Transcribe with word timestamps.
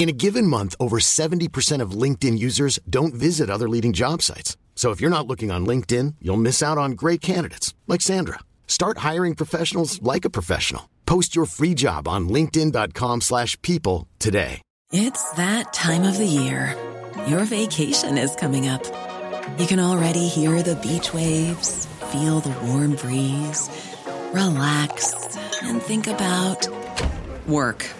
In 0.00 0.08
a 0.08 0.12
given 0.12 0.46
month, 0.46 0.74
over 0.80 0.98
70% 0.98 1.82
of 1.82 1.90
LinkedIn 1.90 2.38
users 2.38 2.78
don't 2.88 3.12
visit 3.12 3.50
other 3.50 3.68
leading 3.68 3.92
job 3.92 4.22
sites. 4.22 4.56
So 4.74 4.92
if 4.92 4.98
you're 4.98 5.10
not 5.10 5.26
looking 5.26 5.50
on 5.50 5.66
LinkedIn, 5.66 6.14
you'll 6.22 6.38
miss 6.38 6.62
out 6.62 6.78
on 6.78 6.92
great 6.92 7.20
candidates 7.20 7.74
like 7.86 8.00
Sandra. 8.00 8.38
Start 8.66 9.04
hiring 9.08 9.34
professionals 9.34 10.00
like 10.00 10.24
a 10.24 10.30
professional. 10.30 10.88
Post 11.04 11.36
your 11.36 11.44
free 11.44 11.74
job 11.74 12.08
on 12.08 12.30
linkedin.com/people 12.30 14.08
today. 14.18 14.62
It's 14.90 15.24
that 15.32 15.74
time 15.74 16.04
of 16.04 16.16
the 16.16 16.32
year. 16.40 16.74
Your 17.28 17.44
vacation 17.44 18.16
is 18.16 18.34
coming 18.36 18.68
up. 18.68 18.82
You 19.58 19.66
can 19.66 19.80
already 19.80 20.28
hear 20.28 20.62
the 20.62 20.76
beach 20.76 21.12
waves, 21.12 21.86
feel 22.10 22.40
the 22.40 22.56
warm 22.64 22.94
breeze, 22.96 23.68
relax 24.32 25.12
and 25.62 25.82
think 25.82 26.06
about 26.06 26.66
work. 27.46 27.99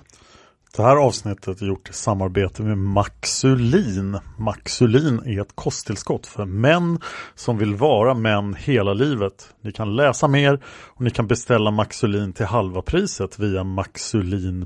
Det 0.75 0.83
här 0.83 0.95
avsnittet 0.95 1.61
är 1.61 1.65
gjort 1.65 1.89
i 1.89 1.93
samarbete 1.93 2.63
med 2.63 2.77
Maxulin. 2.77 4.19
Maxulin 4.37 5.19
är 5.25 5.41
ett 5.41 5.55
kosttillskott 5.55 6.27
för 6.27 6.45
män 6.45 6.99
som 7.35 7.57
vill 7.57 7.75
vara 7.75 8.13
män 8.13 8.55
hela 8.59 8.93
livet. 8.93 9.53
Ni 9.61 9.71
kan 9.71 9.95
läsa 9.95 10.27
mer 10.27 10.63
och 10.65 11.01
ni 11.01 11.09
kan 11.09 11.27
beställa 11.27 11.71
Maxulin 11.71 12.33
till 12.33 12.45
halva 12.45 12.81
priset 12.81 13.39
via 13.39 13.63
maxulin.se. 13.63 14.59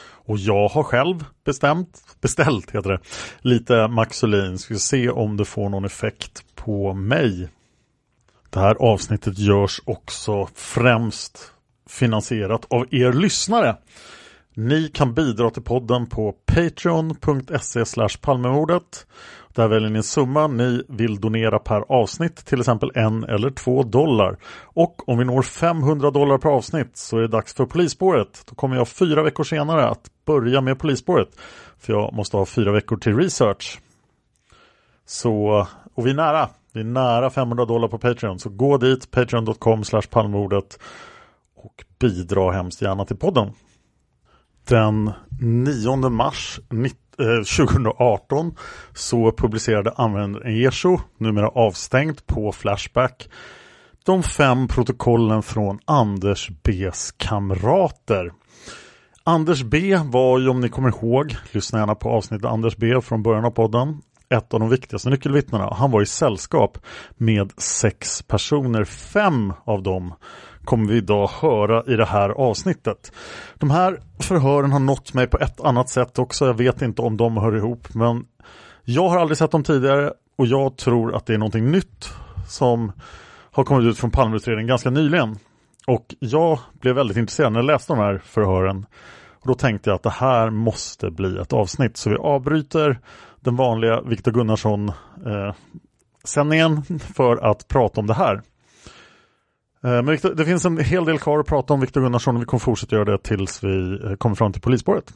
Och 0.00 0.38
jag 0.38 0.68
har 0.68 0.82
själv 0.82 1.24
bestämt, 1.44 2.02
beställt 2.20 2.70
heter 2.70 2.90
det, 2.90 3.00
lite 3.40 3.88
Maxulin. 3.88 4.58
Ska 4.58 4.74
se 4.74 5.10
om 5.10 5.36
det 5.36 5.44
får 5.44 5.68
någon 5.68 5.84
effekt 5.84 6.44
på 6.54 6.92
mig. 6.92 7.48
Det 8.50 8.60
här 8.60 8.74
avsnittet 8.74 9.38
görs 9.38 9.80
också 9.84 10.48
främst 10.54 11.52
finansierat 11.88 12.66
av 12.70 12.94
er 12.94 13.12
lyssnare. 13.12 13.76
Ni 14.60 14.88
kan 14.88 15.14
bidra 15.14 15.50
till 15.50 15.62
podden 15.62 16.06
på 16.06 16.34
patreon.se 16.46 17.84
palmemordet. 18.20 19.06
Där 19.54 19.68
väljer 19.68 19.90
ni 19.90 19.96
en 19.96 20.02
summa 20.02 20.46
ni 20.46 20.82
vill 20.88 21.20
donera 21.20 21.58
per 21.58 21.92
avsnitt, 21.92 22.36
till 22.36 22.60
exempel 22.60 22.90
en 22.94 23.24
eller 23.24 23.50
två 23.50 23.82
dollar. 23.82 24.36
Och 24.62 25.08
om 25.08 25.18
vi 25.18 25.24
når 25.24 25.42
500 25.42 26.10
dollar 26.10 26.38
per 26.38 26.48
avsnitt 26.48 26.96
så 26.96 27.16
är 27.16 27.20
det 27.20 27.28
dags 27.28 27.54
för 27.54 27.66
polisspåret. 27.66 28.42
Då 28.48 28.54
kommer 28.54 28.76
jag 28.76 28.88
fyra 28.88 29.22
veckor 29.22 29.44
senare 29.44 29.88
att 29.88 30.10
börja 30.26 30.60
med 30.60 30.78
polisspåret. 30.78 31.28
För 31.78 31.92
jag 31.92 32.14
måste 32.14 32.36
ha 32.36 32.46
fyra 32.46 32.72
veckor 32.72 32.96
till 32.96 33.16
research. 33.16 33.80
Så, 35.06 35.66
och 35.94 36.06
vi 36.06 36.10
är 36.10 36.14
nära. 36.14 36.48
Vi 36.72 36.80
är 36.80 36.84
nära 36.84 37.30
500 37.30 37.64
dollar 37.64 37.88
på 37.88 37.98
Patreon. 37.98 38.38
Så 38.38 38.48
gå 38.48 38.78
dit, 38.78 39.10
patreon.com 39.10 39.82
palmemordet 40.10 40.78
och 41.56 41.84
bidra 41.98 42.52
hemskt 42.52 42.82
gärna 42.82 43.04
till 43.04 43.16
podden. 43.16 43.52
Den 44.68 45.12
9 45.40 45.96
mars 46.10 46.60
2018 47.56 48.46
eh, 48.46 48.52
så 48.94 49.32
publicerade 49.32 49.92
användaren 49.96 50.66
Esho, 50.66 50.98
numera 51.18 51.48
avstängt 51.48 52.26
på 52.26 52.52
Flashback, 52.52 53.28
de 54.04 54.22
fem 54.22 54.68
protokollen 54.68 55.42
från 55.42 55.78
Anders 55.84 56.50
B's 56.50 57.14
kamrater. 57.16 58.32
Anders 59.24 59.62
B 59.62 59.98
var 60.04 60.38
ju 60.38 60.48
om 60.48 60.60
ni 60.60 60.68
kommer 60.68 60.88
ihåg, 60.88 61.36
lyssna 61.52 61.78
gärna 61.78 61.94
på 61.94 62.10
avsnittet 62.10 62.46
Anders 62.46 62.76
B 62.76 63.00
från 63.00 63.22
början 63.22 63.44
av 63.44 63.50
podden, 63.50 64.02
ett 64.28 64.54
av 64.54 64.60
de 64.60 64.68
viktigaste 64.68 65.10
nyckelvittnena. 65.10 65.74
Han 65.74 65.90
var 65.90 66.02
i 66.02 66.06
sällskap 66.06 66.78
med 67.16 67.52
sex 67.56 68.22
personer. 68.22 68.84
Fem 68.84 69.52
av 69.64 69.82
dem 69.82 70.14
kommer 70.68 70.88
vi 70.88 70.96
idag 70.96 71.30
höra 71.40 71.82
i 71.86 71.96
det 71.96 72.04
här 72.04 72.30
avsnittet. 72.30 73.12
De 73.54 73.70
här 73.70 74.00
förhören 74.18 74.72
har 74.72 74.80
nått 74.80 75.14
mig 75.14 75.26
på 75.26 75.38
ett 75.38 75.60
annat 75.60 75.88
sätt 75.88 76.18
också. 76.18 76.46
Jag 76.46 76.54
vet 76.54 76.82
inte 76.82 77.02
om 77.02 77.16
de 77.16 77.36
hör 77.36 77.56
ihop 77.56 77.94
men 77.94 78.24
jag 78.84 79.08
har 79.08 79.18
aldrig 79.18 79.38
sett 79.38 79.50
dem 79.50 79.62
tidigare 79.62 80.12
och 80.38 80.46
jag 80.46 80.76
tror 80.76 81.16
att 81.16 81.26
det 81.26 81.34
är 81.34 81.38
någonting 81.38 81.70
nytt 81.70 82.08
som 82.48 82.92
har 83.50 83.64
kommit 83.64 83.86
ut 83.86 83.98
från 83.98 84.10
Palmeutredningen 84.10 84.68
ganska 84.68 84.90
nyligen. 84.90 85.38
Och 85.86 86.14
jag 86.18 86.58
blev 86.80 86.94
väldigt 86.94 87.16
intresserad 87.16 87.52
när 87.52 87.58
jag 87.58 87.66
läste 87.66 87.92
de 87.92 87.98
här 87.98 88.20
förhören. 88.24 88.86
Och 89.40 89.46
Då 89.46 89.54
tänkte 89.54 89.90
jag 89.90 89.94
att 89.94 90.02
det 90.02 90.10
här 90.10 90.50
måste 90.50 91.10
bli 91.10 91.38
ett 91.38 91.52
avsnitt 91.52 91.96
så 91.96 92.10
vi 92.10 92.16
avbryter 92.16 93.00
den 93.40 93.56
vanliga 93.56 94.00
Viktor 94.00 94.32
Gunnarsson 94.32 94.88
eh, 95.26 95.54
sändningen 96.24 96.82
för 97.14 97.50
att 97.50 97.68
prata 97.68 98.00
om 98.00 98.06
det 98.06 98.14
här. 98.14 98.42
Eh, 99.88 99.94
men 99.94 100.06
Victor, 100.06 100.34
det 100.34 100.44
finns 100.44 100.64
en 100.64 100.78
hel 100.78 101.04
del 101.04 101.18
kvar 101.18 101.38
att 101.38 101.46
prata 101.46 101.74
om 101.74 101.80
Viktor 101.80 102.00
Gunnarsson 102.00 102.36
och 102.36 102.42
vi 102.42 102.46
kommer 102.46 102.60
fortsätta 102.60 102.96
göra 102.96 103.04
det 103.04 103.18
tills 103.18 103.64
vi 103.64 104.00
eh, 104.04 104.14
kommer 104.14 104.36
fram 104.36 104.52
till 104.52 104.62
polisspåret. 104.62 105.14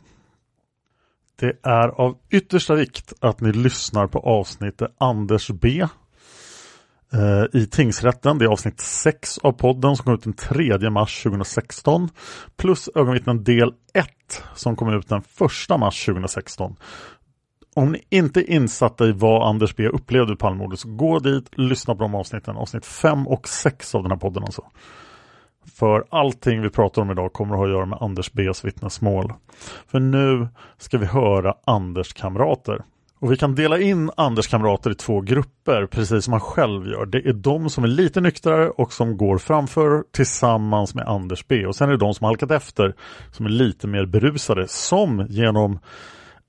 Det 1.40 1.56
är 1.62 1.88
av 1.88 2.16
yttersta 2.30 2.74
vikt 2.74 3.12
att 3.20 3.40
ni 3.40 3.52
lyssnar 3.52 4.06
på 4.06 4.18
avsnittet 4.18 4.94
Anders 4.98 5.50
B 5.50 5.86
eh, 7.12 7.60
i 7.60 7.66
tingsrätten. 7.66 8.38
Det 8.38 8.44
är 8.44 8.48
avsnitt 8.48 8.80
6 8.80 9.38
av 9.38 9.52
podden 9.52 9.96
som 9.96 10.04
kom 10.04 10.14
ut 10.14 10.22
den 10.22 10.32
3 10.32 10.90
mars 10.90 11.22
2016 11.22 12.08
plus 12.56 12.88
ögonvittnen 12.94 13.44
del 13.44 13.72
1 13.94 14.06
som 14.54 14.76
kom 14.76 14.94
ut 14.94 15.08
den 15.08 15.22
1 15.70 15.80
mars 15.80 16.06
2016 16.06 16.76
om 17.74 17.92
ni 17.92 18.02
inte 18.10 18.40
är 18.40 18.50
insatta 18.50 19.06
i 19.06 19.12
vad 19.12 19.48
Anders 19.48 19.76
B 19.76 19.88
upplevde 19.88 20.32
i 20.32 20.36
Palmemordet 20.36 20.78
så 20.78 20.88
gå 20.88 21.18
dit, 21.18 21.58
lyssna 21.58 21.94
på 21.94 22.02
de 22.02 22.14
avsnitten, 22.14 22.56
avsnitt 22.56 22.86
5 22.86 23.28
och 23.28 23.48
6 23.48 23.94
av 23.94 24.02
den 24.02 24.12
här 24.12 24.18
podden 24.18 24.42
alltså. 24.44 24.62
För 25.74 26.04
allting 26.10 26.62
vi 26.62 26.70
pratar 26.70 27.02
om 27.02 27.10
idag 27.10 27.32
kommer 27.32 27.54
att 27.54 27.58
ha 27.58 27.66
att 27.66 27.72
göra 27.72 27.86
med 27.86 27.98
Anders 28.00 28.32
B's 28.32 28.64
vittnesmål. 28.64 29.32
För 29.86 30.00
nu 30.00 30.48
ska 30.78 30.98
vi 30.98 31.06
höra 31.06 31.54
Anders 31.64 32.12
kamrater. 32.12 32.82
Och 33.18 33.32
vi 33.32 33.36
kan 33.36 33.54
dela 33.54 33.78
in 33.78 34.10
Anders 34.16 34.46
kamrater 34.46 34.90
i 34.90 34.94
två 34.94 35.20
grupper, 35.20 35.86
precis 35.86 36.24
som 36.24 36.32
han 36.32 36.40
själv 36.40 36.86
gör. 36.86 37.06
Det 37.06 37.18
är 37.18 37.32
de 37.32 37.70
som 37.70 37.84
är 37.84 37.88
lite 37.88 38.20
nyktrare 38.20 38.70
och 38.70 38.92
som 38.92 39.16
går 39.16 39.38
framför 39.38 40.04
tillsammans 40.12 40.94
med 40.94 41.08
Anders 41.08 41.46
B. 41.48 41.66
Och 41.66 41.76
sen 41.76 41.88
är 41.88 41.92
det 41.92 41.98
de 41.98 42.14
som 42.14 42.24
halkat 42.24 42.50
efter, 42.50 42.94
som 43.30 43.46
är 43.46 43.50
lite 43.50 43.86
mer 43.86 44.06
berusade, 44.06 44.68
som 44.68 45.26
genom 45.28 45.78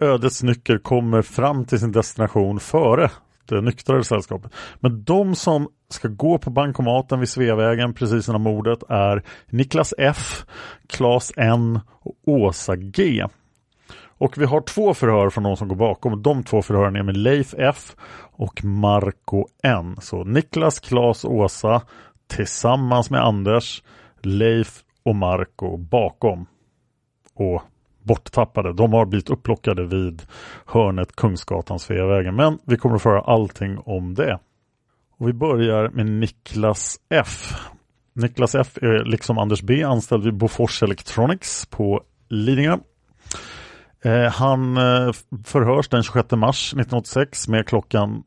ödets 0.03 0.43
nycker 0.43 0.77
kommer 0.77 1.21
fram 1.21 1.65
till 1.65 1.79
sin 1.79 1.91
destination 1.91 2.59
före 2.59 3.11
det 3.45 3.61
nyktrare 3.61 4.03
sällskapet. 4.03 4.51
Men 4.79 5.03
de 5.03 5.35
som 5.35 5.67
ska 5.89 6.07
gå 6.07 6.37
på 6.37 6.49
bankomaten 6.49 7.19
vid 7.19 7.29
Sveavägen 7.29 7.93
precis 7.93 8.29
innan 8.29 8.41
mordet 8.41 8.83
är 8.89 9.23
Niklas 9.49 9.93
F, 9.97 10.45
Claes 10.87 11.31
N 11.37 11.79
och 12.01 12.15
Åsa 12.25 12.75
G. 12.75 13.25
Och 14.17 14.37
vi 14.37 14.45
har 14.45 14.61
två 14.61 14.93
förhör 14.93 15.29
från 15.29 15.43
de 15.43 15.57
som 15.57 15.67
går 15.67 15.75
bakom. 15.75 16.21
De 16.21 16.43
två 16.43 16.61
förhören 16.61 16.95
är 16.95 17.03
med 17.03 17.17
Leif 17.17 17.53
F 17.57 17.95
och 18.31 18.63
Marco 18.63 19.45
N. 19.63 19.95
Så 20.01 20.23
Niklas, 20.23 20.79
Klas 20.79 21.25
och 21.25 21.33
Åsa 21.33 21.81
tillsammans 22.27 23.09
med 23.09 23.21
Anders, 23.23 23.83
Leif 24.21 24.83
och 25.03 25.15
Marco 25.15 25.77
bakom. 25.77 26.45
Och 27.35 27.61
borttappade. 28.03 28.73
De 28.73 28.93
har 28.93 29.05
blivit 29.05 29.29
upplockade 29.29 29.85
vid 29.85 30.21
hörnet 30.65 31.15
Kungsgatan 31.15 31.79
Sveavägen. 31.79 32.35
Men 32.35 32.59
vi 32.65 32.77
kommer 32.77 32.95
att 32.95 33.01
föra 33.01 33.21
allting 33.21 33.77
om 33.77 34.13
det. 34.13 34.39
Och 35.17 35.27
vi 35.27 35.33
börjar 35.33 35.89
med 35.89 36.05
Niklas 36.05 36.97
F. 37.09 37.53
Niklas 38.13 38.55
F 38.55 38.77
är 38.81 39.05
liksom 39.05 39.37
Anders 39.37 39.61
B 39.61 39.83
anställd 39.83 40.23
vid 40.23 40.37
Bofors 40.37 40.83
Electronics 40.83 41.65
på 41.65 42.01
Lidingö. 42.29 42.77
Eh, 44.03 44.31
han 44.31 44.77
eh, 44.77 45.11
förhörs 45.45 45.89
den 45.89 46.03
26 46.03 46.31
mars 46.31 46.73
1986 46.73 47.47
med 47.47 47.67
klockan, 47.67 48.23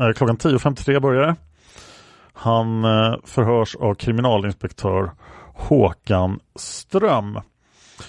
eh, 0.00 0.12
klockan 0.12 0.36
10.53 0.36 1.00
börjar 1.00 1.36
Han 2.32 2.84
eh, 2.84 3.14
förhörs 3.24 3.76
av 3.76 3.94
kriminalinspektör 3.94 5.10
Håkan 5.54 6.40
Ström. 6.54 7.40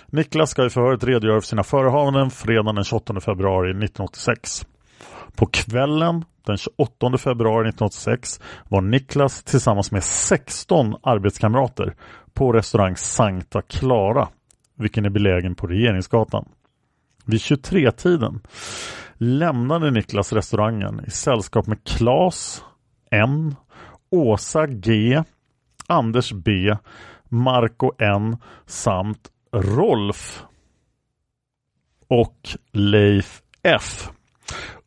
Niklas 0.07 0.49
ska 0.49 0.65
i 0.65 0.69
förhöret 0.69 1.03
redogöra 1.03 1.41
för 1.41 1.47
sina 1.47 1.63
förehavanden 1.63 2.29
fredagen 2.29 2.75
den 2.75 2.83
28 2.83 3.19
februari 3.21 3.69
1986. 3.69 4.65
På 5.35 5.45
kvällen 5.45 6.25
den 6.45 6.57
28 6.57 7.17
februari 7.17 7.69
1986 7.69 8.39
var 8.69 8.81
Niklas 8.81 9.43
tillsammans 9.43 9.91
med 9.91 10.03
16 10.03 10.95
arbetskamrater 11.03 11.95
på 12.33 12.51
restaurang 12.51 12.95
Sankta 12.97 13.61
Clara, 13.61 14.27
vilken 14.77 15.05
är 15.05 15.09
belägen 15.09 15.55
på 15.55 15.67
Regeringsgatan. 15.67 16.45
Vid 17.25 17.39
23-tiden 17.39 18.39
lämnade 19.13 19.91
Niklas 19.91 20.33
restaurangen 20.33 21.01
i 21.07 21.11
sällskap 21.11 21.67
med 21.67 21.83
Klas 21.83 22.63
N, 23.11 23.55
Åsa 24.09 24.67
G, 24.67 25.23
Anders 25.87 26.33
B, 26.33 26.75
Marco 27.29 27.91
N 27.99 28.37
samt 28.65 29.29
Rolf 29.61 30.43
och 32.07 32.49
Leif 32.71 33.41
F. 33.63 34.09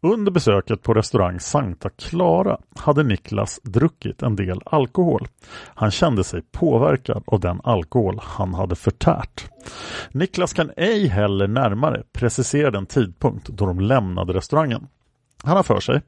Under 0.01 0.33
besöket 0.33 0.83
på 0.83 0.95
restaurang 0.95 1.41
Sankta 1.41 1.91
Clara 1.91 2.59
hade 2.77 3.03
Niklas 3.03 3.61
druckit 3.63 4.23
en 4.23 4.37
del 4.37 4.61
alkohol. 4.67 5.29
Han 5.53 5.91
kände 5.91 6.25
sig 6.25 6.43
påverkad 6.53 7.23
av 7.27 7.41
den 7.41 7.61
alkohol 7.65 8.21
han 8.23 8.55
hade 8.55 8.77
förtärt. 8.77 9.51
Niklas 10.13 10.53
kan 10.53 10.71
ej 10.77 11.07
heller 11.07 11.49
närmare 11.49 12.03
precisera 12.13 12.71
den 12.71 12.87
tidpunkt 12.87 13.49
då 13.49 13.67
de 13.67 13.81
lämnade 13.81 14.33
restaurangen. 14.33 14.87
Han 15.45 15.57
har 15.57 15.63
för 15.63 15.81
sig 15.81 16.03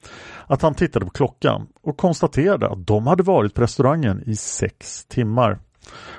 att 0.47 0.62
han 0.62 0.75
tittade 0.75 1.05
på 1.05 1.11
klockan 1.11 1.67
och 1.82 1.97
konstaterade 1.97 2.69
att 2.69 2.87
de 2.87 3.06
hade 3.06 3.23
varit 3.23 3.55
på 3.55 3.62
restaurangen 3.62 4.23
i 4.26 4.37
sex 4.37 5.05
timmar. 5.05 5.59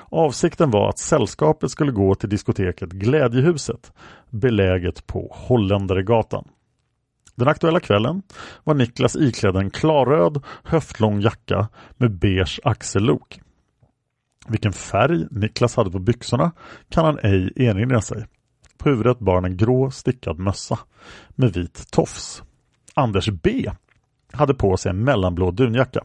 Avsikten 0.08 0.70
var 0.70 0.88
att 0.88 0.98
sällskapet 0.98 1.70
skulle 1.70 1.92
gå 1.92 2.14
till 2.14 2.28
diskoteket 2.28 2.90
Glädjehuset 2.90 3.92
beläget 4.30 5.06
på 5.06 5.28
Holländaregatan. 5.34 6.48
Den 7.34 7.48
aktuella 7.48 7.80
kvällen 7.80 8.22
var 8.64 8.74
Niklas 8.74 9.16
iklädd 9.16 9.56
en 9.56 9.70
klarröd 9.70 10.42
höftlång 10.64 11.20
jacka 11.20 11.68
med 11.96 12.18
beige 12.18 12.60
axellok. 12.64 13.40
Vilken 14.48 14.72
färg 14.72 15.26
Niklas 15.30 15.76
hade 15.76 15.90
på 15.90 15.98
byxorna 15.98 16.52
kan 16.88 17.04
han 17.04 17.18
ej 17.22 17.52
erinra 17.56 18.00
sig. 18.00 18.26
På 18.78 18.88
huvudet 18.88 19.18
bar 19.18 19.34
han 19.34 19.44
en 19.44 19.56
grå 19.56 19.90
stickad 19.90 20.38
mössa 20.38 20.78
med 21.28 21.52
vit 21.52 21.90
tofs. 21.90 22.42
Anders 22.94 23.28
B 23.28 23.70
hade 24.32 24.54
på 24.54 24.76
sig 24.76 24.90
en 24.90 25.04
mellanblå 25.04 25.50
dunjacka. 25.50 26.00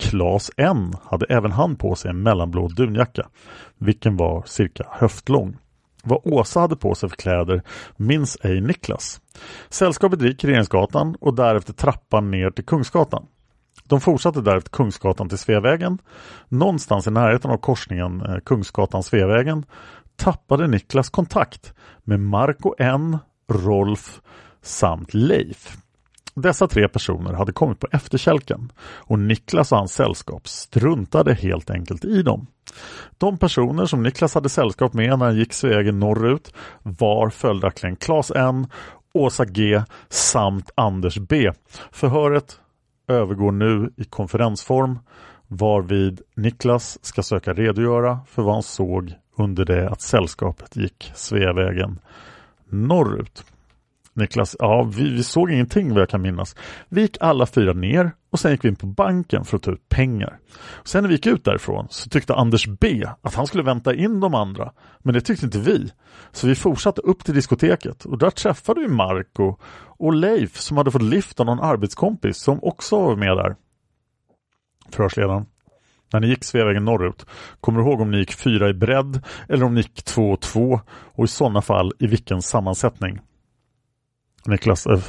Klas 0.00 0.50
N 0.56 0.94
hade 1.04 1.26
även 1.26 1.52
han 1.52 1.76
på 1.76 1.94
sig 1.94 2.10
en 2.10 2.22
mellanblå 2.22 2.68
dunjacka, 2.68 3.28
vilken 3.78 4.16
var 4.16 4.42
cirka 4.46 4.84
höftlång. 4.90 5.56
Vad 6.02 6.20
Åsa 6.24 6.60
hade 6.60 6.76
på 6.76 6.94
sig 6.94 7.08
för 7.08 7.16
kläder 7.16 7.62
minns 7.96 8.38
ej 8.42 8.60
Niklas. 8.60 9.20
Sällskapet 9.68 10.22
gick 10.22 10.44
Regeringsgatan 10.44 11.16
och 11.20 11.34
därefter 11.34 11.72
trappan 11.72 12.30
ner 12.30 12.50
till 12.50 12.64
Kungsgatan. 12.64 13.26
De 13.84 14.00
fortsatte 14.00 14.40
därefter 14.40 14.70
Kungsgatan 14.70 15.28
till 15.28 15.38
Sveavägen. 15.38 15.98
Någonstans 16.48 17.06
i 17.06 17.10
närheten 17.10 17.50
av 17.50 17.56
korsningen 17.56 18.20
eh, 18.20 18.36
Kungsgatan-Sveavägen 18.36 19.64
tappade 20.16 20.66
Niklas 20.66 21.10
kontakt 21.10 21.74
med 22.04 22.20
Marco 22.20 22.74
N, 22.78 23.18
Rolf 23.52 24.20
samt 24.62 25.14
Leif. 25.14 25.76
Dessa 26.40 26.68
tre 26.68 26.88
personer 26.88 27.32
hade 27.32 27.52
kommit 27.52 27.78
på 27.78 27.86
efterkälken 27.92 28.72
och 28.82 29.18
Niklas 29.18 29.72
och 29.72 29.78
hans 29.78 29.92
sällskap 29.92 30.48
struntade 30.48 31.34
helt 31.34 31.70
enkelt 31.70 32.04
i 32.04 32.22
dem. 32.22 32.46
De 33.18 33.38
personer 33.38 33.86
som 33.86 34.02
Niklas 34.02 34.34
hade 34.34 34.48
sällskap 34.48 34.92
med 34.92 35.18
när 35.18 35.26
han 35.26 35.36
gick 35.36 35.52
Sveavägen 35.52 36.00
norrut 36.00 36.54
var 36.82 37.30
följaktligen 37.30 37.96
Claes 37.96 38.30
N, 38.30 38.66
Åsa 39.12 39.44
G 39.44 39.82
samt 40.08 40.70
Anders 40.74 41.18
B. 41.18 41.52
Förhöret 41.90 42.60
övergår 43.08 43.52
nu 43.52 43.90
i 43.96 44.04
konferensform 44.04 44.98
varvid 45.52 46.20
Niklas 46.34 46.98
ska 47.04 47.22
söka 47.22 47.52
redogöra 47.52 48.20
för 48.26 48.42
vad 48.42 48.54
han 48.54 48.62
såg 48.62 49.14
under 49.36 49.64
det 49.64 49.90
att 49.90 50.00
sällskapet 50.00 50.76
gick 50.76 51.12
Sveavägen 51.14 51.98
norrut. 52.68 53.44
Niklas, 54.20 54.56
ja 54.58 54.82
vi, 54.82 55.10
vi, 55.10 55.22
såg 55.22 55.50
ingenting 55.50 55.92
vad 55.92 56.02
jag 56.02 56.08
kan 56.08 56.22
minnas. 56.22 56.56
Vi 56.88 57.00
gick 57.00 57.16
alla 57.20 57.46
fyra 57.46 57.72
ner 57.72 58.12
och 58.30 58.40
sen 58.40 58.50
gick 58.50 58.64
vi 58.64 58.68
in 58.68 58.76
på 58.76 58.86
banken 58.86 59.44
för 59.44 59.56
att 59.56 59.62
ta 59.62 59.70
ut 59.70 59.88
pengar. 59.88 60.38
Sen 60.84 61.02
när 61.02 61.08
vi 61.08 61.14
gick 61.14 61.26
ut 61.26 61.44
därifrån 61.44 61.86
så 61.90 62.08
tyckte 62.08 62.34
Anders 62.34 62.66
B 62.66 63.04
att 63.20 63.34
han 63.34 63.46
skulle 63.46 63.62
vänta 63.62 63.94
in 63.94 64.20
de 64.20 64.34
andra. 64.34 64.72
Men 64.98 65.14
det 65.14 65.20
tyckte 65.20 65.46
inte 65.46 65.58
vi. 65.58 65.92
Så 66.32 66.46
vi 66.46 66.54
fortsatte 66.54 67.00
upp 67.00 67.24
till 67.24 67.34
diskoteket 67.34 68.04
och 68.04 68.18
där 68.18 68.30
träffade 68.30 68.80
vi 68.80 68.88
Marco 68.88 69.56
och 69.98 70.14
Leif 70.14 70.60
som 70.60 70.76
hade 70.76 70.90
fått 70.90 71.02
lift 71.02 71.40
av 71.40 71.46
någon 71.46 71.60
arbetskompis 71.60 72.38
som 72.38 72.58
också 72.62 73.00
var 73.00 73.16
med 73.16 73.36
där. 73.36 73.56
Förhörsledaren. 74.90 75.46
När 76.12 76.20
ni 76.20 76.26
gick 76.26 76.44
Sveavägen 76.44 76.84
norrut, 76.84 77.26
kommer 77.60 77.80
du 77.80 77.86
ihåg 77.86 78.00
om 78.00 78.10
ni 78.10 78.18
gick 78.18 78.34
fyra 78.34 78.68
i 78.68 78.74
bredd 78.74 79.22
eller 79.48 79.64
om 79.64 79.74
ni 79.74 79.80
gick 79.80 80.02
två 80.02 80.30
och 80.30 80.40
två 80.40 80.80
och 81.14 81.24
i 81.24 81.28
sådana 81.28 81.62
fall 81.62 81.92
i 81.98 82.06
vilken 82.06 82.42
sammansättning? 82.42 83.20
Niklas, 84.46 84.86
eh, 84.86 85.00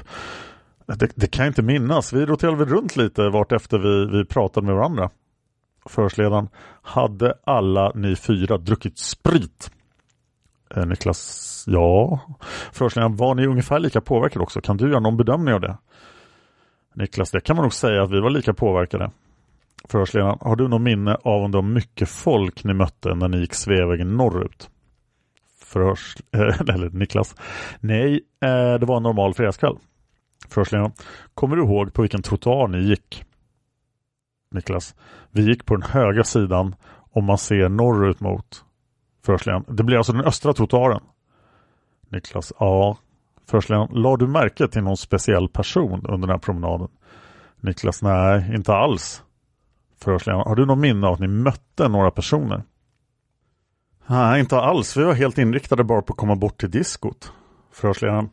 det, 0.86 1.12
det, 1.16 1.28
kan 1.28 1.46
jag 1.46 1.50
inte 1.50 1.62
minnas. 1.62 2.14
Vi 2.14 2.26
roterade 2.26 2.58
väl 2.58 2.68
runt 2.68 2.96
lite 2.96 3.30
vart 3.30 3.52
efter 3.52 3.78
vi, 3.78 4.18
vi 4.18 4.26
pratade 4.26 4.66
med 4.66 4.76
varandra. 4.76 5.10
Förhörsledaren, 5.86 6.50
hade 6.82 7.34
alla 7.44 7.92
ni 7.96 8.16
fyra 8.16 8.58
druckit 8.58 8.98
sprit? 8.98 9.72
Eh, 10.76 10.86
Niklas, 10.86 11.64
ja. 11.68 12.20
Förhörsledaren, 12.72 13.16
var 13.16 13.36
ni 13.36 13.48
ungefär 13.48 13.80
lika 13.80 14.02
påverkade 14.02 14.44
också? 14.44 14.62
Kan 14.62 14.78
du 14.78 14.90
göra 14.90 15.00
någon 15.00 15.18
bedömning 15.18 15.54
av 15.54 15.62
det? 15.62 15.78
Niklas, 16.96 17.32
det 17.32 17.40
kan 17.40 17.56
man 17.56 17.64
nog 17.64 17.74
säga 17.74 18.04
att 18.04 18.12
vi 18.12 18.20
var 18.20 18.30
lika 18.30 18.54
påverkade. 18.54 19.12
Förhörsledaren, 19.90 20.38
har 20.42 20.56
du 20.56 20.68
något 20.68 20.82
minne 20.82 21.16
av 21.16 21.44
om 21.44 21.52
det 21.52 21.58
var 21.58 21.64
mycket 21.64 22.10
folk 22.10 22.64
ni 22.64 22.74
mötte 22.74 23.16
när 23.16 23.28
ni 23.28 23.38
gick 23.38 23.54
Sveavägen 23.54 24.18
norrut? 24.18 24.70
Förhörs... 25.72 26.16
eller 26.70 26.90
Niklas. 26.90 27.36
Nej, 27.80 28.14
eh, 28.44 28.74
det 28.80 28.86
var 28.86 28.98
en 28.98 29.04
normal 29.04 29.34
fredagskväll. 29.34 29.78
Förhörsledaren. 30.50 30.92
Kommer 31.34 31.56
du 31.56 31.62
ihåg 31.64 31.94
på 31.94 32.02
vilken 32.02 32.22
trottoar 32.22 32.68
ni 32.68 32.78
gick? 32.78 33.24
Niklas. 34.52 34.96
Vi 35.32 35.42
gick 35.42 35.66
på 35.66 35.76
den 35.76 35.90
höga 35.90 36.24
sidan 36.24 36.76
om 37.12 37.26
man 37.26 37.38
ser 37.38 37.70
norrut 37.70 38.20
mot 38.20 38.66
Förhörsledaren. 39.26 39.66
Det 39.68 39.84
blir 39.84 39.98
alltså 39.98 40.14
den 40.14 40.26
östra 40.26 40.54
trottoaren. 40.54 41.02
Niklas. 42.10 42.54
Ja. 42.60 42.98
Förhörsledaren. 43.50 43.90
La 43.92 44.18
du 44.18 44.28
märke 44.28 44.68
till 44.68 44.84
någon 44.84 44.98
speciell 44.98 45.50
person 45.50 46.06
under 46.06 46.28
den 46.28 46.30
här 46.30 46.38
promenaden? 46.38 46.88
Niklas. 47.60 48.02
Nej, 48.02 48.56
inte 48.56 48.74
alls. 48.74 49.24
Förhörsledaren. 50.04 50.48
Har 50.48 50.56
du 50.56 50.66
någon 50.66 50.80
minne 50.80 51.08
av 51.08 51.14
att 51.14 51.20
ni 51.20 51.28
mötte 51.28 51.88
några 51.88 52.12
personer? 52.12 52.64
Nej, 54.12 54.40
inte 54.40 54.58
alls. 54.58 54.98
Vi 54.98 55.04
var 55.04 55.14
helt 55.14 55.38
inriktade 55.38 55.84
bara 55.84 56.02
på 56.02 56.14
att 56.14 56.18
komma 56.18 56.36
bort 56.36 56.60
till 56.60 56.72
diskot. 56.72 57.32
Förhörsledaren. 57.72 58.30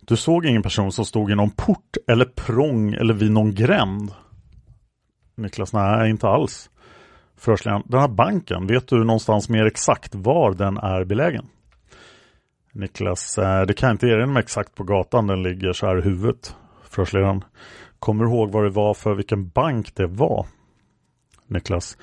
Du 0.00 0.16
såg 0.16 0.46
ingen 0.46 0.62
person 0.62 0.92
som 0.92 1.04
stod 1.04 1.30
i 1.30 1.34
någon 1.34 1.50
port 1.50 1.96
eller 2.06 2.24
prång 2.24 2.94
eller 2.94 3.14
vid 3.14 3.30
någon 3.30 3.54
gränd? 3.54 4.10
Niklas. 5.36 5.72
Nej, 5.72 6.10
inte 6.10 6.28
alls. 6.28 6.70
Förhörsledaren. 7.36 7.82
Den 7.86 8.00
här 8.00 8.08
banken, 8.08 8.66
vet 8.66 8.88
du 8.88 9.04
någonstans 9.04 9.48
mer 9.48 9.66
exakt 9.66 10.14
var 10.14 10.54
den 10.54 10.76
är 10.78 11.04
belägen? 11.04 11.46
Niklas. 12.72 13.38
Eh, 13.38 13.62
det 13.62 13.74
kan 13.74 13.86
jag 13.86 13.94
inte 13.94 14.06
erinra 14.06 14.26
mig 14.26 14.40
exakt 14.40 14.74
på 14.74 14.84
gatan 14.84 15.26
den 15.26 15.42
ligger 15.42 15.72
så 15.72 15.86
här 15.86 15.98
i 15.98 16.02
huvudet. 16.02 16.56
Förhörsledaren. 16.90 17.44
Kommer 17.98 18.24
du 18.24 18.30
ihåg 18.30 18.52
vad 18.52 18.64
det 18.64 18.70
var 18.70 18.94
för 18.94 19.14
vilken 19.14 19.48
bank 19.48 19.94
det 19.94 20.06
var? 20.06 20.46
Niklas? 21.52 21.98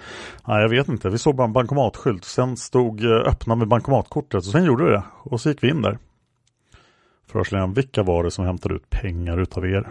Nej, 0.48 0.62
jag 0.62 0.70
vet 0.70 0.88
inte. 0.88 1.10
Vi 1.10 1.18
såg 1.18 1.36
bara 1.36 1.48
en 1.48 1.54
bankomatskylt. 1.54 2.26
Sen 2.26 2.58
stod 2.58 3.06
eh, 3.06 3.12
öppna 3.12 3.56
med 3.56 3.68
bankomatkortet 3.68 4.36
och 4.36 4.44
sen 4.44 4.66
gjorde 4.66 4.84
vi 4.84 4.92
det. 4.92 5.04
Och 5.24 5.42
så 5.42 5.50
gick 5.50 5.64
vi 5.64 5.70
in 5.70 5.82
där. 5.82 5.98
Förhörsledaren, 7.28 7.74
vilka 7.74 8.04
var 8.04 8.24
det 8.24 8.32
som 8.32 8.46
hämtade 8.46 8.76
ut 8.76 8.90
pengar 8.90 9.38
utav 9.38 9.66
er? 9.66 9.90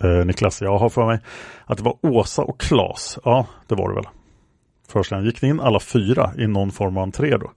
Eh, 0.00 0.24
Niklas, 0.24 0.62
jag 0.62 0.78
har 0.78 0.88
för 0.88 1.06
mig 1.06 1.20
att 1.64 1.78
det 1.78 1.84
var 1.84 1.96
Åsa 2.02 2.42
och 2.42 2.60
Klas. 2.60 3.18
Ja, 3.24 3.46
det 3.66 3.74
var 3.74 3.88
det 3.88 3.94
väl. 3.94 4.08
Förhörsledaren, 4.88 5.26
gick 5.26 5.42
ni 5.42 5.48
in 5.48 5.60
alla 5.60 5.80
fyra 5.80 6.32
i 6.38 6.46
någon 6.46 6.70
form 6.70 6.96
av 6.96 7.02
entré 7.02 7.36
då? 7.36 7.52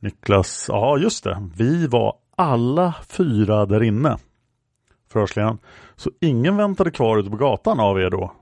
Niklas, 0.00 0.66
ja 0.68 0.98
just 0.98 1.24
det. 1.24 1.48
Vi 1.56 1.86
var 1.86 2.14
alla 2.36 2.94
fyra 3.08 3.66
där 3.66 3.82
inne. 3.82 4.16
Förhörsledaren, 5.12 5.58
så 5.96 6.10
ingen 6.20 6.56
väntade 6.56 6.90
kvar 6.90 7.18
ute 7.18 7.30
på 7.30 7.36
gatan 7.36 7.80
av 7.80 8.00
er 8.00 8.10
då? 8.10 8.32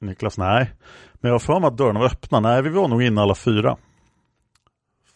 Niklas, 0.00 0.38
nej. 0.38 0.72
Men 1.14 1.28
jag 1.28 1.34
har 1.34 1.38
för 1.38 1.60
mig 1.60 1.68
att 1.68 1.76
dörrarna 1.76 2.00
var 2.00 2.06
öppna. 2.06 2.40
Nej, 2.40 2.62
vi 2.62 2.70
var 2.70 2.88
nog 2.88 3.02
inne 3.02 3.20
alla 3.20 3.34
fyra. 3.34 3.76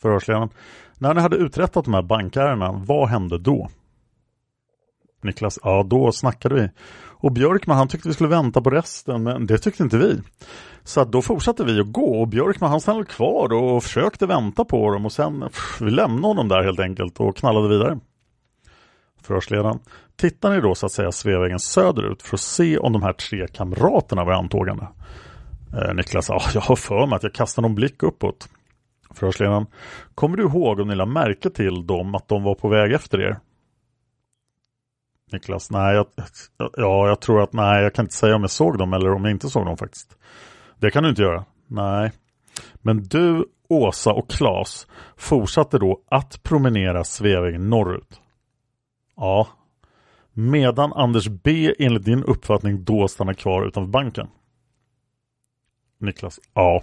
Förhörsledaren, 0.03 0.51
när 0.99 1.15
ni 1.15 1.21
hade 1.21 1.37
uträttat 1.37 1.85
de 1.85 1.95
här 1.95 2.03
bankärendena, 2.03 2.73
vad 2.73 3.09
hände 3.09 3.39
då? 3.39 3.69
Niklas, 5.23 5.59
ja 5.63 5.83
då 5.83 6.13
snackade 6.13 6.55
vi. 6.55 6.71
Och 7.23 7.33
Björkman 7.33 7.77
han 7.77 7.89
tyckte 7.89 8.09
vi 8.09 8.15
skulle 8.15 8.29
vänta 8.29 8.61
på 8.61 8.71
resten 8.71 9.23
men 9.23 9.47
det 9.47 9.59
tyckte 9.59 9.83
inte 9.83 9.99
vi. 9.99 10.21
Så 10.85 11.05
då 11.05 11.23
fortsatte 11.23 11.65
vi 11.65 11.81
att 11.81 11.93
gå 11.93 12.21
och 12.21 12.29
Björkman 12.29 12.71
han 12.71 12.81
stannade 12.81 13.05
kvar 13.05 13.53
och 13.53 13.83
försökte 13.83 14.27
vänta 14.27 14.65
på 14.65 14.91
dem 14.91 15.07
och 15.07 15.13
sen 15.13 15.41
pff, 15.41 15.81
vi 15.81 15.91
lämnade 15.91 16.27
honom 16.27 16.49
där 16.49 16.63
helt 16.63 16.81
enkelt 16.81 17.21
och 17.21 17.37
knallade 17.37 17.69
vidare. 17.69 17.99
Förhörsledaren, 19.23 19.79
tittar 20.21 20.51
ni 20.51 20.61
då 20.61 20.75
så 20.75 20.87
att 20.87 20.93
säga 20.93 21.13
Sveavägen 21.13 21.59
söderut 21.59 22.23
för 22.23 22.37
att 22.37 22.41
se 22.41 22.79
om 22.79 22.93
de 22.93 23.03
här 23.03 23.13
tre 23.13 23.47
kamraterna 23.47 24.25
var 24.25 24.33
antågande? 24.33 24.89
Eh, 25.75 25.95
Niklas, 25.95 26.29
ja, 26.29 26.41
jag 26.55 26.61
har 26.61 26.77
för 26.77 27.07
mig 27.07 27.17
att 27.17 27.23
jag 27.23 27.35
kastade 27.35 27.69
någon 27.69 27.75
blick 27.75 28.03
uppåt. 28.03 28.49
Förhörsledaren, 29.15 29.67
kommer 30.15 30.37
du 30.37 30.43
ihåg 30.43 30.81
om 30.81 30.89
ni 30.89 30.95
lade 30.95 31.13
märke 31.13 31.51
till 31.51 31.87
dem 31.87 32.15
att 32.15 32.29
de 32.29 32.43
var 32.43 32.55
på 32.55 32.69
väg 32.69 32.93
efter 32.93 33.21
er? 33.21 33.39
Niklas, 35.33 35.71
nej, 35.71 35.95
jag, 35.95 36.07
ja, 36.57 37.09
jag 37.09 37.21
tror 37.21 37.43
att 37.43 37.53
nej, 37.53 37.83
jag 37.83 37.95
kan 37.95 38.05
inte 38.05 38.15
säga 38.15 38.35
om 38.35 38.43
jag 38.43 38.51
såg 38.51 38.79
dem 38.79 38.93
eller 38.93 39.13
om 39.13 39.25
jag 39.25 39.31
inte 39.31 39.49
såg 39.49 39.67
dem 39.67 39.77
faktiskt. 39.77 40.17
Det 40.79 40.91
kan 40.91 41.03
du 41.03 41.09
inte 41.09 41.23
göra. 41.23 41.45
Nej. 41.67 42.13
Men 42.75 43.03
du, 43.03 43.45
Åsa 43.69 44.13
och 44.13 44.31
Klas 44.31 44.87
fortsatte 45.17 45.79
då 45.79 46.01
att 46.11 46.43
promenera 46.43 47.05
Sveavägen 47.05 47.71
norrut. 47.71 48.21
Ja. 49.17 49.49
Medan 50.33 50.93
Anders 50.93 51.29
B 51.29 51.75
enligt 51.79 52.05
din 52.05 52.25
uppfattning 52.25 52.85
då 52.85 53.09
stannar 53.09 53.35
kvar 53.35 53.67
utanför 53.67 53.91
banken. 53.91 54.29
Niklas, 55.99 56.41
ja. 56.55 56.83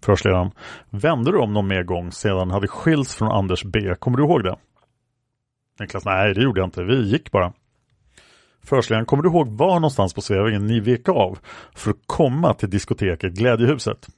Förhörsledaren, 0.00 0.50
vände 0.90 1.32
du 1.32 1.38
om 1.38 1.52
någon 1.52 1.68
mer 1.68 1.82
gång 1.82 2.12
sedan 2.12 2.50
hade 2.50 2.68
skilts 2.68 3.14
från 3.14 3.28
Anders 3.28 3.64
B? 3.64 3.94
Kommer 3.98 4.18
du 4.18 4.24
ihåg 4.24 4.44
det? 4.44 4.56
Niklas, 5.80 6.04
nej 6.04 6.34
det 6.34 6.42
gjorde 6.42 6.60
jag 6.60 6.66
inte. 6.66 6.84
Vi 6.84 7.10
gick 7.10 7.30
bara. 7.30 7.52
Förhörsledaren, 8.62 9.06
kommer 9.06 9.22
du 9.22 9.28
ihåg 9.28 9.48
var 9.48 9.74
någonstans 9.74 10.14
på 10.14 10.20
Sveavägen 10.20 10.66
ni 10.66 10.80
vek 10.80 11.08
av 11.08 11.38
för 11.74 11.90
att 11.90 12.06
komma 12.06 12.54
till 12.54 12.70
diskoteket 12.70 13.32
Glädjehuset? 13.32 14.08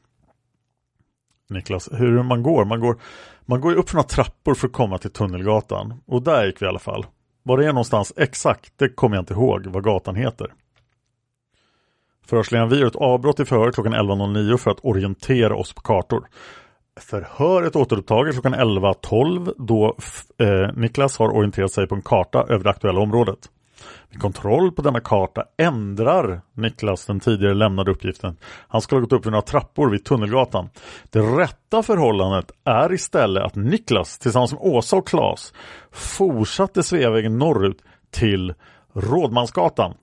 Niklas, 1.49 1.89
hur 1.93 2.23
man 2.23 2.43
går? 2.43 2.65
Man 2.65 2.81
går, 2.81 3.01
man 3.47 3.61
går 3.61 3.75
upp 3.75 3.93
några 3.93 4.07
trappor 4.07 4.55
för 4.55 4.67
att 4.67 4.73
komma 4.73 4.99
till 4.99 5.11
Tunnelgatan 5.11 6.01
och 6.07 6.23
där 6.23 6.47
gick 6.47 6.63
vi 6.63 6.67
i 6.67 6.69
alla 6.69 6.79
fall. 6.79 7.07
Var 7.43 7.57
det 7.57 7.65
är 7.65 7.73
någonstans 7.73 8.13
exakt, 8.17 8.73
det 8.77 8.89
kommer 8.89 9.17
jag 9.17 9.23
inte 9.23 9.35
ihåg 9.35 9.67
vad 9.67 9.85
gatan 9.85 10.17
heter. 10.17 10.53
Förhörsledaren, 12.27 12.71
vi 12.71 12.79
gör 12.79 12.87
ett 12.87 12.97
avbrott 12.97 13.41
i 13.41 13.45
förhör 13.45 13.73
klockan 13.73 13.95
11.09 13.95 14.57
för 14.57 14.71
att 14.71 14.85
orientera 14.85 15.57
oss 15.57 15.73
på 15.73 15.81
kartor. 15.81 16.29
Förhöret 17.01 17.77
återupptaget 17.77 18.35
klockan 18.35 18.55
11.12 18.55 19.55
då 19.59 19.97
eh, 20.39 20.77
Niklas 20.77 21.19
har 21.19 21.37
orienterat 21.37 21.73
sig 21.73 21.87
på 21.87 21.95
en 21.95 22.03
karta 22.03 22.47
över 22.49 22.65
det 22.65 22.71
aktuella 22.71 23.01
området. 23.01 23.39
Vid 24.11 24.21
kontroll 24.21 24.73
på 24.73 24.83
denna 24.83 25.01
karta 25.01 25.45
ändrar 25.57 26.41
Niklas 26.55 27.07
den 27.07 27.21
tidigare 27.21 27.55
lämnade 27.55 27.91
uppgiften. 27.91 28.37
Han 28.69 28.81
skulle 28.81 28.97
ha 28.97 29.01
gått 29.01 29.13
upp 29.13 29.25
för 29.25 29.31
några 29.31 29.43
trappor 29.43 29.91
vid 29.91 30.05
Tunnelgatan. 30.05 30.69
Det 31.11 31.21
rätta 31.21 31.83
förhållandet 31.83 32.51
är 32.65 32.93
istället 32.93 33.43
att 33.43 33.55
Niklas 33.55 34.19
tillsammans 34.19 34.53
med 34.53 34.61
Åsa 34.63 34.97
och 34.97 35.09
Klas 35.09 35.53
fortsatte 35.91 36.83
Sveavägen 36.83 37.39
norrut 37.39 37.83
till 38.11 38.55
Rådmansgatan. 38.93 39.95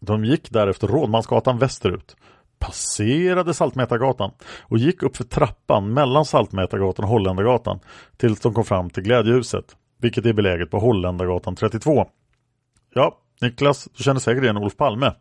De 0.00 0.24
gick 0.24 0.50
därefter 0.50 0.86
Rådmansgatan 0.88 1.58
västerut 1.58 2.16
passerade 2.58 3.54
Saltmätargatan 3.54 4.30
och 4.60 4.78
gick 4.78 5.02
upp 5.02 5.16
för 5.16 5.24
trappan 5.24 5.94
mellan 5.94 6.24
Saltmätargatan 6.24 7.04
och 7.04 7.10
Holländargatan 7.10 7.80
tills 8.16 8.40
de 8.40 8.54
kom 8.54 8.64
fram 8.64 8.90
till 8.90 9.02
Glädjehuset, 9.02 9.76
vilket 10.00 10.26
är 10.26 10.32
beläget 10.32 10.70
på 10.70 10.78
Holländargatan 10.78 11.56
32. 11.56 12.06
Ja, 12.94 13.18
Niklas, 13.40 13.88
du 13.96 14.02
känner 14.02 14.20
säkert 14.20 14.42
igen 14.42 14.56
Olof 14.56 14.76
Palme. 14.76 15.14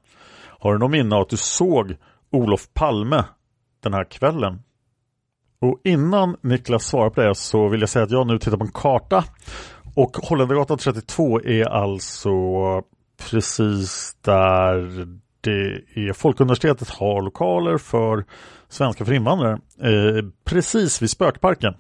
Har 0.59 0.73
du 0.73 0.79
någon 0.79 0.91
minne 0.91 1.15
av 1.15 1.21
att 1.21 1.29
du 1.29 1.37
såg 1.37 1.95
Olof 2.31 2.73
Palme 2.73 3.23
den 3.83 3.93
här 3.93 4.03
kvällen? 4.03 4.61
Och 5.61 5.81
innan 5.83 6.37
Niklas 6.41 6.85
svarar 6.85 7.09
på 7.09 7.21
det 7.21 7.35
så 7.35 7.67
vill 7.67 7.79
jag 7.79 7.89
säga 7.89 8.05
att 8.05 8.11
jag 8.11 8.27
nu 8.27 8.39
tittar 8.39 8.57
på 8.57 8.63
en 8.63 8.71
karta 8.71 9.23
och 9.95 10.17
Holländargatan 10.17 10.77
32 10.77 11.41
är 11.41 11.65
alltså 11.65 12.31
precis 13.29 14.17
där 14.21 15.07
det 15.41 15.83
är 15.95 16.13
Folkuniversitetet 16.13 16.89
har 16.89 17.21
lokaler 17.21 17.77
för 17.77 18.25
svenska 18.69 19.05
för 19.05 19.13
invandrare 19.13 19.53
eh, 19.81 20.25
precis 20.45 21.01
vid 21.01 21.09
Spökparken. 21.09 21.73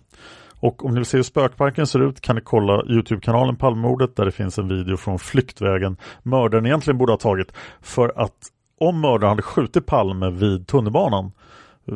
Och 0.59 0.85
om 0.85 0.91
ni 0.91 0.99
vill 0.99 1.05
se 1.05 1.17
hur 1.17 1.23
Spökparken 1.23 1.87
ser 1.87 2.09
ut 2.09 2.21
kan 2.21 2.35
ni 2.35 2.41
kolla 2.41 2.83
Youtube-kanalen 2.85 3.55
Palmemordet 3.55 4.15
där 4.15 4.25
det 4.25 4.31
finns 4.31 4.57
en 4.57 4.67
video 4.67 4.97
från 4.97 5.19
flyktvägen 5.19 5.97
mördaren 6.23 6.65
egentligen 6.65 6.97
borde 6.97 7.11
ha 7.11 7.17
tagit. 7.17 7.53
För 7.81 8.13
att 8.15 8.33
om 8.79 9.01
mördaren 9.01 9.29
hade 9.29 9.41
skjutit 9.41 9.85
Palme 9.85 10.29
vid 10.29 10.67
tunnelbanan 10.67 11.31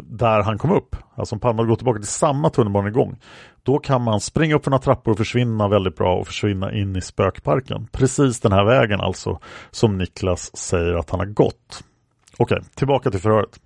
där 0.03 0.43
han 0.43 0.57
kom 0.57 0.71
upp, 0.71 0.95
alltså 1.15 1.35
om 1.35 1.39
Palme 1.39 1.57
hade 1.57 1.69
gått 1.69 1.79
tillbaka 1.79 1.99
till 1.99 2.07
samma 2.07 2.49
tunnelbanegång, 2.49 3.17
då 3.63 3.79
kan 3.79 4.01
man 4.01 4.19
springa 4.19 4.55
upp 4.55 4.63
för 4.63 4.71
några 4.71 4.81
trappor 4.81 5.11
och 5.11 5.17
försvinna 5.17 5.67
väldigt 5.67 5.95
bra 5.95 6.19
och 6.19 6.27
försvinna 6.27 6.73
in 6.73 6.95
i 6.95 7.01
spökparken. 7.01 7.87
Precis 7.91 8.39
den 8.39 8.51
här 8.51 8.65
vägen 8.65 9.01
alltså 9.01 9.39
som 9.71 9.97
Niklas 9.97 10.57
säger 10.57 10.93
att 10.93 11.09
han 11.09 11.19
har 11.19 11.27
gått. 11.27 11.83
Okej, 12.37 12.61
tillbaka 12.75 13.11
till 13.11 13.19
förhöret. 13.19 13.59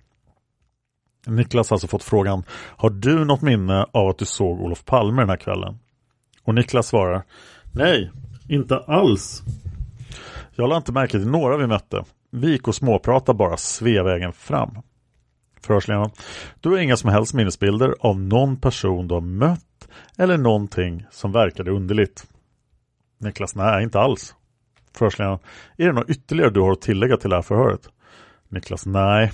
Niklas 1.26 1.70
har 1.70 1.74
alltså 1.74 1.88
fått 1.88 2.02
frågan 2.02 2.44
Har 2.50 2.90
du 2.90 3.24
något 3.24 3.42
minne 3.42 3.86
av 3.92 4.08
att 4.08 4.18
du 4.18 4.24
såg 4.24 4.60
Olof 4.60 4.84
Palme 4.84 5.22
den 5.22 5.28
här 5.28 5.36
kvällen? 5.36 5.78
Och 6.42 6.54
Niklas 6.54 6.86
svarar 6.86 7.22
Nej, 7.72 8.10
inte 8.48 8.78
alls. 8.78 9.42
Jag 10.54 10.68
lade 10.68 10.76
inte 10.76 10.92
märke 10.92 11.12
till 11.12 11.28
några 11.28 11.56
vi 11.56 11.66
mötte. 11.66 12.04
Vi 12.30 12.50
gick 12.50 12.68
och 12.68 12.74
småpratade 12.74 13.38
bara 13.38 13.56
svevägen 13.56 14.32
fram. 14.32 14.70
Förhörsledaren. 15.60 16.10
Du 16.60 16.68
har 16.68 16.78
inga 16.78 16.96
som 16.96 17.10
helst 17.10 17.34
minnesbilder 17.34 17.94
av 18.00 18.20
någon 18.20 18.56
person 18.56 19.08
du 19.08 19.14
har 19.14 19.20
mött 19.20 19.88
eller 20.18 20.38
någonting 20.38 21.06
som 21.10 21.32
verkade 21.32 21.70
underligt. 21.70 22.26
Niklas, 23.18 23.54
nej 23.54 23.82
inte 23.82 24.00
alls. 24.00 24.34
Förhörsledaren. 24.92 25.38
Är 25.76 25.86
det 25.86 25.92
något 25.92 26.10
ytterligare 26.10 26.50
du 26.50 26.60
har 26.60 26.72
att 26.72 26.80
tillägga 26.80 27.16
till 27.16 27.30
det 27.30 27.36
här 27.36 27.42
förhöret? 27.42 27.88
Niklas, 28.48 28.86
nej. 28.86 29.32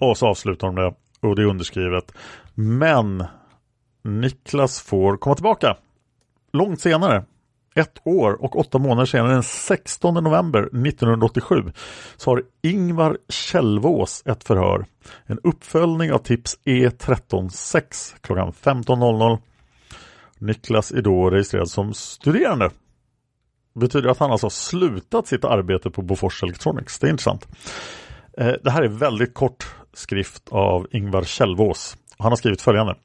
Och 0.00 0.18
så 0.18 0.26
avslutar 0.26 0.66
de 0.66 0.76
det 0.76 0.94
och 1.28 1.36
det 1.36 1.42
är 1.42 1.46
underskrivet. 1.46 2.12
Men 2.54 3.24
Niklas 4.02 4.80
får 4.80 5.16
komma 5.16 5.34
tillbaka 5.34 5.76
långt 6.52 6.80
senare 6.80 7.24
ett 7.74 8.00
år 8.04 8.42
och 8.44 8.58
åtta 8.58 8.78
månader 8.78 9.06
senare, 9.06 9.32
den 9.32 9.42
16 9.42 10.14
november 10.14 10.60
1987, 10.60 11.72
så 12.16 12.30
har 12.30 12.42
Ingvar 12.62 13.18
Källvås 13.28 14.22
ett 14.26 14.44
förhör. 14.44 14.86
En 15.26 15.38
uppföljning 15.42 16.12
av 16.12 16.18
tips 16.18 16.58
E136 16.64 18.14
klockan 18.20 18.52
15.00. 18.52 19.38
Niklas 20.38 20.92
är 20.92 21.02
då 21.02 21.30
registrerad 21.30 21.70
som 21.70 21.94
studerande. 21.94 22.70
Det 23.74 23.80
betyder 23.80 24.08
att 24.08 24.18
han 24.18 24.30
alltså 24.30 24.44
har 24.44 24.50
slutat 24.50 25.26
sitt 25.26 25.44
arbete 25.44 25.90
på 25.90 26.02
Bofors 26.02 26.42
Electronics. 26.42 26.98
Det 26.98 27.06
är 27.06 27.10
intressant. 27.10 27.48
Eh, 28.38 28.52
det 28.62 28.70
här 28.70 28.82
är 28.82 28.88
väldigt 28.88 29.34
kort 29.34 29.74
skrift 29.92 30.48
av 30.48 30.86
Ingvar 30.90 31.22
Kjellvås. 31.22 31.96
Han 32.18 32.32
har 32.32 32.36
skrivit 32.36 32.62
följande. 32.62 32.96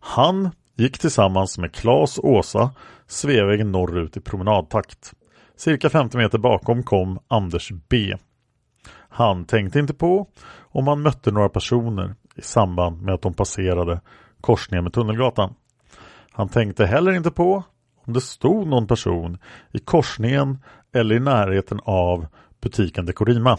Han 0.00 0.50
gick 0.76 0.98
tillsammans 0.98 1.58
med 1.58 1.74
Klas 1.74 2.18
och 2.18 2.30
Åsa 2.30 2.70
Sveavägen 3.06 3.72
norrut 3.72 4.16
i 4.16 4.20
promenadtakt. 4.20 5.12
Cirka 5.56 5.90
50 5.90 6.16
meter 6.16 6.38
bakom 6.38 6.82
kom 6.82 7.18
Anders 7.28 7.72
B. 7.88 8.16
Han 9.08 9.44
tänkte 9.44 9.78
inte 9.78 9.94
på 9.94 10.26
om 10.58 10.88
han 10.88 11.02
mötte 11.02 11.30
några 11.30 11.48
personer 11.48 12.14
i 12.36 12.42
samband 12.42 13.02
med 13.02 13.14
att 13.14 13.22
de 13.22 13.34
passerade 13.34 14.00
korsningen 14.40 14.84
med 14.84 14.92
Tunnelgatan. 14.92 15.54
Han 16.32 16.48
tänkte 16.48 16.86
heller 16.86 17.12
inte 17.12 17.30
på 17.30 17.62
om 18.06 18.12
det 18.12 18.20
stod 18.20 18.66
någon 18.66 18.86
person 18.86 19.38
i 19.72 19.78
korsningen 19.78 20.58
eller 20.92 21.14
i 21.14 21.20
närheten 21.20 21.80
av 21.84 22.26
butiken 22.60 23.06
Dekorima. 23.06 23.58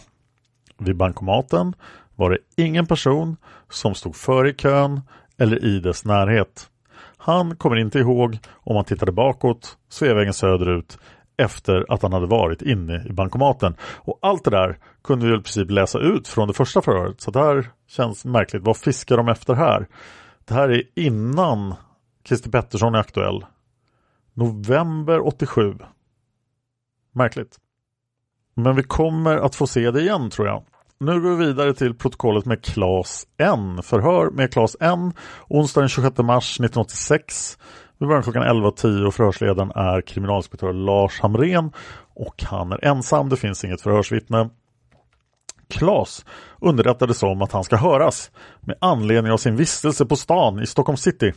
Vid 0.78 0.98
bankomaten 0.98 1.74
var 2.20 2.30
det 2.30 2.64
ingen 2.64 2.86
person 2.86 3.38
som 3.70 3.96
stod 3.96 4.16
före 4.16 4.50
i 4.50 4.54
kön 4.54 5.02
eller 5.38 5.66
i 5.66 5.80
dess 5.80 6.06
närhet. 6.06 6.70
Han 7.18 7.56
kommer 7.56 7.76
inte 7.76 8.00
ihåg 8.00 8.38
om 8.54 8.76
han 8.76 8.86
tittade 8.86 9.12
bakåt, 9.12 9.78
Sveavägen 9.90 10.34
söderut, 10.34 10.98
efter 11.38 11.86
att 11.94 12.02
han 12.02 12.14
hade 12.14 12.26
varit 12.26 12.62
inne 12.62 13.06
i 13.10 13.14
bankomaten. 13.14 13.76
Och 13.82 14.20
allt 14.22 14.44
det 14.44 14.50
där 14.52 14.78
kunde 15.04 15.26
vi 15.26 15.34
i 15.34 15.38
princip 15.38 15.72
läsa 15.72 16.00
ut 16.00 16.28
från 16.28 16.48
det 16.48 16.54
första 16.54 16.82
förhöret. 16.82 17.22
Så 17.22 17.32
det 17.32 17.40
här 17.40 17.72
känns 17.88 18.26
märkligt. 18.26 18.64
Vad 18.64 18.78
fiskar 18.78 19.18
de 19.18 19.28
efter 19.28 19.54
här? 19.54 19.88
Det 20.46 20.54
här 20.54 20.70
är 20.70 20.84
innan 20.96 21.74
Christer 22.28 22.50
Pettersson 22.52 22.96
är 22.96 23.00
aktuell. 23.00 23.46
November 24.34 25.28
87. 25.28 25.76
Märkligt. 27.12 27.58
Men 28.56 28.76
vi 28.76 28.84
kommer 28.84 29.38
att 29.38 29.56
få 29.56 29.68
se 29.68 29.92
det 29.92 30.02
igen 30.02 30.30
tror 30.30 30.48
jag. 30.48 30.64
Nu 31.01 31.22
går 31.22 31.36
vi 31.36 31.46
vidare 31.46 31.74
till 31.74 31.94
protokollet 31.94 32.46
med 32.46 32.63
Claes 32.63 33.27
N. 33.38 33.84
Förhör 33.84 34.29
med 34.29 34.53
Claes 34.53 34.75
N. 34.79 35.13
Onsdag 35.48 35.82
den 35.82 35.89
26 35.89 36.18
mars 36.18 36.56
1986. 36.56 37.58
Vi 37.98 38.08
börjar 38.08 38.22
klockan 38.22 38.44
11.10 38.44 39.06
och 39.06 39.13
förhörsledaren 39.13 39.72
är 39.75 40.01
kriminalinspektör 40.01 40.74
Lars 40.74 41.20
Hamren 41.20 41.72
och 42.15 42.44
han 42.44 42.72
är 42.72 42.86
ensam, 42.86 43.29
det 43.29 43.38
finns 43.38 43.63
inget 43.63 43.82
förhörsvittne. 43.82 44.50
Claes 45.70 46.25
underrättades 46.62 47.24
om 47.24 47.41
att 47.41 47.51
han 47.51 47.63
ska 47.63 47.75
höras 47.75 48.32
med 48.62 48.77
anledning 48.82 49.32
av 49.32 49.38
sin 49.38 49.56
vistelse 49.56 50.06
på 50.06 50.15
stan 50.15 50.63
i 50.63 50.65
Stockholm 50.65 50.98
city 50.98 51.34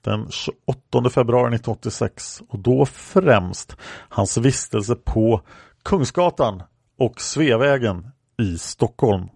den 0.00 0.30
28 0.30 1.10
februari 1.10 1.54
1986 1.54 2.42
och 2.48 2.58
då 2.58 2.86
främst 2.86 3.76
hans 4.08 4.36
vistelse 4.36 4.94
på 4.94 5.40
Kungsgatan 5.82 6.62
och 6.98 7.20
Sveavägen 7.20 8.10
i 8.38 8.58
Stockholm. 8.58 9.28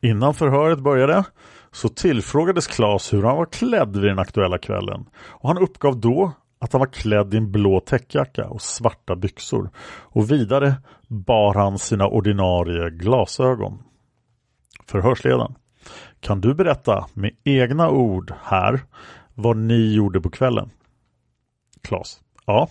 Innan 0.00 0.34
förhöret 0.34 0.78
började 0.78 1.24
så 1.72 1.88
tillfrågades 1.88 2.66
Claes 2.66 3.12
hur 3.12 3.22
han 3.22 3.36
var 3.36 3.46
klädd 3.46 3.96
vid 3.96 4.10
den 4.10 4.18
aktuella 4.18 4.58
kvällen 4.58 5.08
och 5.16 5.48
han 5.48 5.58
uppgav 5.58 6.00
då 6.00 6.32
att 6.58 6.72
han 6.72 6.78
var 6.78 6.86
klädd 6.86 7.34
i 7.34 7.36
en 7.36 7.52
blå 7.52 7.80
täckjacka 7.80 8.48
och 8.48 8.62
svarta 8.62 9.16
byxor 9.16 9.70
och 9.88 10.30
vidare 10.30 10.74
bar 11.08 11.54
han 11.54 11.78
sina 11.78 12.06
ordinarie 12.06 12.90
glasögon. 12.90 13.82
Förhörsledaren. 14.86 15.54
Kan 16.20 16.40
du 16.40 16.54
berätta 16.54 17.06
med 17.14 17.36
egna 17.44 17.90
ord 17.90 18.34
här 18.42 18.80
vad 19.34 19.56
ni 19.56 19.94
gjorde 19.94 20.20
på 20.20 20.30
kvällen? 20.30 20.70
Claes. 21.82 22.20
Ja, 22.48 22.68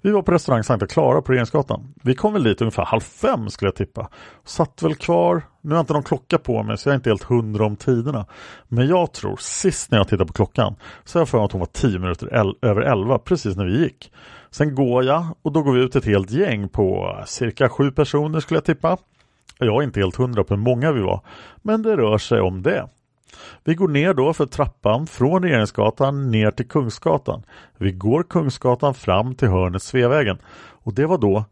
vi 0.00 0.10
var 0.10 0.22
på 0.22 0.32
restaurang 0.32 0.64
Sankta 0.64 0.86
Klara 0.86 1.22
på 1.22 1.32
Regeringsgatan. 1.32 1.94
Vi 2.02 2.14
kom 2.14 2.32
väl 2.32 2.42
dit 2.42 2.60
ungefär 2.60 2.84
halv 2.84 3.00
fem 3.00 3.50
skulle 3.50 3.66
jag 3.68 3.74
tippa. 3.74 4.08
Satt 4.44 4.82
väl 4.82 4.94
kvar. 4.94 5.42
Nu 5.60 5.70
har 5.70 5.76
jag 5.76 5.82
inte 5.82 5.92
någon 5.92 6.02
klocka 6.02 6.38
på 6.38 6.62
mig 6.62 6.78
så 6.78 6.88
jag 6.88 6.92
är 6.92 6.96
inte 6.96 7.10
helt 7.10 7.22
hundra 7.22 7.66
om 7.66 7.76
tiderna. 7.76 8.26
Men 8.68 8.88
jag 8.88 9.12
tror, 9.12 9.36
sist 9.36 9.90
när 9.90 9.98
jag 9.98 10.08
tittade 10.08 10.26
på 10.26 10.32
klockan, 10.32 10.76
så 11.04 11.18
har 11.18 11.20
jag 11.20 11.28
för 11.28 11.38
mig 11.38 11.44
att 11.44 11.52
hon 11.52 11.58
var 11.58 11.66
tio 11.66 11.98
minuter 11.98 12.34
el 12.40 12.54
över 12.62 12.82
elva 12.82 13.18
precis 13.18 13.56
när 13.56 13.64
vi 13.64 13.82
gick. 13.82 14.12
Sen 14.50 14.74
går 14.74 15.04
jag 15.04 15.26
och 15.42 15.52
då 15.52 15.62
går 15.62 15.72
vi 15.72 15.80
ut 15.80 15.96
ett 15.96 16.04
helt 16.04 16.30
gäng 16.30 16.68
på 16.68 17.16
cirka 17.26 17.68
sju 17.68 17.90
personer 17.90 18.40
skulle 18.40 18.56
jag 18.56 18.64
tippa. 18.64 18.96
Jag 19.58 19.76
är 19.76 19.82
inte 19.82 20.00
helt 20.00 20.16
hundra 20.16 20.44
på 20.44 20.54
hur 20.54 20.62
många 20.62 20.92
vi 20.92 21.00
var, 21.00 21.20
men 21.62 21.82
det 21.82 21.96
rör 21.96 22.18
sig 22.18 22.40
om 22.40 22.62
det. 22.62 22.88
Vi 23.64 23.74
går 23.74 23.88
ner 23.88 24.14
då 24.14 24.32
för 24.32 24.46
trappan 24.46 25.06
från 25.06 25.42
Regeringsgatan 25.42 26.30
ner 26.30 26.50
till 26.50 26.68
Kungsgatan. 26.68 27.42
Vi 27.78 27.92
går 27.92 28.22
Kungsgatan 28.22 28.94
fram 28.94 29.34
till 29.34 29.48
hörnet 29.48 29.82
Sveavägen 29.82 30.38
och 30.82 30.94
det 30.94 31.06
var 31.06 31.18
då 31.18 31.44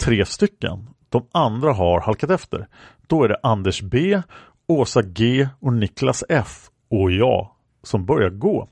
tre 0.00 0.26
stycken. 0.26 0.88
De 1.08 1.26
andra 1.32 1.72
har 1.72 2.00
halkat 2.00 2.30
efter. 2.30 2.66
Då 3.06 3.24
är 3.24 3.28
det 3.28 3.38
Anders 3.42 3.82
B, 3.82 4.22
Åsa 4.68 5.02
G 5.02 5.48
och 5.60 5.72
Niklas 5.72 6.24
F 6.28 6.68
och 6.90 7.10
jag 7.10 7.50
som 7.82 8.06
börjar 8.06 8.30
gå. 8.30 8.68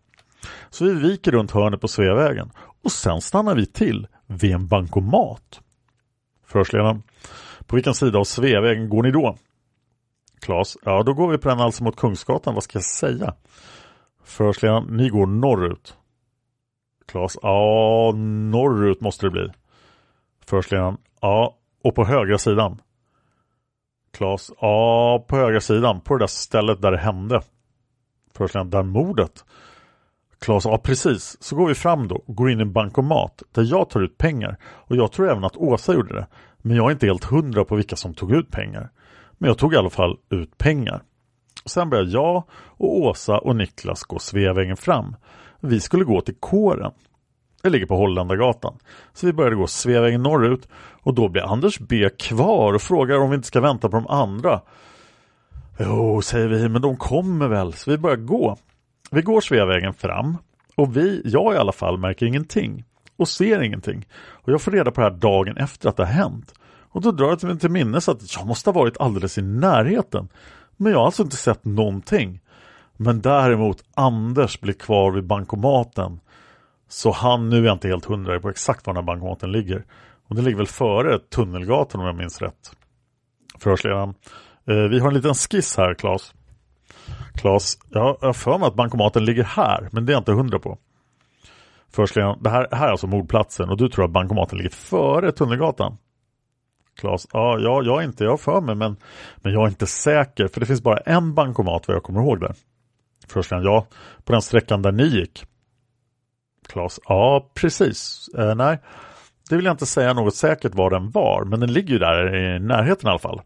Så 0.71 0.85
vi 0.85 0.95
viker 0.95 1.33
runt 1.33 1.51
hörnet 1.51 1.81
på 1.81 1.89
Sveavägen 1.89 2.51
och 2.85 2.93
sen 2.93 3.21
stannar 3.21 3.55
vi 3.55 3.67
till 3.67 4.07
vid 4.27 4.53
en 4.53 4.67
bankomat. 4.67 5.61
Förhörsledaren. 6.47 7.03
På 7.67 7.77
vilken 7.77 7.95
sida 7.95 8.19
av 8.19 8.25
Sveavägen 8.25 8.89
går 8.89 9.03
ni 9.03 9.11
då? 9.11 9.37
Klas, 10.43 10.77
ja 10.83 11.03
då 11.03 11.15
går 11.15 11.31
vi 11.31 11.39
på 11.39 11.49
den 11.49 11.61
alltså 11.61 11.85
mot 11.85 11.97
Kungsgatan, 11.97 12.55
vad 12.55 12.63
ska 12.63 12.77
jag 12.77 12.85
säga? 12.85 13.35
Förhörsledaren, 14.25 14.97
ni 14.97 15.09
går 15.09 15.27
norrut. 15.27 15.97
Klas, 17.07 17.39
ja 17.43 18.13
norrut 18.51 19.01
måste 19.01 19.27
det 19.27 19.31
bli. 19.31 19.49
Förhörsledaren, 20.47 20.97
ja 21.21 21.57
och 21.85 21.95
på 21.95 22.05
högra 22.05 22.39
sidan. 22.39 22.81
Klas, 24.13 24.53
ja 24.61 25.25
på 25.29 25.37
högra 25.37 25.61
sidan, 25.61 26.01
på 26.01 26.15
det 26.15 26.23
där 26.23 26.27
stället 26.27 26.83
där 26.83 26.91
det 26.91 26.99
hände. 26.99 27.41
Förhörsledaren, 28.35 28.71
där 28.71 28.83
mordet. 28.83 29.45
Klas, 30.41 30.65
ja 30.65 30.79
precis. 30.79 31.43
Så 31.43 31.57
går 31.57 31.69
vi 31.69 31.75
fram 31.75 32.09
då 32.09 32.23
och 32.27 32.35
går 32.35 32.51
in 32.51 32.59
i 32.59 32.63
en 32.63 32.73
bankomat 32.73 33.43
där 33.53 33.63
jag 33.63 33.91
tar 33.91 34.01
ut 34.01 34.19
pengar. 34.19 34.57
Och 34.63 34.97
jag 34.97 35.13
tror 35.13 35.31
även 35.31 35.45
att 35.45 35.57
Åsa 35.57 35.95
gjorde 35.95 36.15
det. 36.15 36.27
Men 36.59 36.77
jag 36.77 36.87
är 36.87 36.93
inte 36.93 37.07
helt 37.07 37.25
hundra 37.25 37.65
på 37.65 37.77
vilka 37.77 37.97
som 37.97 38.15
tog 38.15 38.33
ut 38.33 38.51
pengar. 38.51 38.91
Men 39.43 39.49
jag 39.49 39.59
tog 39.59 39.75
i 39.75 39.77
alla 39.77 39.91
fall 39.91 40.19
ut 40.31 40.59
pengar. 40.59 41.03
Sen 41.65 41.91
började 41.91 42.11
jag 42.11 42.45
och 42.53 42.97
Åsa 42.99 43.39
och 43.39 43.57
Niklas 43.57 44.03
gå 44.03 44.19
Sveavägen 44.19 44.77
fram. 44.77 45.17
Vi 45.61 45.81
skulle 45.81 46.05
gå 46.05 46.21
till 46.21 46.35
kåren. 46.35 46.93
Det 47.63 47.71
ligger 47.71 47.87
på 47.87 47.97
Holländargatan. 47.97 48.79
Så 49.13 49.27
vi 49.27 49.33
började 49.33 49.57
gå 49.57 49.67
Sveavägen 49.67 50.23
norrut 50.23 50.69
och 51.03 51.15
då 51.15 51.29
blir 51.29 51.43
Anders 51.43 51.79
B 51.79 52.09
kvar 52.19 52.73
och 52.73 52.83
frågar 52.83 53.19
om 53.19 53.31
vi 53.31 53.37
inte 53.37 53.49
ska 53.49 53.61
vänta 53.61 53.89
på 53.89 53.97
de 53.97 54.07
andra. 54.07 54.61
Jo, 55.79 56.23
säger 56.23 56.49
vi, 56.49 56.69
men 56.69 56.83
de 56.83 56.97
kommer 56.97 57.49
väl. 57.49 57.73
Så 57.73 57.91
vi 57.91 57.99
börjar 57.99 58.17
gå. 58.17 58.57
Vi 59.11 59.23
går 59.23 59.41
Sveavägen 59.41 59.95
fram 59.95 60.37
och 60.77 60.97
vi, 60.97 61.23
jag 61.25 61.55
i 61.55 61.57
alla 61.57 61.73
fall, 61.73 61.99
märker 61.99 62.27
ingenting 62.27 62.85
och 63.17 63.29
ser 63.29 63.63
ingenting. 63.63 64.07
Och 64.15 64.53
jag 64.53 64.63
får 64.63 64.71
reda 64.71 64.91
på 64.91 65.01
det 65.01 65.07
här 65.07 65.17
dagen 65.19 65.57
efter 65.57 65.89
att 65.89 65.97
det 65.97 66.05
har 66.05 66.13
hänt. 66.13 66.55
Och 66.93 67.01
då 67.03 67.11
drar 67.13 67.29
jag 67.29 67.45
mig 67.45 67.59
till 67.59 67.71
minnes 67.71 68.09
att 68.09 68.37
jag 68.37 68.47
måste 68.47 68.71
ha 68.71 68.75
varit 68.75 69.01
alldeles 69.01 69.39
i 69.39 69.43
närheten. 69.43 70.29
Men 70.77 70.93
jag 70.93 70.99
har 70.99 71.07
alltså 71.07 71.23
inte 71.23 71.37
sett 71.37 71.65
någonting. 71.65 72.41
Men 72.97 73.21
däremot 73.21 73.85
Anders 73.95 74.61
blir 74.61 74.75
kvar 74.75 75.13
vid 75.13 75.27
bankomaten. 75.27 76.21
Så 76.89 77.11
han, 77.11 77.49
nu 77.49 77.59
är 77.59 77.63
jag 77.63 77.75
inte 77.75 77.89
helt 77.89 78.05
hundra 78.05 78.41
på 78.41 78.51
exakt 78.51 78.87
var 78.87 78.95
den 78.95 79.05
här 79.05 79.07
bankomaten 79.07 79.53
ligger. 79.53 79.85
Och 80.29 80.35
den 80.35 80.45
ligger 80.45 80.59
väl 80.59 80.67
före 80.67 81.19
Tunnelgatan 81.19 82.01
om 82.01 82.07
jag 82.07 82.17
minns 82.17 82.43
rätt. 82.43 82.73
Förhörsledaren. 83.59 84.15
Eh, 84.69 84.75
vi 84.75 84.99
har 84.99 85.09
en 85.09 85.15
liten 85.15 85.35
skiss 85.35 85.77
här 85.77 85.95
Claes. 85.95 86.35
Claes, 87.35 87.79
jag 87.91 88.17
har 88.21 88.33
för 88.33 88.59
mig 88.59 88.69
att 88.69 88.75
bankomaten 88.75 89.25
ligger 89.25 89.45
här, 89.45 89.89
men 89.93 90.07
det 90.07 90.13
är 90.13 90.15
jag 90.15 90.21
inte 90.21 90.33
hundra 90.33 90.59
på. 90.59 90.79
Förhörsledaren, 91.91 92.39
det 92.43 92.51
här, 92.51 92.69
här 92.73 92.87
är 92.87 92.91
alltså 92.91 93.07
mordplatsen 93.07 93.71
och 93.71 93.77
du 93.77 93.89
tror 93.89 94.05
att 94.05 94.11
bankomaten 94.11 94.59
ligger 94.59 94.71
före 94.71 95.33
Tunnelgatan. 95.33 95.97
Klas, 96.99 97.27
ja, 97.33 97.59
jag, 97.59 97.87
jag 97.87 98.01
är 98.01 98.05
inte, 98.05 98.25
jag 98.25 98.41
för 98.41 98.61
mig, 98.61 98.75
men, 98.75 98.97
men 99.37 99.53
jag 99.53 99.63
är 99.63 99.69
inte 99.69 99.87
säker, 99.87 100.49
för 100.49 100.61
det 100.61 100.67
finns 100.67 100.83
bara 100.83 100.99
en 100.99 101.35
bankomat 101.35 101.89
vad 101.89 101.97
jag 101.97 102.03
kommer 102.03 102.21
ihåg 102.21 102.41
där. 102.41 102.55
Förhörsledaren, 103.29 103.73
ja, 103.73 103.87
på 104.25 104.33
den 104.33 104.43
sträckan 104.43 104.83
där 104.83 104.93
ni 104.93 105.05
gick. 105.05 105.45
Klas, 106.69 107.01
ja, 107.05 107.51
precis. 107.55 108.29
Eh, 108.39 108.55
nej, 108.55 108.79
det 109.49 109.57
vill 109.57 109.65
jag 109.65 109.75
inte 109.75 109.87
säga 109.87 110.13
något 110.13 110.35
säkert 110.35 110.75
var 110.75 110.91
den 110.91 111.11
var, 111.11 111.45
men 111.45 111.61
den 111.61 111.73
ligger 111.73 111.93
ju 111.93 111.99
där 111.99 112.35
i 112.35 112.61
närheten 112.61 113.07
i 113.07 113.11
alla 113.11 113.19
fall. 113.19 113.43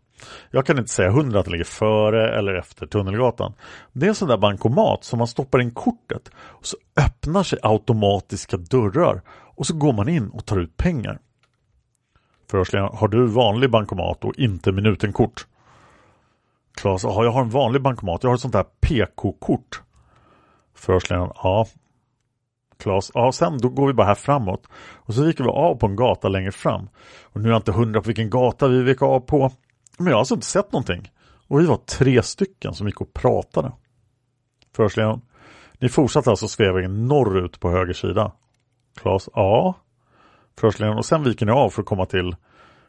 Jag 0.51 0.67
kan 0.67 0.79
inte 0.79 0.91
säga 0.91 1.11
hundra 1.11 1.39
att 1.39 1.45
den 1.45 1.53
ligger 1.53 1.65
före 1.65 2.39
eller 2.39 2.55
efter 2.55 2.87
Tunnelgatan. 2.87 3.53
Det 3.93 4.07
är 4.07 4.09
en 4.09 4.15
sån 4.15 4.29
där 4.29 4.37
bankomat 4.37 5.05
som 5.05 5.19
man 5.19 5.29
stoppar 5.29 5.61
in 5.61 5.71
kortet 5.71 6.31
och 6.37 6.67
så 6.67 6.77
öppnar 6.97 7.43
sig 7.43 7.59
automatiska 7.63 8.57
dörrar 8.57 9.23
och 9.29 9.67
så 9.67 9.75
går 9.75 9.93
man 9.93 10.09
in 10.09 10.29
och 10.29 10.47
tar 10.47 10.59
ut 10.59 10.77
pengar. 10.77 11.19
Förhörsledaren, 12.51 12.97
har 12.97 13.09
du 13.09 13.27
vanlig 13.27 13.71
bankomat 13.71 14.25
och 14.25 14.35
inte 14.35 14.73
minutenkort? 14.73 15.47
Klas, 16.75 17.05
ja 17.05 17.25
jag 17.25 17.31
har 17.31 17.41
en 17.41 17.51
vanlig 17.51 17.83
bankomat, 17.83 18.23
jag 18.23 18.31
har 18.31 18.35
ett 18.35 18.41
sånt 18.41 18.53
där 18.53 18.65
PK-kort. 18.81 19.83
Förhörsledaren, 20.75 21.31
ja. 21.35 21.67
Klas, 22.79 23.11
ja 23.15 23.33
sen 23.33 23.59
då 23.59 23.69
går 23.69 23.87
vi 23.87 23.93
bara 23.93 24.07
här 24.07 24.15
framåt. 24.15 24.67
Och 24.77 25.15
så 25.15 25.27
gick 25.27 25.41
vi 25.41 25.45
av 25.45 25.75
på 25.75 25.87
en 25.87 25.97
gata 25.97 26.29
längre 26.29 26.53
fram. 26.53 26.89
Och 27.23 27.41
nu 27.41 27.49
är 27.49 27.53
jag 27.53 27.59
inte 27.59 27.73
hundra 27.73 28.01
på 28.01 28.07
vilken 28.07 28.31
gata 28.31 28.69
vi 28.69 28.89
gick 28.89 29.03
av 29.03 29.21
på. 29.21 29.53
Men 29.99 30.07
jag 30.07 30.15
har 30.15 30.19
alltså 30.19 30.35
inte 30.35 30.47
sett 30.47 30.73
någonting. 30.73 31.11
Och 31.49 31.61
vi 31.61 31.67
var 31.67 31.77
tre 31.77 32.23
stycken 32.23 32.75
som 32.75 32.87
gick 32.87 33.01
och 33.01 33.13
pratade. 33.13 33.73
Förhörsledaren, 34.77 35.21
ni 35.79 35.89
fortsatte 35.89 36.31
alltså 36.31 36.49
Sveavägen 36.49 37.09
norrut 37.09 37.61
på 37.61 37.71
höger 37.71 37.93
sida? 37.93 38.33
Klas, 38.97 39.29
ja. 39.35 39.75
Förhörsledaren, 40.61 40.99
och 40.99 41.07
sen 41.07 41.25
viker 41.25 41.47
ni 41.47 41.53
av 41.53 41.71
för 41.71 41.83
att 41.83 41.89
komma 41.89 42.07
till 42.07 42.37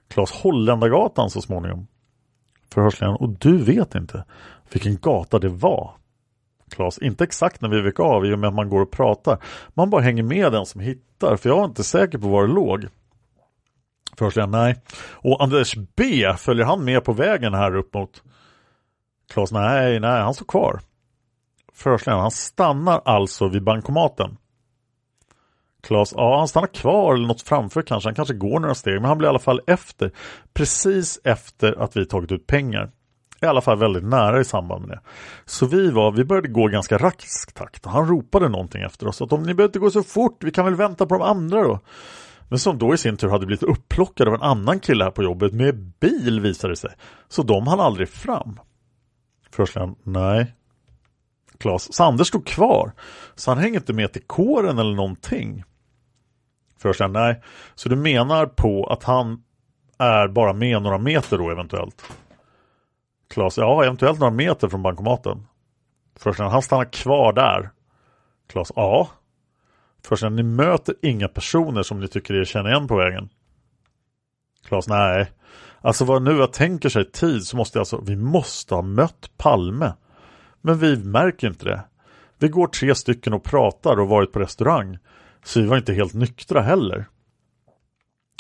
Klas 0.08 0.32
Holländargatan 0.32 1.30
så 1.30 1.42
småningom. 1.42 1.88
Förhörsledaren, 2.74 3.18
och 3.18 3.30
du 3.30 3.58
vet 3.58 3.96
inte 3.96 4.26
vilken 4.72 4.98
gata 4.98 5.40
det 5.40 5.50
var? 5.50 5.92
Klas, 6.70 6.98
inte 6.98 7.24
exakt 7.24 7.62
när 7.62 7.70
vi 7.70 7.82
vek 7.82 8.00
av 8.00 8.26
i 8.26 8.34
och 8.34 8.40
med 8.40 8.48
att 8.48 8.54
man 8.54 8.70
går 8.70 8.82
och 8.82 8.92
pratar. 8.92 9.38
Man 9.74 9.90
bara 9.90 10.02
hänger 10.02 10.24
med 10.24 10.52
den 10.52 10.66
som 10.66 10.82
hittar, 10.82 11.36
för 11.36 11.50
jag 11.50 11.58
var 11.58 11.66
inte 11.66 11.84
säker 11.84 12.18
på 12.18 12.28
var 12.28 12.48
det 12.48 12.54
låg. 12.54 12.88
Förhörsledaren, 14.18 14.52
nej. 14.52 14.82
Och 15.12 15.44
Anders 15.44 15.76
B, 15.96 16.34
följer 16.38 16.66
han 16.66 16.86
med 16.86 17.04
på 17.04 17.14
vägen 17.14 17.54
här 17.54 17.76
upp 17.76 17.94
mot? 17.94 18.24
Klas, 19.30 19.52
nej, 19.52 20.00
nej, 20.00 20.22
han 20.22 20.34
står 20.34 20.46
kvar. 20.46 20.80
Förhörsledaren, 21.74 22.22
han 22.22 22.32
stannar 22.32 23.02
alltså 23.06 23.48
vid 23.48 23.64
bankomaten. 23.64 24.38
Klas, 25.84 26.14
ja 26.16 26.38
han 26.38 26.48
stannar 26.48 26.68
kvar 26.68 27.14
eller 27.14 27.28
något 27.28 27.42
framför 27.42 27.82
kanske, 27.82 28.08
han 28.10 28.16
kanske 28.16 28.34
går 28.34 28.60
några 28.60 28.76
steg, 28.76 28.94
men 28.94 29.06
han 29.06 29.18
blir 29.18 29.28
i 29.28 29.30
alla 29.30 29.40
fall 29.40 29.62
efter. 29.68 30.12
Precis 30.54 31.20
efter 31.24 31.84
att 31.84 31.98
vi 31.98 32.06
tagit 32.06 32.32
ut 32.32 32.48
pengar. 32.48 32.92
I 33.42 33.46
alla 33.46 33.62
fall 33.62 33.78
väldigt 33.78 34.04
nära 34.04 34.40
i 34.40 34.44
samband 34.44 34.88
med 34.88 34.98
det. 34.98 35.02
Så 35.46 35.66
vi 35.66 35.90
var, 35.90 36.12
vi 36.12 36.24
började 36.24 36.48
gå 36.48 36.68
ganska 36.68 36.98
rask 36.98 37.54
takt 37.54 37.86
och 37.86 37.92
han 37.92 38.08
ropade 38.08 38.50
någonting 38.50 38.82
efter 38.82 39.08
oss. 39.08 39.22
Att 39.22 39.34
om 39.34 39.44
ni 39.44 39.54
behöver 39.54 39.70
inte 39.70 39.80
gå 39.80 39.92
så 39.92 40.04
fort, 40.04 40.44
vi 40.44 40.52
kan 40.52 40.66
väl 40.66 40.76
vänta 40.76 41.06
på 41.06 41.18
de 41.18 41.22
andra 41.22 41.64
då. 41.64 41.80
Men 42.50 42.60
som 42.60 42.78
då 42.78 42.94
i 42.94 42.98
sin 42.98 43.18
tur 43.18 43.30
hade 43.30 43.46
blivit 43.46 43.64
upplockad 43.64 44.28
av 44.28 44.34
en 44.34 44.42
annan 44.42 44.80
kille 44.80 45.04
här 45.04 45.12
på 45.12 45.24
jobbet 45.24 45.54
med 45.54 45.76
bil 46.00 46.40
visade 46.40 46.72
det 46.72 46.78
sig. 46.78 46.92
Så 47.28 47.44
de 47.44 47.68
hann 47.68 47.80
aldrig 47.80 48.10
fram. 48.10 48.60
Förhörsledaren, 49.52 49.96
nej. 50.04 50.54
Klas, 51.60 51.94
så 51.94 52.04
Anders 52.04 52.28
stod 52.28 52.48
kvar. 52.48 52.92
Så 53.36 53.52
han 53.52 53.58
hänger 53.58 53.80
inte 53.80 53.94
med 53.94 54.14
till 54.14 54.24
kåren 54.24 54.80
eller 54.80 54.96
någonting. 54.96 55.64
Förhörsledaren, 56.80 57.14
nej. 57.14 57.44
Så 57.76 57.90
du 57.90 57.96
menar 57.96 58.46
på 58.46 58.86
att 58.86 59.04
han 59.04 59.44
är 59.98 60.28
bara 60.28 60.54
med 60.54 60.82
några 60.82 60.98
meter 60.98 61.38
då 61.38 61.50
eventuellt? 61.50 62.04
Klas, 63.30 63.58
ja 63.58 63.84
eventuellt 63.84 64.20
några 64.20 64.34
meter 64.34 64.70
från 64.70 64.84
bankomaten. 64.84 65.48
Förhörsledaren, 66.16 66.52
han 66.52 66.62
stannar 66.62 66.92
kvar 66.92 67.34
där. 67.34 67.70
Klas, 68.50 68.72
ja. 68.76 69.10
Förhörsledaren, 70.04 70.36
ni 70.36 70.44
möter 70.44 70.96
inga 71.02 71.28
personer 71.28 71.84
som 71.84 72.00
ni 72.00 72.08
tycker 72.08 72.34
er 72.34 72.46
känner 72.46 72.70
igen 72.70 72.88
på 72.88 72.96
vägen. 72.96 73.30
Klas, 74.68 74.88
nej. 74.88 75.32
Alltså 75.82 76.06
vad 76.06 76.22
nu 76.22 76.38
jag 76.38 76.54
tänker 76.54 76.90
sig 76.90 77.12
tid 77.12 77.44
så 77.44 77.58
måste 77.58 77.78
jag 77.78 77.82
alltså, 77.82 78.02
vi 78.02 78.16
måste 78.16 78.76
ha 78.76 78.82
mött 78.82 79.32
Palme. 79.38 79.94
Men 80.68 80.78
vi 80.78 80.98
märker 80.98 81.48
inte 81.48 81.66
det. 81.66 81.84
Vi 82.40 82.48
går 82.48 82.68
tre 82.68 82.96
stycken 82.96 83.34
och 83.34 83.44
pratar 83.44 84.00
och 84.00 84.10
varit 84.10 84.32
på 84.32 84.40
restaurang. 84.40 84.98
Så 85.44 85.62
vi 85.62 85.68
var 85.68 85.78
inte 85.78 85.94
helt 85.94 86.14
nyktra 86.14 86.62
heller. 86.62 87.06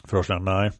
Förhörsledaren, 0.05 0.45
nej. 0.45 0.71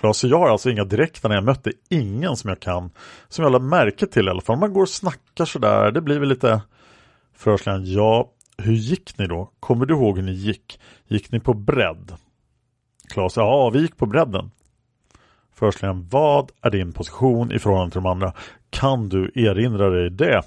Klas, 0.00 0.24
jag 0.24 0.38
har 0.38 0.48
alltså 0.48 0.70
inga 0.70 0.84
direkta 0.84 1.28
när 1.28 1.34
jag 1.34 1.44
mötte 1.44 1.72
ingen 1.88 2.36
som 2.36 2.48
jag 2.48 2.60
kan. 2.60 2.90
Som 3.28 3.42
jag 3.42 3.52
lade 3.52 3.64
märke 3.64 4.06
till 4.06 4.26
i 4.26 4.30
alla 4.30 4.40
fall. 4.40 4.58
Man 4.58 4.72
går 4.72 4.82
och 4.82 4.88
snackar 4.88 5.44
sådär. 5.44 5.90
Det 5.90 6.00
blir 6.00 6.18
väl 6.18 6.28
lite 6.28 6.62
Förhörsledaren, 7.34 7.92
ja. 7.92 8.32
Hur 8.58 8.72
gick 8.72 9.18
ni 9.18 9.26
då? 9.26 9.50
Kommer 9.60 9.86
du 9.86 9.94
ihåg 9.94 10.16
hur 10.16 10.24
ni 10.24 10.32
gick? 10.32 10.80
Gick 11.08 11.32
ni 11.32 11.40
på 11.40 11.54
bredd? 11.54 12.12
Klas, 13.08 13.36
ja 13.36 13.70
vi 13.70 13.80
gick 13.80 13.96
på 13.96 14.06
bredden. 14.06 14.50
Förhörsledaren, 15.54 16.08
vad 16.10 16.50
är 16.62 16.70
din 16.70 16.92
position 16.92 17.52
i 17.52 17.58
förhållande 17.58 17.92
till 17.92 18.02
de 18.02 18.10
andra? 18.10 18.32
Kan 18.70 19.08
du 19.08 19.30
erinra 19.34 19.90
dig 19.90 20.10
det? 20.10 20.42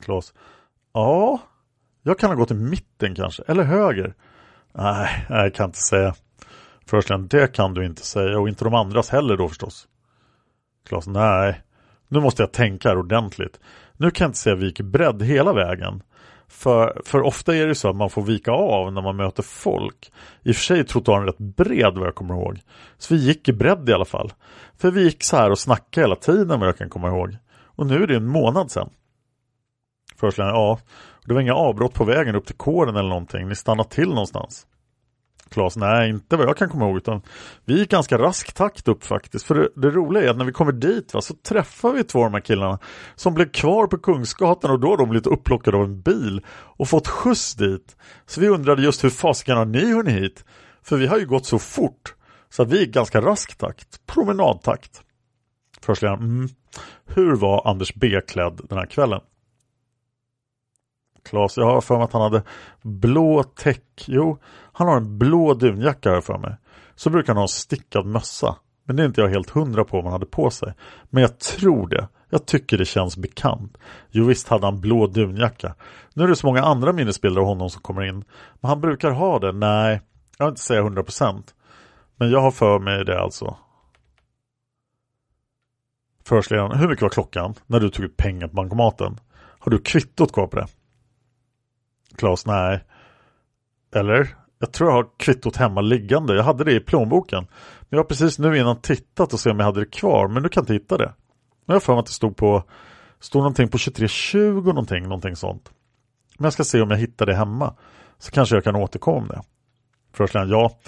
Klas, 0.00 0.34
ja, 0.92 1.40
jag 2.02 2.18
kan 2.18 2.30
ha 2.30 2.36
gått 2.36 2.50
i 2.50 2.54
mitten 2.54 3.14
kanske, 3.14 3.42
eller 3.46 3.62
höger. 3.62 4.14
Nej, 4.72 5.26
jag 5.28 5.54
kan 5.54 5.66
inte 5.66 5.78
säga. 5.78 6.14
Förhörsledaren, 6.86 7.28
det 7.28 7.52
kan 7.52 7.74
du 7.74 7.86
inte 7.86 8.06
säga 8.06 8.38
och 8.38 8.48
inte 8.48 8.64
de 8.64 8.74
andras 8.74 9.10
heller 9.10 9.36
då 9.36 9.48
förstås. 9.48 9.88
Klas, 10.88 11.06
nej, 11.06 11.62
nu 12.08 12.20
måste 12.20 12.42
jag 12.42 12.52
tänka 12.52 12.88
här 12.88 12.98
ordentligt. 12.98 13.60
Nu 13.96 14.10
kan 14.10 14.24
jag 14.24 14.28
inte 14.28 14.38
säga 14.38 14.54
vilken 14.56 14.90
bredd 14.90 15.22
hela 15.22 15.52
vägen. 15.52 16.02
För, 16.48 17.02
för 17.04 17.22
ofta 17.22 17.56
är 17.56 17.66
det 17.66 17.74
så 17.74 17.88
att 17.88 17.96
man 17.96 18.10
får 18.10 18.22
vika 18.22 18.52
av 18.52 18.92
när 18.92 19.02
man 19.02 19.16
möter 19.16 19.42
folk. 19.42 20.12
I 20.42 20.50
och 20.50 20.56
för 20.56 20.62
sig 20.62 20.78
är 20.80 20.84
trottoaren 20.84 21.26
rätt 21.26 21.38
bred 21.38 21.98
vad 21.98 22.06
jag 22.06 22.14
kommer 22.14 22.34
ihåg. 22.34 22.60
Så 22.98 23.14
vi 23.14 23.20
gick 23.20 23.48
i 23.48 23.52
bredd 23.52 23.88
i 23.88 23.92
alla 23.92 24.04
fall. 24.04 24.32
För 24.78 24.90
vi 24.90 25.02
gick 25.02 25.24
så 25.24 25.36
här 25.36 25.50
och 25.50 25.58
snackade 25.58 26.04
hela 26.04 26.16
tiden 26.16 26.60
vad 26.60 26.68
jag 26.68 26.78
kan 26.78 26.90
komma 26.90 27.08
ihåg. 27.08 27.36
Och 27.76 27.86
nu 27.86 28.02
är 28.02 28.06
det 28.06 28.16
en 28.16 28.26
månad 28.26 28.70
sedan. 28.70 28.90
Förhörsledaren, 30.16 30.56
ja. 30.56 30.78
Det 31.24 31.34
var 31.34 31.40
inga 31.40 31.54
avbrott 31.54 31.94
på 31.94 32.04
vägen 32.04 32.34
upp 32.34 32.46
till 32.46 32.56
kåren 32.56 32.96
eller 32.96 33.08
någonting. 33.08 33.48
Ni 33.48 33.54
stannade 33.54 33.88
till 33.88 34.08
någonstans. 34.08 34.66
Klas, 35.50 35.76
nej 35.76 36.10
inte 36.10 36.36
vad 36.36 36.48
jag 36.48 36.56
kan 36.56 36.68
komma 36.68 36.84
ihåg 36.84 36.96
utan 36.96 37.22
vi 37.64 37.78
gick 37.78 37.90
ganska 37.90 38.18
rask 38.18 38.52
takt 38.52 38.88
upp 38.88 39.04
faktiskt. 39.04 39.46
För 39.46 39.54
det, 39.54 39.68
det 39.76 39.90
roliga 39.90 40.24
är 40.24 40.28
att 40.28 40.36
när 40.36 40.44
vi 40.44 40.52
kommer 40.52 40.72
dit 40.72 41.14
va, 41.14 41.20
så 41.20 41.34
träffar 41.34 41.92
vi 41.92 42.04
två 42.04 42.18
av 42.18 42.24
de 42.24 42.34
här 42.34 42.40
killarna 42.40 42.78
som 43.14 43.34
blev 43.34 43.50
kvar 43.50 43.86
på 43.86 43.98
Kungsgatan 43.98 44.70
och 44.70 44.80
då 44.80 44.88
har 44.88 44.96
de 44.96 45.08
blivit 45.08 45.26
upplockade 45.26 45.76
av 45.76 45.84
en 45.84 46.00
bil 46.00 46.40
och 46.50 46.88
fått 46.88 47.08
skjuts 47.08 47.54
dit. 47.54 47.96
Så 48.26 48.40
vi 48.40 48.48
undrade 48.48 48.82
just 48.82 49.04
hur 49.04 49.10
fasiken 49.10 49.56
har 49.56 49.64
ni 49.64 49.92
hunnit 49.92 50.22
hit? 50.22 50.44
För 50.82 50.96
vi 50.96 51.06
har 51.06 51.18
ju 51.18 51.26
gått 51.26 51.46
så 51.46 51.58
fort 51.58 52.14
så 52.48 52.62
att 52.62 52.70
vi 52.70 52.78
gick 52.78 52.94
ganska 52.94 53.20
rask 53.20 53.58
takt, 53.58 54.06
promenadtakt. 54.06 55.02
Förstledaren, 55.80 56.22
mm. 56.22 56.48
hur 57.06 57.36
var 57.36 57.70
Anders 57.70 57.94
B 57.94 58.20
klädd 58.28 58.60
den 58.68 58.78
här 58.78 58.86
kvällen? 58.86 59.20
Klas, 61.28 61.56
jag 61.56 61.64
har 61.64 61.80
för 61.80 61.94
mig 61.94 62.04
att 62.04 62.12
han 62.12 62.22
hade 62.22 62.42
blå 62.82 63.42
täck. 63.42 64.04
Jo, 64.06 64.38
han 64.78 64.88
har 64.88 64.96
en 64.96 65.18
blå 65.18 65.54
dunjacka 65.54 66.10
här 66.10 66.20
för 66.20 66.38
mig. 66.38 66.56
Så 66.94 67.10
brukar 67.10 67.28
han 67.28 67.36
ha 67.36 67.42
en 67.44 67.48
stickad 67.48 68.06
mössa. 68.06 68.56
Men 68.84 68.96
det 68.96 69.02
är 69.02 69.06
inte 69.06 69.20
jag 69.20 69.28
helt 69.28 69.50
hundra 69.50 69.84
på 69.84 69.96
vad 69.96 70.04
han 70.04 70.12
hade 70.12 70.26
på 70.26 70.50
sig. 70.50 70.74
Men 71.10 71.22
jag 71.22 71.38
tror 71.38 71.88
det. 71.88 72.08
Jag 72.30 72.46
tycker 72.46 72.78
det 72.78 72.84
känns 72.84 73.16
bekant. 73.16 73.78
Jo 74.10 74.24
visst 74.24 74.48
hade 74.48 74.66
han 74.66 74.80
blå 74.80 75.06
dunjacka. 75.06 75.74
Nu 76.14 76.24
är 76.24 76.28
det 76.28 76.36
så 76.36 76.46
många 76.46 76.62
andra 76.62 76.92
minnesbilder 76.92 77.40
av 77.40 77.46
honom 77.46 77.70
som 77.70 77.82
kommer 77.82 78.02
in. 78.02 78.24
Men 78.60 78.68
han 78.68 78.80
brukar 78.80 79.10
ha 79.10 79.38
det. 79.38 79.52
Nej, 79.52 80.00
jag 80.38 80.46
vill 80.46 80.50
inte 80.52 80.62
säga 80.62 80.82
hundra 80.82 81.02
procent. 81.02 81.54
Men 82.16 82.30
jag 82.30 82.40
har 82.40 82.50
för 82.50 82.78
mig 82.78 83.04
det 83.04 83.20
alltså. 83.20 83.56
Förhörsledaren, 86.24 86.78
hur 86.78 86.88
mycket 86.88 87.02
var 87.02 87.08
klockan 87.08 87.54
när 87.66 87.80
du 87.80 87.90
tog 87.90 88.04
ut 88.04 88.16
pengar 88.16 88.48
på 88.48 88.54
bankomaten? 88.54 89.20
Har 89.58 89.70
du 89.70 89.78
kvittot 89.78 90.32
kvar 90.32 90.46
på 90.46 90.56
det? 90.56 90.66
Klas, 92.16 92.46
nej. 92.46 92.84
Eller? 93.94 94.45
Jag 94.58 94.72
tror 94.72 94.90
jag 94.90 94.96
har 94.96 95.06
kvittot 95.16 95.56
hemma 95.56 95.80
liggande. 95.80 96.34
Jag 96.34 96.44
hade 96.44 96.64
det 96.64 96.72
i 96.72 96.80
plånboken. 96.80 97.46
Men 97.80 97.88
jag 97.88 97.98
har 97.98 98.04
precis 98.04 98.38
nu 98.38 98.58
innan 98.58 98.80
tittat 98.80 99.32
och 99.32 99.40
se 99.40 99.50
om 99.50 99.58
jag 99.58 99.66
hade 99.66 99.80
det 99.80 99.90
kvar. 99.90 100.28
Men 100.28 100.42
du 100.42 100.48
kan 100.48 100.62
inte 100.62 100.72
hitta 100.72 100.98
det. 100.98 101.12
Men 101.66 101.74
jag 101.74 101.74
har 101.74 101.80
för 101.80 101.92
mig 101.92 102.00
att 102.00 102.06
det 102.06 102.12
stod 102.12 102.36
på 102.36 102.64
Stod 103.20 103.40
någonting 103.40 103.68
på 103.68 103.78
2320 103.78 104.62
någonting, 104.66 105.02
någonting 105.02 105.36
sånt. 105.36 105.70
Men 106.38 106.44
jag 106.44 106.52
ska 106.52 106.64
se 106.64 106.80
om 106.80 106.90
jag 106.90 106.98
hittar 106.98 107.26
det 107.26 107.34
hemma. 107.34 107.74
Så 108.18 108.30
kanske 108.30 108.56
jag 108.56 108.64
kan 108.64 108.76
återkomma 108.76 109.18
om 109.18 109.28
det. 109.28 109.42
Förhörsledaren, 110.12 110.50
ja. 110.50 110.78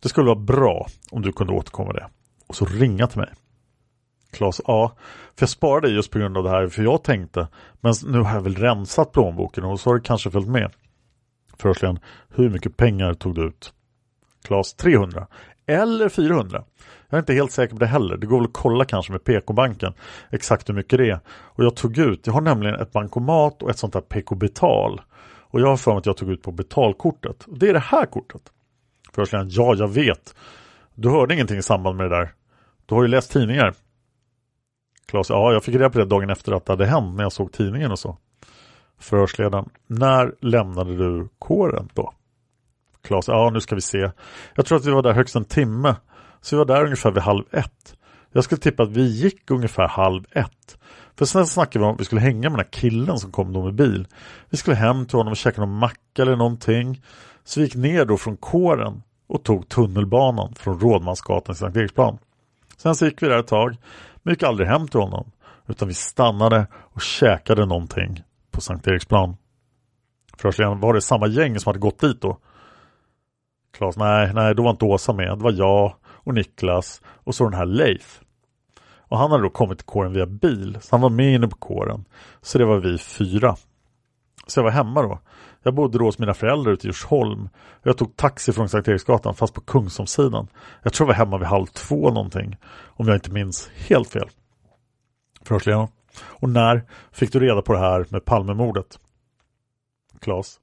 Det 0.00 0.08
skulle 0.08 0.26
vara 0.26 0.38
bra 0.38 0.86
om 1.10 1.22
du 1.22 1.32
kunde 1.32 1.52
återkomma 1.52 1.92
det. 1.92 2.08
Och 2.46 2.56
så 2.56 2.64
ringa 2.64 3.06
till 3.06 3.18
mig. 3.18 3.30
Klas, 4.32 4.60
ja. 4.66 4.92
För 5.36 5.42
jag 5.42 5.48
sparade 5.48 5.88
just 5.88 6.10
på 6.10 6.18
grund 6.18 6.36
av 6.36 6.44
det 6.44 6.50
här. 6.50 6.68
För 6.68 6.82
jag 6.82 7.04
tänkte, 7.04 7.48
men 7.80 7.94
nu 8.06 8.18
har 8.18 8.34
jag 8.34 8.42
väl 8.42 8.56
rensat 8.56 9.12
plånboken 9.12 9.64
och 9.64 9.80
så 9.80 9.90
har 9.90 9.94
det 9.94 10.02
kanske 10.02 10.30
följt 10.30 10.48
med. 10.48 10.72
Förhörsledaren, 11.60 12.00
hur 12.28 12.50
mycket 12.50 12.76
pengar 12.76 13.14
tog 13.14 13.34
du 13.34 13.46
ut? 13.46 13.72
Klas, 14.44 14.74
300. 14.74 15.26
Eller 15.66 16.08
400. 16.08 16.64
Jag 17.08 17.16
är 17.16 17.18
inte 17.18 17.34
helt 17.34 17.52
säker 17.52 17.74
på 17.74 17.80
det 17.80 17.86
heller. 17.86 18.16
Det 18.16 18.26
går 18.26 18.36
väl 18.36 18.46
att 18.46 18.52
kolla 18.52 18.84
kanske 18.84 19.12
med 19.12 19.24
PK-banken 19.24 19.92
exakt 20.30 20.68
hur 20.68 20.74
mycket 20.74 20.98
det 20.98 21.10
är. 21.10 21.20
Och 21.28 21.64
jag 21.64 21.76
tog 21.76 21.98
ut, 21.98 22.26
jag 22.26 22.32
har 22.32 22.40
nämligen 22.40 22.74
ett 22.74 22.92
bankomat 22.92 23.62
och 23.62 23.70
ett 23.70 23.78
sånt 23.78 23.92
där 23.92 24.00
PK-betal. 24.00 25.00
Och 25.40 25.60
jag 25.60 25.66
har 25.66 25.76
för 25.76 25.90
mig 25.90 25.98
att 25.98 26.06
jag 26.06 26.16
tog 26.16 26.30
ut 26.30 26.42
på 26.42 26.52
betalkortet. 26.52 27.44
Och 27.44 27.58
det 27.58 27.68
är 27.68 27.72
det 27.72 27.78
här 27.78 28.06
kortet. 28.06 28.42
Förhörsledaren, 29.12 29.50
ja 29.50 29.74
jag 29.74 29.88
vet. 29.88 30.34
Du 30.94 31.10
hörde 31.10 31.34
ingenting 31.34 31.58
i 31.58 31.62
samband 31.62 31.96
med 31.96 32.10
det 32.10 32.16
där. 32.16 32.34
Du 32.86 32.94
har 32.94 33.02
ju 33.02 33.08
läst 33.08 33.32
tidningar. 33.32 33.74
Klas, 35.06 35.30
ja 35.30 35.52
jag 35.52 35.64
fick 35.64 35.74
reda 35.74 35.90
på 35.90 35.98
det 35.98 36.04
dagen 36.04 36.30
efter 36.30 36.52
att 36.52 36.66
det 36.66 36.72
hade 36.72 36.86
hänt 36.86 37.16
när 37.16 37.22
jag 37.22 37.32
såg 37.32 37.52
tidningen 37.52 37.90
och 37.90 37.98
så. 37.98 38.18
Förhörsledaren, 39.00 39.68
när 39.86 40.34
lämnade 40.40 40.96
du 40.96 41.28
kåren 41.38 41.88
då? 41.94 42.12
Klas, 43.02 43.28
ja 43.28 43.50
nu 43.52 43.60
ska 43.60 43.74
vi 43.74 43.80
se. 43.80 44.10
Jag 44.54 44.66
tror 44.66 44.78
att 44.78 44.84
vi 44.84 44.90
var 44.90 45.02
där 45.02 45.12
högst 45.12 45.36
en 45.36 45.44
timme. 45.44 45.96
Så 46.40 46.56
vi 46.56 46.58
var 46.58 46.64
där 46.64 46.84
ungefär 46.84 47.10
vid 47.10 47.22
halv 47.22 47.44
ett. 47.50 47.96
Jag 48.32 48.44
skulle 48.44 48.60
tippa 48.60 48.82
att 48.82 48.90
vi 48.90 49.02
gick 49.02 49.50
ungefär 49.50 49.88
halv 49.88 50.24
ett. 50.32 50.78
För 51.16 51.24
sen 51.24 51.46
snackade 51.46 51.78
vi 51.78 51.88
om 51.88 51.94
att 51.94 52.00
vi 52.00 52.04
skulle 52.04 52.20
hänga 52.20 52.50
med 52.50 52.58
den 52.58 52.66
här 52.66 52.80
killen 52.80 53.18
som 53.18 53.32
kom 53.32 53.52
då 53.52 53.64
med 53.64 53.74
bil. 53.74 54.06
Vi 54.50 54.56
skulle 54.56 54.76
hem 54.76 55.06
till 55.06 55.16
honom 55.16 55.30
och 55.30 55.36
käka 55.36 55.60
någon 55.60 55.78
macka 55.78 56.22
eller 56.22 56.36
någonting. 56.36 57.02
Så 57.44 57.60
vi 57.60 57.66
gick 57.66 57.74
ner 57.74 58.04
då 58.04 58.16
från 58.16 58.36
kåren 58.36 59.02
och 59.26 59.42
tog 59.42 59.68
tunnelbanan 59.68 60.54
från 60.54 60.80
Rådmansgatan 60.80 61.54
till 61.54 61.60
Sankt 61.60 61.76
Eriksplan. 61.76 62.18
Sen 62.76 62.94
så 62.94 63.04
gick 63.04 63.22
vi 63.22 63.28
där 63.28 63.38
ett 63.38 63.46
tag, 63.46 63.76
men 64.22 64.32
gick 64.34 64.42
aldrig 64.42 64.68
hem 64.68 64.88
till 64.88 65.00
honom. 65.00 65.30
Utan 65.68 65.88
vi 65.88 65.94
stannade 65.94 66.66
och 66.74 67.02
käkade 67.02 67.66
någonting 67.66 68.22
på 68.50 68.60
Sankt 68.60 68.86
Eriksplan. 68.86 69.36
Förhörsledaren, 70.36 70.80
var 70.80 70.94
det 70.94 71.00
samma 71.00 71.26
gäng 71.26 71.60
som 71.60 71.70
hade 71.70 71.78
gått 71.78 71.98
dit 71.98 72.20
då? 72.20 72.38
Klas, 73.72 73.96
nej, 73.96 74.34
nej, 74.34 74.54
då 74.54 74.62
var 74.62 74.70
inte 74.70 74.84
Åsa 74.84 75.12
med. 75.12 75.38
Det 75.38 75.44
var 75.44 75.52
jag 75.52 75.94
och 76.06 76.34
Niklas 76.34 77.02
och 77.06 77.34
så 77.34 77.44
den 77.44 77.54
här 77.54 77.66
Leif. 77.66 78.20
Och 79.10 79.18
han 79.18 79.30
hade 79.30 79.42
då 79.42 79.50
kommit 79.50 79.78
till 79.78 79.86
kåren 79.86 80.12
via 80.12 80.26
bil, 80.26 80.78
så 80.80 80.88
han 80.90 81.00
var 81.00 81.10
med 81.10 81.34
inne 81.34 81.48
på 81.48 81.56
kåren. 81.56 82.04
Så 82.42 82.58
det 82.58 82.64
var 82.64 82.78
vi 82.78 82.98
fyra. 82.98 83.56
Så 84.46 84.58
jag 84.58 84.64
var 84.64 84.70
hemma 84.70 85.02
då. 85.02 85.20
Jag 85.62 85.74
bodde 85.74 85.98
då 85.98 86.04
hos 86.04 86.18
mina 86.18 86.34
föräldrar 86.34 86.72
ute 86.72 86.86
i 86.86 86.88
Djursholm. 86.88 87.48
Jag 87.82 87.98
tog 87.98 88.16
taxi 88.16 88.52
från 88.52 88.68
Sankt 88.68 88.88
Eriksgatan 88.88 89.34
fast 89.34 89.54
på 89.54 89.60
Kungsholmssidan. 89.60 90.48
Jag 90.82 90.92
tror 90.92 91.08
jag 91.08 91.14
var 91.14 91.24
hemma 91.24 91.38
vid 91.38 91.48
halv 91.48 91.66
två 91.66 92.10
någonting. 92.10 92.56
Om 92.86 93.08
jag 93.08 93.16
inte 93.16 93.30
minns 93.30 93.70
helt 93.88 94.08
fel. 94.08 94.28
Förhörsledaren. 95.44 95.88
Och 96.20 96.48
när 96.48 96.82
fick 97.12 97.32
du 97.32 97.40
reda 97.40 97.62
på 97.62 97.72
det 97.72 97.78
här 97.78 98.06
med 98.08 98.24
Palmemordet? 98.24 98.98
Klas. 100.20 100.60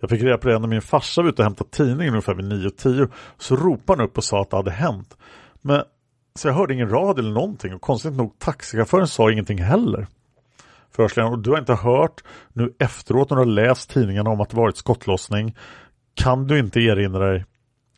Jag 0.00 0.10
fick 0.10 0.22
reda 0.22 0.38
på 0.38 0.48
det 0.48 0.58
när 0.58 0.68
min 0.68 0.82
farsa 0.82 1.22
var 1.22 1.28
ute 1.28 1.42
och 1.42 1.46
hämtade 1.46 1.70
tidningen 1.70 2.12
ungefär 2.12 2.34
vid 2.34 2.52
9.10. 2.52 3.12
Så 3.38 3.56
ropade 3.56 4.02
han 4.02 4.08
upp 4.08 4.18
och 4.18 4.24
sa 4.24 4.42
att 4.42 4.50
det 4.50 4.56
hade 4.56 4.70
hänt. 4.70 5.16
Men 5.62 5.82
så 6.34 6.48
jag 6.48 6.54
hörde 6.54 6.74
ingen 6.74 6.90
radio 6.90 7.22
eller 7.22 7.32
någonting 7.32 7.74
och 7.74 7.80
konstigt 7.80 8.12
nog 8.12 8.38
taxichauffören 8.38 9.08
sa 9.08 9.30
ingenting 9.30 9.58
heller. 9.58 10.06
Förhörsledaren, 10.90 11.32
och 11.32 11.38
du 11.38 11.50
har 11.50 11.58
inte 11.58 11.74
hört 11.74 12.24
nu 12.52 12.74
efteråt 12.78 13.30
när 13.30 13.36
du 13.36 13.40
har 13.40 13.46
läst 13.46 13.90
tidningarna 13.90 14.30
om 14.30 14.40
att 14.40 14.50
det 14.50 14.56
varit 14.56 14.76
skottlossning. 14.76 15.56
Kan 16.14 16.46
du 16.46 16.58
inte 16.58 16.80
erinra 16.80 17.32
dig? 17.32 17.44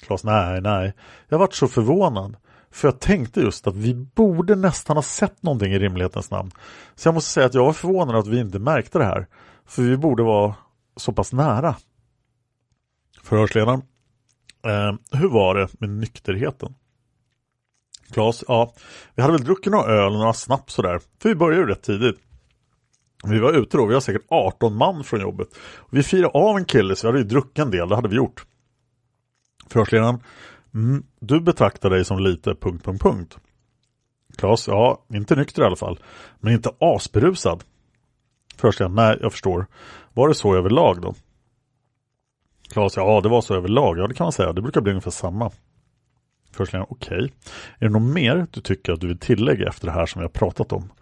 Klas, 0.02 0.24
nej, 0.24 0.61
nej. 0.61 0.94
Jag 1.28 1.38
varit 1.38 1.54
så 1.54 1.68
förvånad. 1.68 2.37
För 2.70 2.88
jag 2.88 3.00
tänkte 3.00 3.40
just 3.40 3.66
att 3.66 3.76
vi 3.76 3.94
borde 3.94 4.57
nästan 4.57 4.96
ha 4.96 5.02
sett 5.02 5.42
någonting 5.42 5.72
i 5.72 5.78
rimlighetens 5.78 6.31
namn. 6.31 6.50
Så 6.94 7.09
jag 7.09 7.14
måste 7.14 7.31
säga 7.31 7.46
att 7.46 7.54
jag 7.54 7.64
var 7.64 7.72
förvånad 7.72 8.16
att 8.16 8.26
vi 8.26 8.40
inte 8.40 8.59
märkte 8.59 8.98
det 8.98 9.04
här. 9.04 9.26
För 9.66 9.83
vi 9.83 9.96
borde 9.96 10.22
vara 10.22 10.54
så 10.96 11.12
pass 11.12 11.33
nära. 11.33 11.76
Förhörsledaren. 13.22 13.83
Eh, 14.66 15.18
hur 15.18 15.28
var 15.28 15.54
det 15.54 15.68
med 15.81 15.90
nykterheten? 15.90 16.74
Klas, 18.12 18.44
ja, 18.48 18.72
vi 19.14 19.22
hade 19.22 19.35
väl 19.35 19.44
druckit 19.44 19.72
några 19.72 19.92
öl 19.92 20.12
och 20.12 20.18
några 20.18 20.33
snaps 20.33 20.74
sådär. 20.74 21.00
För 21.22 21.28
vi 21.28 21.35
började 21.35 21.62
ju 21.62 21.68
rätt 21.68 21.83
tidigt. 21.83 22.20
Vi 23.24 23.38
var 23.38 23.52
ute 23.52 23.76
då, 23.76 23.87
vi 23.87 23.94
var 23.94 24.00
säkert 24.00 24.26
18 24.28 24.76
man 24.76 25.04
från 25.04 25.20
jobbet. 25.20 25.48
Vi 25.90 26.02
firade 26.02 26.28
av 26.28 26.57
en 26.57 26.64
kille 26.64 26.96
så 26.96 27.07
vi 27.07 27.09
hade 27.09 27.18
ju 27.18 27.28
druckit 27.28 27.59
en 27.59 27.70
del, 27.70 27.88
det 27.88 27.94
hade 27.94 28.09
vi 28.09 28.16
gjort. 28.16 28.46
Förhörsledaren, 29.70 30.20
mm, 30.74 31.02
du 31.20 31.40
betraktar 31.40 31.90
dig 31.90 32.04
som 32.04 32.18
lite... 32.18 32.54
punkt, 32.54 32.85
punkt, 32.85 33.02
punkt. 33.02 33.38
Klas, 34.37 34.68
ja, 34.68 35.04
inte 35.14 35.37
nykter 35.37 35.62
i 35.62 35.64
alla 35.64 35.76
fall. 35.76 35.98
Men 36.40 36.52
inte 36.52 36.70
asberusad. 36.78 37.64
Förhörsledaren, 38.57 38.94
nej, 38.94 39.18
jag 39.20 39.33
förstår. 39.33 39.66
Var 40.14 40.28
det 40.28 40.35
så 40.35 40.57
överlag 40.57 41.00
då? 41.00 41.14
Klas, 42.68 42.96
ja 42.96 43.20
det 43.20 43.28
var 43.28 43.40
så 43.40 43.54
överlag, 43.54 43.98
ja 43.98 44.07
det 44.07 44.14
kan 44.14 44.24
man 44.24 44.33
säga. 44.33 44.52
Det 44.52 44.62
brukar 44.62 44.81
bli 44.81 44.92
ungefär 44.92 45.11
samma. 45.11 45.50
Förhörsledaren, 46.52 46.87
okej. 46.90 47.16
Okay. 47.16 47.31
Är 47.78 47.87
det 47.87 47.92
något 47.92 48.14
mer 48.14 48.46
du 48.50 48.61
tycker 48.61 48.92
att 48.92 49.00
du 49.00 49.07
vill 49.07 49.18
tillägga 49.18 49.68
efter 49.68 49.87
det 49.87 49.92
här 49.92 50.07
som 50.07 50.20
vi 50.20 50.24
har 50.24 50.31
pratat 50.31 50.72
om? 50.72 50.92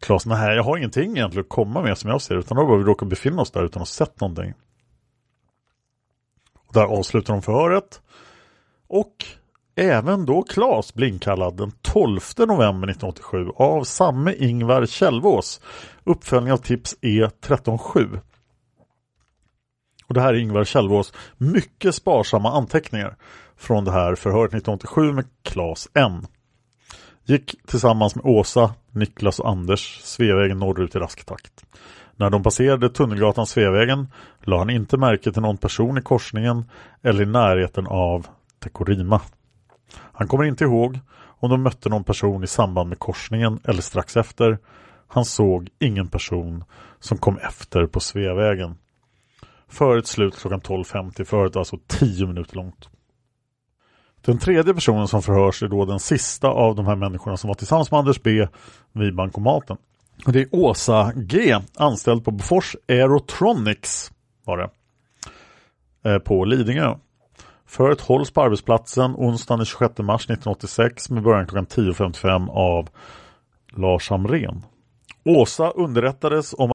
Klas, 0.00 0.26
nej 0.26 0.56
jag 0.56 0.62
har 0.62 0.76
ingenting 0.76 1.10
egentligen 1.10 1.44
att 1.44 1.48
komma 1.48 1.82
med 1.82 1.98
som 1.98 2.10
jag 2.10 2.22
ser 2.22 2.36
utan 2.36 2.56
då 2.56 2.66
har 2.66 2.76
vi 2.76 2.84
råkar 2.84 3.06
befinna 3.06 3.42
oss 3.42 3.50
där 3.50 3.64
utan 3.64 3.82
att 3.82 3.88
ha 3.88 4.06
sett 4.06 4.20
någonting. 4.20 4.54
Och 6.66 6.74
där 6.74 6.84
avslutar 6.84 7.32
de 7.32 7.42
förhöret. 7.42 8.00
Och 8.94 9.24
även 9.74 10.26
då 10.26 10.42
Klas 10.42 10.94
blir 10.94 11.08
inkallad 11.08 11.56
den 11.56 11.72
12 11.82 12.20
november 12.38 12.88
1987 12.88 13.48
av 13.56 13.84
samme 13.84 14.34
Ingvar 14.38 14.86
Kjellvås. 14.86 15.60
Uppföljning 16.04 16.52
av 16.52 16.56
tips 16.56 16.96
E137. 17.02 18.20
Och 20.06 20.14
det 20.14 20.20
här 20.20 20.34
är 20.34 20.38
Ingvar 20.38 20.64
Kjellvås 20.64 21.12
mycket 21.36 21.94
sparsamma 21.94 22.52
anteckningar 22.52 23.16
från 23.56 23.84
det 23.84 23.92
här 23.92 24.14
förhöret 24.14 24.54
1987 24.54 25.12
med 25.12 25.24
Klas 25.42 25.88
N. 25.94 26.26
Gick 27.24 27.66
tillsammans 27.66 28.14
med 28.14 28.24
Åsa, 28.24 28.74
Niklas 28.90 29.38
och 29.38 29.48
Anders 29.48 30.00
Sveavägen 30.02 30.58
norrut 30.58 30.94
i 30.96 30.98
rask 30.98 31.24
takt. 31.24 31.64
När 32.16 32.30
de 32.30 32.42
passerade 32.42 32.90
Tunnelgatan 32.90 33.46
Sveavägen 33.46 34.08
la 34.40 34.58
han 34.58 34.70
inte 34.70 34.96
märke 34.96 35.32
till 35.32 35.42
någon 35.42 35.56
person 35.56 35.98
i 35.98 36.02
korsningen 36.02 36.64
eller 37.02 37.22
i 37.22 37.26
närheten 37.26 37.86
av 37.86 38.26
Tekorima. 38.64 39.20
Han 39.96 40.28
kommer 40.28 40.44
inte 40.44 40.64
ihåg 40.64 40.98
om 41.40 41.50
de 41.50 41.62
mötte 41.62 41.88
någon 41.88 42.04
person 42.04 42.44
i 42.44 42.46
samband 42.46 42.88
med 42.88 42.98
korsningen 42.98 43.60
eller 43.64 43.82
strax 43.82 44.16
efter. 44.16 44.58
Han 45.08 45.24
såg 45.24 45.68
ingen 45.78 46.08
person 46.08 46.64
som 47.00 47.18
kom 47.18 47.38
efter 47.38 47.86
på 47.86 48.00
Sveavägen. 48.00 48.74
Föret 49.68 50.06
slut 50.06 50.38
klockan 50.38 50.60
12.50, 50.60 51.24
föret 51.24 51.54
var 51.54 51.60
alltså 51.60 51.78
10 51.86 52.26
minuter 52.26 52.56
långt. 52.56 52.88
Den 54.20 54.38
tredje 54.38 54.74
personen 54.74 55.08
som 55.08 55.22
förhörs 55.22 55.62
är 55.62 55.68
då 55.68 55.84
den 55.84 56.00
sista 56.00 56.48
av 56.48 56.74
de 56.74 56.86
här 56.86 56.96
människorna 56.96 57.36
som 57.36 57.48
var 57.48 57.54
tillsammans 57.54 57.90
med 57.90 57.98
Anders 57.98 58.22
B 58.22 58.46
vid 58.92 59.14
bankomaten. 59.14 59.76
Det 60.26 60.40
är 60.40 60.48
Åsa 60.52 61.12
G, 61.16 61.58
anställd 61.76 62.24
på 62.24 62.30
Bofors 62.30 62.76
Aerotronics 62.88 64.12
var 64.44 64.58
det. 64.58 64.70
Eh, 66.10 66.18
på 66.18 66.44
Lidingö. 66.44 66.94
Föret 67.66 68.00
hålls 68.00 68.30
på 68.30 68.42
arbetsplatsen 68.42 69.14
onsdagen 69.16 69.58
den 69.58 69.66
26 69.66 69.98
mars 69.98 70.24
1986 70.24 71.10
med 71.10 71.22
början 71.22 71.46
klockan 71.46 71.66
10.55 71.66 72.50
av 72.50 72.88
Lars 73.76 74.10
Hamrén. 74.10 74.62
Åsa 75.24 75.70
underrättades 75.70 76.54
om 76.58 76.70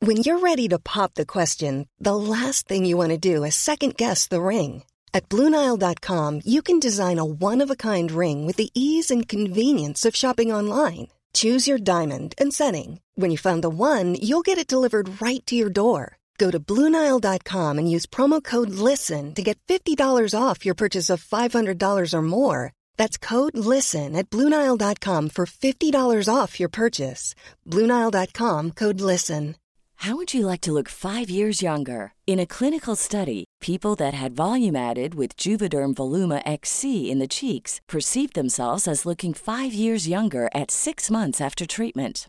When 0.00 0.16
you're 0.16 0.40
ready 0.40 0.68
to 0.68 0.78
pop 0.78 1.14
the 1.14 1.24
question, 1.24 1.86
the 2.04 2.16
last 2.16 2.68
thing 2.68 2.86
you 2.86 2.96
want 2.98 3.22
to 3.22 3.34
do 3.34 3.46
is 3.46 3.54
second 3.54 3.96
guess 3.96 4.28
the 4.28 4.36
ring. 4.36 4.84
At 5.12 5.28
BlueNile.com 5.28 6.40
you 6.44 6.62
can 6.62 6.80
design 6.80 7.18
a 7.18 7.24
one-of-a-kind 7.24 8.10
ring 8.10 8.46
with 8.46 8.56
the 8.56 8.70
ease 8.74 9.14
and 9.14 9.28
convenience 9.28 10.08
of 10.08 10.16
shopping 10.16 10.52
online. 10.52 11.08
Choose 11.32 11.70
your 11.70 11.78
diamond 11.78 12.34
and 12.38 12.52
setting. 12.52 13.00
When 13.14 13.30
you 13.30 13.38
find 13.38 13.62
the 13.62 13.68
one, 13.68 14.14
you'll 14.14 14.46
get 14.46 14.58
it 14.58 14.68
delivered 14.68 15.20
right 15.20 15.44
to 15.46 15.54
your 15.54 15.70
door. 15.70 16.18
Go 16.38 16.50
to 16.50 16.60
Bluenile.com 16.60 17.78
and 17.78 17.90
use 17.90 18.06
promo 18.06 18.42
code 18.44 18.70
LISTEN 18.70 19.34
to 19.34 19.42
get 19.42 19.58
$50 19.68 20.34
off 20.38 20.66
your 20.66 20.74
purchase 20.74 21.08
of 21.08 21.24
$500 21.24 22.14
or 22.14 22.22
more. 22.22 22.72
That's 22.98 23.16
code 23.16 23.56
LISTEN 23.56 24.14
at 24.16 24.28
Bluenile.com 24.28 25.30
for 25.30 25.46
$50 25.46 26.34
off 26.34 26.60
your 26.60 26.68
purchase. 26.68 27.34
Bluenile.com 27.66 28.72
code 28.72 29.00
LISTEN. 29.00 29.56
How 30.00 30.14
would 30.16 30.34
you 30.34 30.46
like 30.46 30.60
to 30.62 30.72
look 30.72 30.90
five 30.90 31.30
years 31.30 31.62
younger? 31.62 32.12
In 32.26 32.38
a 32.38 32.46
clinical 32.46 32.96
study, 32.96 33.46
people 33.60 33.94
that 33.96 34.12
had 34.12 34.36
volume 34.36 34.76
added 34.76 35.14
with 35.14 35.36
Juvederm 35.38 35.94
Voluma 35.94 36.42
XC 36.44 37.10
in 37.10 37.18
the 37.18 37.26
cheeks 37.26 37.80
perceived 37.88 38.34
themselves 38.34 38.86
as 38.86 39.06
looking 39.06 39.32
five 39.32 39.72
years 39.72 40.06
younger 40.06 40.50
at 40.54 40.70
six 40.70 41.10
months 41.10 41.40
after 41.40 41.66
treatment. 41.66 42.28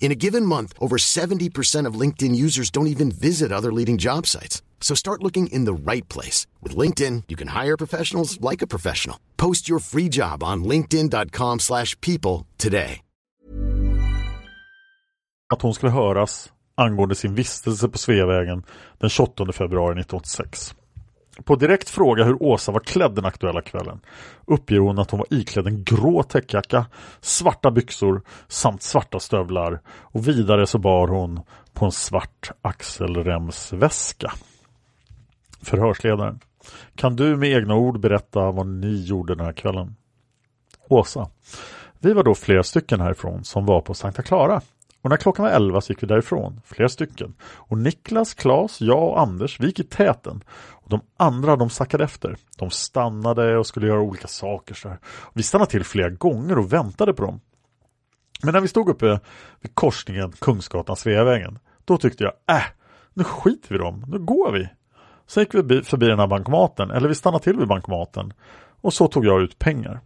In 0.00 0.12
a 0.12 0.14
given 0.14 0.46
month, 0.46 0.72
over 0.80 0.96
70% 0.96 1.86
of 1.86 2.00
LinkedIn 2.00 2.34
users 2.34 2.70
don't 2.70 2.88
even 2.88 3.12
visit 3.12 3.52
other 3.52 3.72
leading 3.72 3.98
job 3.98 4.26
sites. 4.26 4.62
So 4.80 4.96
start 4.96 5.22
looking 5.22 5.46
in 5.52 5.66
the 5.66 5.92
right 5.92 6.08
place. 6.08 6.46
With 6.62 6.74
LinkedIn, 6.78 7.24
you 7.28 7.36
can 7.36 7.48
hire 7.48 7.76
professionals 7.76 8.40
like 8.40 8.62
a 8.62 8.66
professional. 8.66 9.16
Post 9.36 9.68
your 9.68 9.78
free 9.78 10.08
job 10.08 10.42
on 10.42 10.64
linkedin.com 10.64 11.60
slash 11.60 11.96
people 12.00 12.46
today. 12.58 13.02
Att 15.52 15.62
hon 15.62 15.74
skulle 15.74 15.92
höras 15.92 16.52
angående 16.74 17.14
sin 17.14 17.34
vistelse 17.34 17.88
på 17.88 17.98
Sveavägen 17.98 18.62
den 18.98 19.10
28 19.10 19.52
februari 19.52 20.00
1986. 20.00 20.74
På 21.44 21.56
direkt 21.56 21.88
fråga 21.88 22.24
hur 22.24 22.42
Åsa 22.42 22.72
var 22.72 22.80
klädd 22.80 23.14
den 23.14 23.24
aktuella 23.24 23.62
kvällen 23.62 24.00
uppger 24.46 24.78
hon 24.78 24.98
att 24.98 25.10
hon 25.10 25.18
var 25.18 25.26
iklädd 25.30 25.66
en 25.66 25.84
grå 25.84 26.22
täckjacka, 26.22 26.86
svarta 27.20 27.70
byxor 27.70 28.22
samt 28.48 28.82
svarta 28.82 29.20
stövlar 29.20 29.80
och 29.88 30.28
vidare 30.28 30.66
så 30.66 30.78
bar 30.78 31.08
hon 31.08 31.40
på 31.72 31.84
en 31.84 31.92
svart 31.92 32.50
axelremsväska. 32.62 34.32
Förhörsledaren. 35.62 36.40
Kan 36.94 37.16
du 37.16 37.36
med 37.36 37.52
egna 37.52 37.74
ord 37.74 38.00
berätta 38.00 38.50
vad 38.50 38.66
ni 38.66 39.04
gjorde 39.04 39.34
den 39.34 39.46
här 39.46 39.52
kvällen? 39.52 39.96
Åsa. 40.88 41.30
Vi 41.98 42.12
var 42.12 42.24
då 42.24 42.34
flera 42.34 42.62
stycken 42.62 43.00
härifrån 43.00 43.44
som 43.44 43.66
var 43.66 43.80
på 43.80 43.94
Sankta 43.94 44.22
Clara. 44.22 44.60
Och 45.02 45.10
när 45.10 45.16
klockan 45.16 45.44
var 45.44 45.52
elva 45.52 45.80
så 45.80 45.92
gick 45.92 46.02
vi 46.02 46.06
därifrån, 46.06 46.60
flera 46.64 46.88
stycken. 46.88 47.34
Och 47.42 47.78
Niklas, 47.78 48.34
Klas, 48.34 48.80
jag 48.80 49.02
och 49.02 49.20
Anders, 49.20 49.60
vi 49.60 49.66
gick 49.66 49.80
i 49.80 49.84
täten. 49.84 50.44
De 50.90 51.00
andra 51.16 51.56
de 51.56 51.70
sackade 51.70 52.04
efter. 52.04 52.36
De 52.58 52.70
stannade 52.70 53.56
och 53.56 53.66
skulle 53.66 53.86
göra 53.86 54.00
olika 54.00 54.28
saker. 54.28 54.74
Så 54.74 54.88
här. 54.88 54.98
Vi 55.34 55.42
stannade 55.42 55.70
till 55.70 55.84
flera 55.84 56.10
gånger 56.10 56.58
och 56.58 56.72
väntade 56.72 57.14
på 57.14 57.22
dem. 57.22 57.40
Men 58.42 58.52
när 58.52 58.60
vi 58.60 58.68
stod 58.68 58.88
uppe 58.88 59.20
vid 59.60 59.74
korsningen 59.74 60.32
Kungsgatan-Sveavägen, 60.32 61.58
då 61.84 61.98
tyckte 61.98 62.24
jag, 62.24 62.56
äh, 62.56 62.62
nu 63.14 63.24
skiter 63.24 63.68
vi 63.68 63.78
dem, 63.78 64.04
nu 64.08 64.18
går 64.18 64.52
vi. 64.52 64.68
Sen 65.26 65.42
gick 65.42 65.54
vi 65.54 65.82
förbi 65.82 66.06
den 66.06 66.18
här 66.18 66.26
bankomaten, 66.26 66.90
eller 66.90 67.08
vi 67.08 67.14
stannade 67.14 67.44
till 67.44 67.56
vid 67.56 67.68
bankomaten. 67.68 68.32
Och 68.80 68.94
så 68.94 69.08
tog 69.08 69.26
jag 69.26 69.42
ut 69.42 69.58
pengar. 69.58 70.00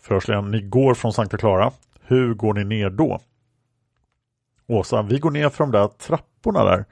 Förhörsledaren, 0.00 0.50
ni 0.50 0.60
går 0.60 0.94
från 0.94 1.12
Sankta 1.12 1.36
Clara. 1.36 1.72
Hur 2.02 2.34
går 2.34 2.54
ni 2.54 2.64
ner 2.64 2.90
då? 2.90 3.20
Åsa, 4.66 5.02
vi 5.02 5.18
går 5.18 5.30
ner 5.30 5.48
för 5.48 5.64
de 5.64 5.70
där 5.70 5.88
trapporna 5.88 6.64
där. 6.64 6.84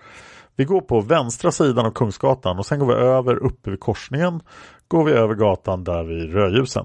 Vi 0.57 0.64
går 0.64 0.81
på 0.81 1.01
vänstra 1.01 1.51
sidan 1.51 1.87
av 1.87 1.90
Kungsgatan 1.90 2.59
och 2.59 2.66
sen 2.66 2.79
går 2.79 2.87
vi 2.87 2.95
över 2.95 3.37
uppe 3.37 3.71
vid 3.71 3.81
korsningen. 3.81 4.40
Går 4.88 5.05
vi 5.05 5.12
över 5.12 5.35
gatan 5.35 5.85
där 5.85 6.05
vid 6.05 6.33
rödljusen. 6.33 6.85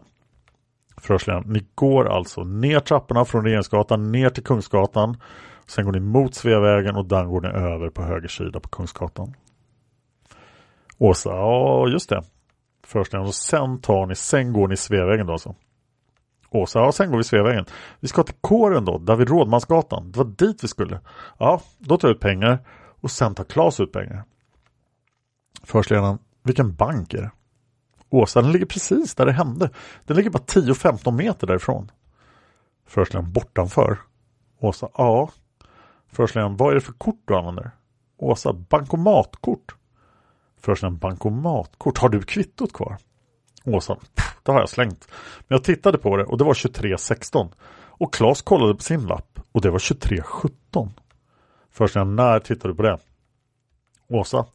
Förhörsledaren, 0.98 1.54
ni 1.54 1.66
går 1.76 2.10
alltså 2.10 2.44
ner 2.44 2.80
trapporna 2.80 3.26
från 3.26 3.44
Regeringsgatan 3.44 4.12
ner 4.12 4.30
till 4.30 4.44
Kungsgatan. 4.44 5.18
Sen 5.66 5.86
går 5.86 5.92
ni 5.92 6.00
mot 6.00 6.36
Sveavägen 6.36 6.96
och 6.96 7.06
den 7.06 7.30
går 7.30 7.42
ni 7.42 7.48
över 7.48 7.90
på 7.90 8.02
höger 8.02 8.28
sida 8.28 8.60
på 8.60 8.70
Kungsgatan. 8.70 9.34
Åsa, 10.98 11.30
ja 11.30 11.88
just 11.88 12.10
det. 12.10 12.24
Förhörsledaren, 12.84 13.28
och 13.28 13.36
sen 13.36 13.82
tar 13.82 14.06
ni, 14.06 14.16
sen 14.16 14.54
går 14.54 14.68
ni 14.68 14.78
Sveavägen 14.78 15.26
då 15.26 15.34
alltså. 15.34 15.56
Åsa, 16.50 16.80
ja 16.80 16.92
sen 16.92 17.10
går 17.12 17.18
vi 17.18 17.24
Sveavägen. 17.24 17.66
Vi 18.00 18.08
ska 18.08 18.24
till 18.24 18.36
kåren 18.42 18.86
då, 18.86 18.98
där 18.98 19.16
vid 19.16 19.30
Rådmansgatan. 19.30 20.12
Det 20.12 20.18
var 20.18 20.26
dit 20.26 20.64
vi 20.64 20.68
skulle. 20.68 21.00
Ja, 21.38 21.62
då 21.78 21.98
tar 21.98 22.08
jag 22.08 22.16
ut 22.16 22.22
pengar 22.22 22.60
och 23.02 23.12
sen 23.12 23.36
tar 23.36 23.44
Klas 23.44 23.80
ut 23.80 23.92
pengar. 23.92 24.24
Förhörsledaren, 25.64 26.20
vilken 26.44 26.76
bank 26.76 27.14
är 27.14 27.22
det? 27.22 27.32
Åsa, 28.10 28.42
den 28.42 28.52
ligger 28.52 28.66
precis 28.66 29.16
där 29.16 29.26
det 29.26 29.32
hände. 29.32 29.70
Den 30.06 30.18
ligger 30.18 30.30
bara 30.30 30.44
10-15 30.44 31.12
meter 31.12 31.48
därifrån. 31.48 31.92
Förhörsledaren, 32.86 33.32
bortanför. 33.32 34.00
Åsa, 34.60 34.90
ja. 34.98 35.30
Förhörsledaren, 36.08 36.58
vad 36.58 36.72
är 36.72 36.76
det 36.76 36.82
för 36.82 36.94
kort 36.94 37.22
du 37.26 37.36
använder? 37.36 37.72
Åsa, 38.18 38.54
bankomatkort. 38.54 39.76
Förhörsledaren, 40.60 40.98
bankomatkort. 40.98 41.98
Har 41.98 42.10
du 42.10 42.22
kvittot 42.22 42.74
kvar? 42.74 42.98
Åsa, 43.66 43.98
det 44.44 44.52
har 44.52 44.60
jag 44.60 44.70
slängt. 44.70 45.08
Men 45.38 45.56
jag 45.56 45.64
tittade 45.64 45.98
på 45.98 46.18
det 46.18 46.24
och 46.24 46.38
det 46.38 46.44
var 46.44 46.54
2316. 46.54 47.50
Och 47.74 48.14
Claes 48.14 48.42
kollade 48.42 48.76
på 48.76 48.84
sin 48.84 49.06
lapp 49.06 49.40
och 49.52 49.62
det 49.62 49.70
var 49.70 49.80
2317. 49.80 50.94
Först 51.72 51.96
när 51.96 52.40
tittade 52.40 52.74
du 52.74 52.78
på 52.78 52.84
det? 52.84 52.98
Åsa, 54.08 54.46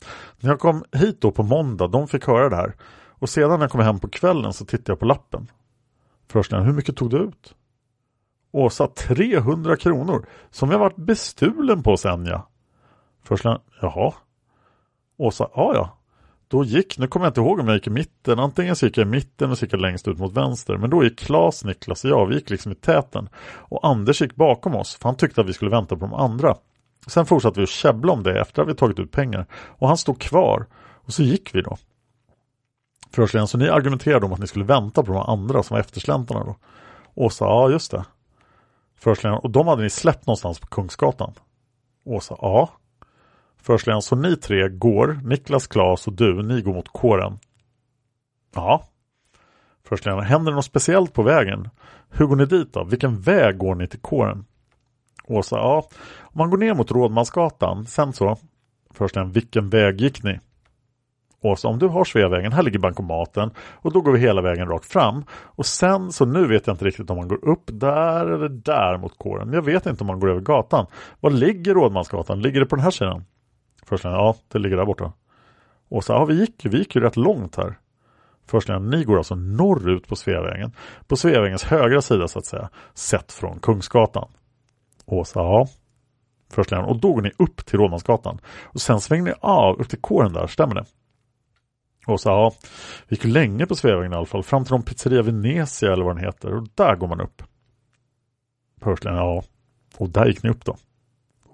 när 0.40 0.50
jag 0.50 0.60
kom 0.60 0.84
hit 0.92 1.20
då 1.20 1.30
på 1.30 1.42
måndag, 1.42 1.88
de 1.88 2.08
fick 2.08 2.26
höra 2.26 2.48
det 2.48 2.56
här. 2.56 2.74
Och 3.18 3.28
sedan 3.28 3.50
när 3.50 3.60
jag 3.60 3.70
kom 3.70 3.80
hem 3.80 4.00
på 4.00 4.08
kvällen 4.08 4.52
så 4.52 4.64
tittade 4.64 4.92
jag 4.92 4.98
på 4.98 5.06
lappen. 5.06 5.50
Först 6.28 6.52
hur 6.52 6.72
mycket 6.72 6.96
tog 6.96 7.10
du 7.10 7.18
ut? 7.18 7.54
Åsa, 8.52 8.86
300 8.86 9.76
kronor. 9.76 10.26
Som 10.50 10.70
jag 10.70 10.78
varit 10.78 10.96
bestulen 10.96 11.82
på 11.82 11.96
sen 11.96 12.26
ja. 12.26 12.48
Först 13.22 13.44
jaha. 13.80 14.12
Åsa, 15.16 15.48
ja 15.54 15.74
ja. 15.74 15.98
Då 16.48 16.64
gick, 16.64 16.98
nu 16.98 17.06
kommer 17.06 17.26
jag 17.26 17.30
inte 17.30 17.40
ihåg 17.40 17.60
om 17.60 17.68
jag 17.68 17.74
gick 17.74 17.86
i 17.86 17.90
mitten, 17.90 18.38
antingen 18.38 18.76
så 18.76 18.86
gick 18.86 18.98
jag 18.98 19.06
i 19.06 19.10
mitten 19.10 19.50
och 19.50 19.58
så 19.58 19.64
gick 19.64 19.72
jag 19.72 19.80
längst 19.80 20.08
ut 20.08 20.18
mot 20.18 20.32
vänster. 20.32 20.76
Men 20.76 20.90
då 20.90 21.04
gick 21.04 21.18
Klas, 21.18 21.64
Niklas 21.64 22.04
och 22.04 22.10
jag, 22.10 22.26
vi 22.26 22.34
gick 22.34 22.50
liksom 22.50 22.72
i 22.72 22.74
täten. 22.74 23.28
Och 23.56 23.86
Anders 23.86 24.20
gick 24.20 24.34
bakom 24.34 24.74
oss, 24.74 24.94
för 24.94 25.08
han 25.08 25.16
tyckte 25.16 25.40
att 25.40 25.48
vi 25.48 25.52
skulle 25.52 25.70
vänta 25.70 25.96
på 25.96 26.06
de 26.06 26.14
andra. 26.14 26.56
Sen 27.06 27.26
fortsatte 27.26 27.60
vi 27.60 27.64
att 27.64 27.70
käbbla 27.70 28.12
om 28.12 28.22
det 28.22 28.40
efter 28.40 28.62
att 28.62 28.68
vi 28.68 28.74
tagit 28.74 28.98
ut 28.98 29.12
pengar. 29.12 29.46
Och 29.52 29.88
han 29.88 29.96
stod 29.96 30.20
kvar. 30.20 30.66
Och 30.76 31.12
så 31.12 31.22
gick 31.22 31.54
vi 31.54 31.62
då. 31.62 31.76
Förhörsledaren, 33.10 33.48
så 33.48 33.58
ni 33.58 33.68
argumenterade 33.68 34.26
om 34.26 34.32
att 34.32 34.38
ni 34.38 34.46
skulle 34.46 34.64
vänta 34.64 35.02
på 35.02 35.12
de 35.12 35.22
andra 35.22 35.62
som 35.62 35.74
var 35.74 35.80
eftersläntarna 35.80 36.44
då? 36.44 36.56
Åsa, 37.14 37.44
ja 37.44 37.70
just 37.70 37.90
det. 37.90 38.04
Förhörsledaren, 38.98 39.40
och 39.42 39.50
de 39.50 39.68
hade 39.68 39.82
ni 39.82 39.90
släppt 39.90 40.26
någonstans 40.26 40.60
på 40.60 40.66
Kungsgatan? 40.66 41.34
Åsa, 42.04 42.36
ja. 42.40 42.70
Förhörsledaren, 43.62 44.02
så 44.02 44.16
ni 44.16 44.36
tre 44.36 44.68
går, 44.68 45.20
Niklas, 45.24 45.66
Klas 45.66 46.06
och 46.06 46.12
du, 46.12 46.42
ni 46.42 46.62
går 46.62 46.74
mot 46.74 46.88
kåren? 46.88 47.38
Ja. 48.54 48.88
Förhörsledaren, 49.84 50.24
händer 50.24 50.52
det 50.52 50.56
något 50.56 50.64
speciellt 50.64 51.12
på 51.12 51.22
vägen? 51.22 51.68
Hur 52.10 52.26
går 52.26 52.36
ni 52.36 52.46
dit 52.46 52.72
då? 52.72 52.84
Vilken 52.84 53.20
väg 53.20 53.58
går 53.58 53.74
ni 53.74 53.86
till 53.86 54.00
kåren? 54.00 54.44
Åsa, 55.26 55.56
ja. 55.56 55.88
Om 56.20 56.38
man 56.38 56.50
går 56.50 56.58
ner 56.58 56.74
mot 56.74 56.90
Rådmansgatan, 56.90 57.86
sen 57.86 58.12
så. 58.12 58.36
Förhörsledaren, 58.90 59.32
vilken 59.32 59.68
väg 59.68 60.00
gick 60.00 60.22
ni? 60.22 60.38
Åsa, 61.40 61.68
om 61.68 61.78
du 61.78 61.88
har 61.88 62.04
Sveavägen, 62.04 62.52
här 62.52 62.62
ligger 62.62 62.78
bankomaten 62.78 63.50
och 63.58 63.92
då 63.92 64.00
går 64.00 64.12
vi 64.12 64.18
hela 64.18 64.42
vägen 64.42 64.68
rakt 64.68 64.86
fram. 64.86 65.24
Och 65.30 65.66
sen 65.66 66.12
så 66.12 66.24
nu 66.24 66.46
vet 66.46 66.66
jag 66.66 66.74
inte 66.74 66.84
riktigt 66.84 67.10
om 67.10 67.16
man 67.16 67.28
går 67.28 67.48
upp 67.48 67.64
där 67.66 68.26
eller 68.26 68.48
där 68.48 68.98
mot 68.98 69.18
kåren. 69.18 69.52
Jag 69.52 69.62
vet 69.62 69.86
inte 69.86 70.04
om 70.04 70.06
man 70.06 70.20
går 70.20 70.30
över 70.30 70.40
gatan. 70.40 70.86
Var 71.20 71.30
ligger 71.30 71.74
Rådmansgatan? 71.74 72.42
Ligger 72.42 72.60
det 72.60 72.66
på 72.66 72.76
den 72.76 72.84
här 72.84 72.90
sidan? 72.90 73.24
Förstligen, 73.86 74.16
ja 74.16 74.36
det 74.52 74.58
ligger 74.58 74.76
där 74.76 74.84
borta. 74.84 75.12
Åsa, 75.88 76.12
ja 76.12 76.24
vi 76.24 76.40
gick, 76.40 76.64
vi 76.64 76.78
gick 76.78 76.96
ju 76.96 77.00
rätt 77.02 77.16
långt 77.16 77.56
här. 77.56 77.78
Förstligen, 78.46 78.90
ni 78.90 79.04
går 79.04 79.18
alltså 79.18 79.34
norrut 79.34 80.08
på 80.08 80.16
Sveavägen. 80.16 80.72
På 81.06 81.16
Sveavägens 81.16 81.64
högra 81.64 82.02
sida 82.02 82.28
så 82.28 82.38
att 82.38 82.46
säga. 82.46 82.68
Sett 82.94 83.32
från 83.32 83.58
Kungsgatan. 83.58 84.28
Åsa, 85.06 85.40
ja. 85.40 85.68
Förstligen, 86.50 86.84
och 86.84 87.00
då 87.00 87.12
går 87.12 87.22
ni 87.22 87.32
upp 87.38 87.66
till 87.66 87.78
Rådmansgatan. 87.78 88.38
Och 88.62 88.80
sen 88.80 89.00
svänger 89.00 89.24
ni 89.24 89.32
av 89.40 89.80
upp 89.80 89.88
till 89.88 90.00
kåren 90.00 90.32
där, 90.32 90.46
stämmer 90.46 90.74
det? 90.74 90.84
Åsa 92.06 92.30
A. 92.30 92.34
ja, 92.34 92.52
vi 93.08 93.16
gick 93.16 93.24
länge 93.24 93.66
på 93.66 93.74
Sveavägen 93.74 94.12
i 94.12 94.16
alla 94.16 94.26
fall, 94.26 94.42
fram 94.42 94.64
till 94.64 94.72
någon 94.72 94.82
pizzeria 94.82 95.22
Venezia 95.22 95.92
eller 95.92 96.04
vad 96.04 96.16
den 96.16 96.24
heter. 96.24 96.54
Och 96.54 96.68
där 96.74 96.96
går 96.96 97.08
man 97.08 97.20
upp. 97.20 97.42
Förstligen, 98.80 99.16
ja. 99.16 99.42
Och 99.98 100.08
där 100.08 100.26
gick 100.26 100.42
ni 100.42 100.50
upp 100.50 100.64
då. 100.64 100.76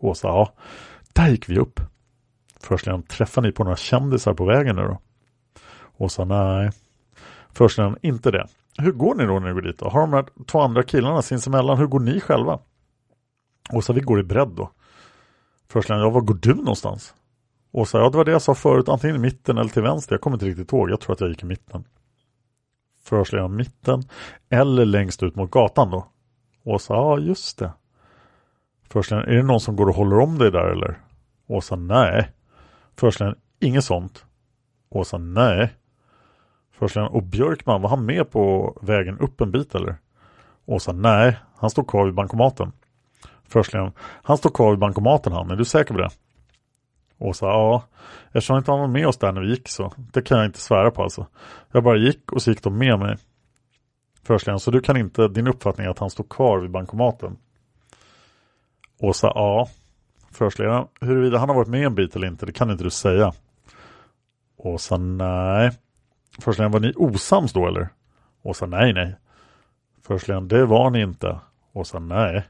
Åsa, 0.01 0.29
ja. 0.29 0.53
Där 1.13 1.29
gick 1.29 1.49
vi 1.49 1.59
upp. 1.59 1.81
Förstligen, 2.61 3.03
träffade 3.03 3.47
ni 3.47 3.53
på 3.53 3.65
några 3.65 3.77
kändisar 3.77 4.35
på 4.35 4.45
vägen 4.45 4.77
nu 4.77 4.83
då? 4.83 4.99
Åsa, 5.97 6.25
nej. 6.25 6.71
Förstligen, 7.51 7.97
inte 8.03 8.31
det. 8.31 8.47
Hur 8.79 8.93
går 8.93 9.15
ni 9.15 9.27
då 9.27 9.39
när 9.39 9.49
ni 9.49 9.55
går 9.55 9.63
dit 9.63 9.79
då? 9.79 9.89
Har 9.89 10.01
de 10.01 10.13
här 10.13 10.27
två 10.47 10.61
andra 10.61 10.83
killarna 10.83 11.23
sinsemellan, 11.23 11.79
hur 11.79 11.87
går 11.87 12.01
ni 12.01 12.21
själva? 12.21 12.59
Åsa, 13.71 13.93
vi 13.93 14.01
går 14.01 14.21
i 14.21 14.23
bredd 14.23 14.49
då. 14.49 14.71
Förstligen, 15.69 16.03
ja, 16.03 16.11
var 16.11 16.21
går 16.21 16.39
du 16.43 16.55
någonstans? 16.55 17.15
Åsa, 17.73 17.99
ja 17.99 18.11
det 18.11 18.17
var 18.17 18.25
det 18.25 18.33
jag 18.33 18.43
sa 18.43 18.55
förut, 18.55 18.89
antingen 18.89 19.17
i 19.17 19.19
mitten 19.19 19.59
eller 19.59 19.71
till 19.71 19.83
vänster. 19.83 20.15
Jag 20.15 20.21
kommer 20.21 20.37
inte 20.37 20.47
riktigt 20.47 20.73
ihåg, 20.73 20.91
jag 20.91 21.01
tror 21.01 21.13
att 21.13 21.21
jag 21.21 21.31
gick 21.31 21.43
i 21.43 21.47
mitten. 21.47 21.85
Förhörsledaren 23.03 23.57
mitten 23.57 24.03
eller 24.49 24.85
längst 24.85 25.23
ut 25.23 25.37
mot 25.37 25.51
gatan 25.51 25.91
då. 25.91 26.07
Åsa, 26.65 26.95
ja 26.95 27.19
just 27.19 27.59
det. 27.59 27.73
Förhörsledaren, 28.89 29.31
är 29.31 29.37
det 29.37 29.43
någon 29.43 29.61
som 29.61 29.77
går 29.77 29.89
och 29.89 29.95
håller 29.95 30.19
om 30.19 30.39
dig 30.39 30.51
där 30.51 30.65
eller? 30.65 30.99
Åsa, 31.47 31.77
nej. 31.77 32.31
Förhörsledaren, 32.97 33.39
inget 33.61 33.85
sånt. 33.85 34.25
Åsa, 34.89 35.19
nej. 35.19 35.73
Förhörsledaren, 36.73 37.13
och 37.13 37.23
Björkman, 37.23 37.83
var 37.83 37.89
han 37.89 38.05
med 38.05 38.31
på 38.31 38.77
vägen 38.83 39.19
upp 39.19 39.41
en 39.41 39.51
bit 39.51 39.75
eller? 39.75 39.97
Åsa, 40.67 40.93
nej. 40.93 41.37
Han 41.57 41.71
stod 41.71 41.89
kvar 41.89 42.05
vid 42.05 42.15
bankomaten. 42.15 42.73
Förhörsledaren, 43.53 43.93
han 44.23 44.39
står 44.39 44.51
kvar 44.51 44.71
vid 44.71 44.79
bankomaten 44.79 45.33
han, 45.33 45.51
är 45.51 45.57
du 45.57 45.65
säker 45.65 45.95
på 45.95 46.01
det? 46.01 46.11
Åsa, 47.19 47.47
ja, 47.47 47.85
eftersom 48.27 48.57
inte 48.57 48.71
han 48.71 48.81
var 48.81 48.89
med 48.89 49.07
oss 49.07 49.19
där 49.19 49.33
när 49.33 49.41
vi 49.41 49.51
gick 49.51 49.69
så, 49.69 49.93
det 49.97 50.23
kan 50.23 50.39
jag 50.39 50.47
inte 50.47 50.61
svära 50.61 50.91
på 50.91 51.03
alltså. 51.03 51.27
Jag 51.73 51.85
bara 51.85 51.97
gick 51.97 52.33
och 52.33 52.43
så 52.43 52.51
gick 52.51 52.63
de 52.63 52.79
med 52.79 52.99
mig. 52.99 53.17
Förhörsledaren, 54.23 54.61
så 54.61 54.71
du 54.71 54.81
kan 54.81 54.97
inte, 54.97 55.29
din 55.29 55.47
uppfattning 55.47 55.87
är 55.87 55.91
att 55.91 55.99
han 55.99 56.11
står 56.11 56.25
kvar 56.25 56.59
vid 56.59 56.71
bankomaten? 56.71 57.37
Åsa, 59.01 59.33
ja. 59.35 59.69
Förhörsledaren, 60.31 60.87
huruvida 61.01 61.39
han 61.39 61.49
har 61.49 61.57
varit 61.57 61.69
med 61.69 61.87
en 61.87 61.95
bit 61.95 62.17
eller 62.17 62.27
inte, 62.27 62.47
det 62.47 62.53
kan 62.53 62.71
inte 62.71 62.85
du 62.85 62.91
säga. 62.91 63.33
Åsa, 64.57 64.97
nej. 64.97 65.71
Förhörsledaren, 66.39 66.73
var 66.73 66.81
ni 66.81 66.93
osams 66.97 67.53
då 67.53 67.67
eller? 67.67 67.89
Åsa, 68.43 68.67
nej, 68.67 68.93
nej. 68.93 69.17
Förhörsledaren, 70.07 70.49
det 70.49 70.67
var 70.67 70.91
ni 70.91 71.01
inte. 71.01 71.41
Åsa, 71.73 71.99
nej. 71.99 72.45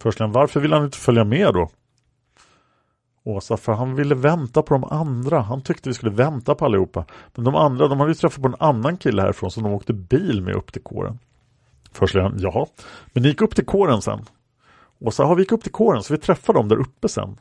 Förhörsledaren, 0.00 0.32
varför 0.32 0.60
vill 0.60 0.72
han 0.72 0.84
inte 0.84 0.98
följa 0.98 1.24
med 1.24 1.54
då? 1.54 1.70
Åsa 3.24 3.56
för 3.56 3.72
han 3.72 3.94
ville 3.94 4.14
vänta 4.14 4.62
på 4.62 4.74
de 4.74 4.84
andra. 4.84 5.40
Han 5.40 5.62
tyckte 5.62 5.88
vi 5.88 5.94
skulle 5.94 6.10
vänta 6.10 6.54
på 6.54 6.64
allihopa. 6.64 7.04
Men 7.34 7.44
de 7.44 7.54
andra, 7.54 7.88
de 7.88 8.00
hade 8.00 8.10
ju 8.10 8.14
träffat 8.14 8.42
på 8.42 8.48
en 8.48 8.56
annan 8.58 8.96
kille 8.96 9.22
härifrån 9.22 9.50
som 9.50 9.62
de 9.62 9.72
åkte 9.72 9.92
bil 9.92 10.42
med 10.42 10.54
upp 10.54 10.72
till 10.72 10.82
kåren. 10.82 11.18
Förstligen, 11.92 12.34
jaha. 12.38 12.66
Men 13.12 13.22
ni 13.22 13.28
gick 13.28 13.40
upp 13.40 13.54
till 13.54 13.66
kåren 13.66 14.02
sen? 14.02 14.24
Åsa, 14.98 15.24
har 15.24 15.34
vi 15.34 15.42
gick 15.42 15.52
upp 15.52 15.62
till 15.62 15.72
kåren 15.72 16.02
så 16.02 16.14
vi 16.14 16.20
träffade 16.20 16.58
dem 16.58 16.68
där 16.68 16.76
uppe 16.80 17.08
sen? 17.08 17.40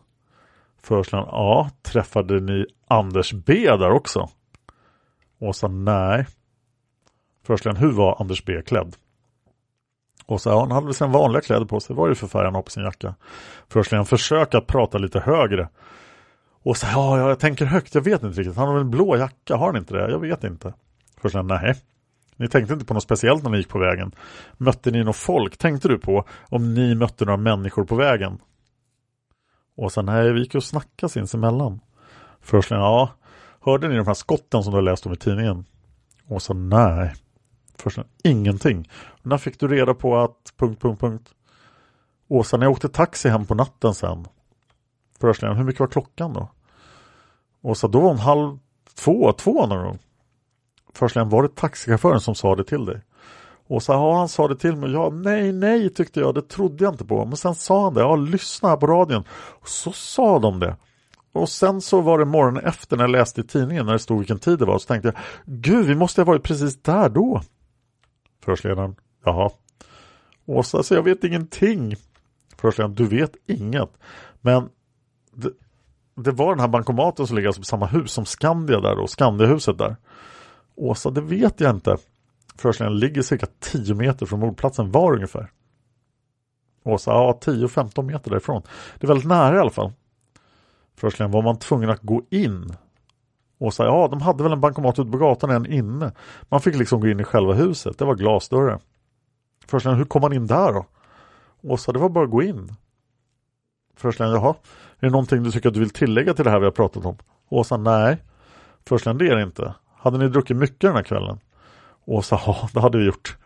Förstligen, 0.81 1.25
ja, 1.27 1.69
träffade 1.81 2.39
ni 2.39 2.65
Anders 2.87 3.33
B 3.33 3.53
där 3.53 3.91
också? 3.91 4.29
Åsa, 5.39 5.67
nej. 5.67 6.27
Förstligen, 7.43 7.77
hur 7.77 7.91
var 7.91 8.21
Anders 8.21 8.45
B 8.45 8.61
klädd? 8.65 8.95
Åsa, 10.29 10.49
ja, 10.49 10.59
han 10.59 10.71
hade 10.71 10.85
väl 10.85 10.93
sina 10.93 11.09
vanliga 11.09 11.41
kläder 11.41 11.65
på 11.65 11.79
sig. 11.79 11.95
Vad 11.95 12.05
är 12.05 12.09
det 12.09 12.15
för 12.15 12.27
färg 12.27 12.45
han 12.45 12.55
har 12.55 12.61
på 12.61 12.71
sin 12.71 12.83
jacka? 12.83 13.15
Förhörsledaren 13.69 14.05
försöker 14.05 14.57
att 14.57 14.67
prata 14.67 14.97
lite 14.97 15.19
högre. 15.19 15.69
Åsa, 16.63 16.87
ja, 16.91 17.17
ja, 17.17 17.29
jag 17.29 17.39
tänker 17.39 17.65
högt, 17.65 17.95
jag 17.95 18.01
vet 18.01 18.23
inte 18.23 18.39
riktigt. 18.39 18.57
Han 18.57 18.67
har 18.67 18.73
väl 18.73 18.83
en 18.83 18.91
blå 18.91 19.17
jacka, 19.17 19.55
har 19.55 19.65
han 19.65 19.77
inte 19.77 19.93
det? 19.93 20.11
Jag 20.11 20.19
vet 20.19 20.43
inte. 20.43 20.73
Förhörsledaren, 21.15 21.61
nej. 21.63 21.75
Ni 22.35 22.47
tänkte 22.47 22.73
inte 22.73 22.85
på 22.85 22.93
något 22.93 23.03
speciellt 23.03 23.43
när 23.43 23.51
ni 23.51 23.57
gick 23.57 23.69
på 23.69 23.79
vägen. 23.79 24.11
Mötte 24.57 24.91
ni 24.91 25.03
något 25.03 25.15
folk? 25.15 25.57
Tänkte 25.57 25.87
du 25.87 25.97
på 25.97 26.25
om 26.49 26.73
ni 26.73 26.95
mötte 26.95 27.25
några 27.25 27.37
människor 27.37 27.83
på 27.85 27.95
vägen? 27.95 28.37
Och 29.77 29.91
sen, 29.91 30.05
nej, 30.05 30.33
vi 30.33 30.39
gick 30.39 30.55
och 30.55 30.63
snackade 30.63 31.09
sinsemellan. 31.09 31.79
Förhörsledaren, 32.41 32.91
ja. 32.91 33.09
Hörde 33.61 33.87
ni 33.87 33.95
de 33.95 34.07
här 34.07 34.13
skotten 34.13 34.63
som 34.63 34.71
du 34.71 34.77
har 34.77 34.83
läst 34.83 35.05
om 35.05 35.13
i 35.13 35.17
tidningen? 35.17 35.65
Och 36.27 36.41
så, 36.41 36.53
nej. 36.53 37.13
Förstligen, 37.79 38.09
ingenting. 38.23 38.89
När 39.21 39.37
fick 39.37 39.59
du 39.59 39.67
reda 39.67 39.93
på 39.93 40.17
att... 40.17 40.53
Punkt, 40.57 40.81
punkt, 40.81 40.99
punkt. 40.99 41.29
Åsa, 42.27 42.57
när 42.57 42.65
jag 42.65 42.71
åkte 42.71 42.89
taxi 42.89 43.29
hem 43.29 43.45
på 43.45 43.55
natten 43.55 43.93
sen. 43.93 44.27
Förhörsledaren, 45.19 45.57
hur 45.57 45.65
mycket 45.65 45.79
var 45.79 45.87
klockan 45.87 46.33
då? 46.33 46.49
Åsa, 47.61 47.87
då 47.87 47.99
var 47.99 48.07
hon 48.07 48.19
halv 48.19 48.59
två, 48.95 49.33
två 49.33 49.67
någon 49.67 49.83
gång. 49.83 49.99
Förhörsledaren, 50.93 51.29
var 51.29 51.43
det 51.43 51.55
taxichauffören 51.55 52.19
som 52.19 52.35
sa 52.35 52.55
det 52.55 52.63
till 52.63 52.85
dig? 52.85 53.01
Och 53.67 53.83
så 53.83 53.91
ja, 53.91 54.17
han 54.17 54.29
sa 54.29 54.47
det 54.47 54.55
till 54.55 54.75
mig. 54.75 54.91
Ja, 54.91 55.09
nej, 55.09 55.51
nej 55.51 55.89
tyckte 55.89 56.19
jag. 56.19 56.35
Det 56.35 56.41
trodde 56.41 56.83
jag 56.83 56.93
inte 56.93 57.05
på. 57.05 57.25
Men 57.25 57.37
sen 57.37 57.55
sa 57.55 57.83
han 57.83 57.93
det. 57.93 58.01
Ja, 58.01 58.15
lyssna 58.15 58.69
här 58.69 58.77
på 58.77 58.87
radion. 58.87 59.23
Och 59.31 59.67
så 59.67 59.91
sa 59.91 60.39
de 60.39 60.59
det. 60.59 60.75
Och 61.33 61.49
sen 61.49 61.81
så 61.81 62.01
var 62.01 62.19
det 62.19 62.25
morgonen 62.25 62.65
efter 62.65 62.97
när 62.97 63.03
jag 63.03 63.11
läste 63.11 63.41
i 63.41 63.43
tidningen 63.43 63.85
när 63.85 63.93
det 63.93 63.99
stod 63.99 64.17
vilken 64.17 64.39
tid 64.39 64.59
det 64.59 64.65
var. 64.65 64.79
Så 64.79 64.87
tänkte 64.87 65.07
jag, 65.07 65.17
gud, 65.45 65.85
vi 65.85 65.95
måste 65.95 66.21
ha 66.21 66.25
varit 66.25 66.43
precis 66.43 66.81
där 66.81 67.09
då. 67.09 67.41
Förhörsledaren, 68.49 68.95
jaha. 69.25 69.49
Åsa, 70.45 70.77
alltså, 70.77 70.95
jag 70.95 71.03
vet 71.03 71.23
ingenting. 71.23 71.95
Förhörsledaren, 72.57 72.95
du 72.95 73.05
vet 73.05 73.35
inget. 73.45 73.89
Men 74.41 74.69
det, 75.33 75.51
det 76.15 76.31
var 76.31 76.49
den 76.49 76.59
här 76.59 76.67
bankomaten 76.67 77.27
som 77.27 77.35
ligger 77.35 77.47
alltså 77.47 77.61
på 77.61 77.65
samma 77.65 77.85
hus 77.85 78.11
som 78.11 78.25
Skandia 78.25 78.79
där 78.79 78.99
och 78.99 79.09
Skandiahuset 79.09 79.77
där. 79.77 79.95
Åsa, 80.75 81.09
det 81.09 81.21
vet 81.21 81.59
jag 81.59 81.75
inte. 81.75 81.97
Förhörsledaren 82.55 82.99
ligger 82.99 83.21
cirka 83.21 83.47
10 83.59 83.93
meter 83.95 84.25
från 84.25 84.39
mordplatsen 84.39 84.91
var 84.91 85.13
ungefär. 85.13 85.51
Åsa, 86.83 87.11
ja 87.11 87.39
10-15 87.41 88.03
meter 88.03 88.31
därifrån. 88.31 88.61
Det 88.99 89.05
är 89.05 89.07
väldigt 89.07 89.27
nära 89.27 89.55
i 89.55 89.59
alla 89.59 89.69
fall. 89.69 89.91
Förhörsledaren, 90.95 91.31
var 91.31 91.41
man 91.41 91.59
tvungen 91.59 91.89
att 91.89 92.01
gå 92.01 92.23
in? 92.29 92.75
Åsa, 93.59 93.85
ja 93.85 94.07
de 94.07 94.21
hade 94.21 94.43
väl 94.43 94.51
en 94.51 94.61
bankomat 94.61 94.99
ute 94.99 95.11
på 95.11 95.17
gatan, 95.17 95.49
en 95.49 95.65
inne. 95.65 96.11
Man 96.49 96.61
fick 96.61 96.75
liksom 96.75 97.01
gå 97.01 97.07
in 97.07 97.19
i 97.19 97.23
själva 97.23 97.53
huset, 97.53 97.97
det 97.97 98.05
var 98.05 98.15
glasdörrar. 98.15 98.79
Förhörsledaren, 99.65 99.97
hur 99.97 100.05
kom 100.05 100.21
man 100.21 100.33
in 100.33 100.47
där 100.47 100.73
då? 100.73 100.85
Åsa, 101.61 101.91
det 101.91 101.99
var 101.99 102.09
bara 102.09 102.23
att 102.23 102.31
gå 102.31 102.43
in. 102.43 102.75
Förhörsledaren, 103.95 104.41
jaha, 104.41 104.55
är 104.99 105.05
det 105.05 105.09
någonting 105.09 105.43
du 105.43 105.51
tycker 105.51 105.67
att 105.69 105.73
du 105.73 105.79
vill 105.79 105.89
tillägga 105.89 106.33
till 106.33 106.45
det 106.45 106.51
här 106.51 106.59
vi 106.59 106.65
har 106.65 106.71
pratat 106.71 107.05
om? 107.05 107.17
Åsa, 107.49 107.77
nej. 107.77 108.17
Förhörsledaren, 108.87 109.17
det 109.17 109.29
är 109.29 109.35
det 109.35 109.43
inte. 109.43 109.73
Hade 109.95 110.17
ni 110.17 110.27
druckit 110.27 110.57
mycket 110.57 110.81
den 110.81 110.95
här 110.95 111.03
kvällen? 111.03 111.39
Åsa, 112.05 112.39
ja 112.45 112.69
det 112.73 112.79
hade 112.79 112.97
vi 112.97 113.05
gjort. 113.05 113.37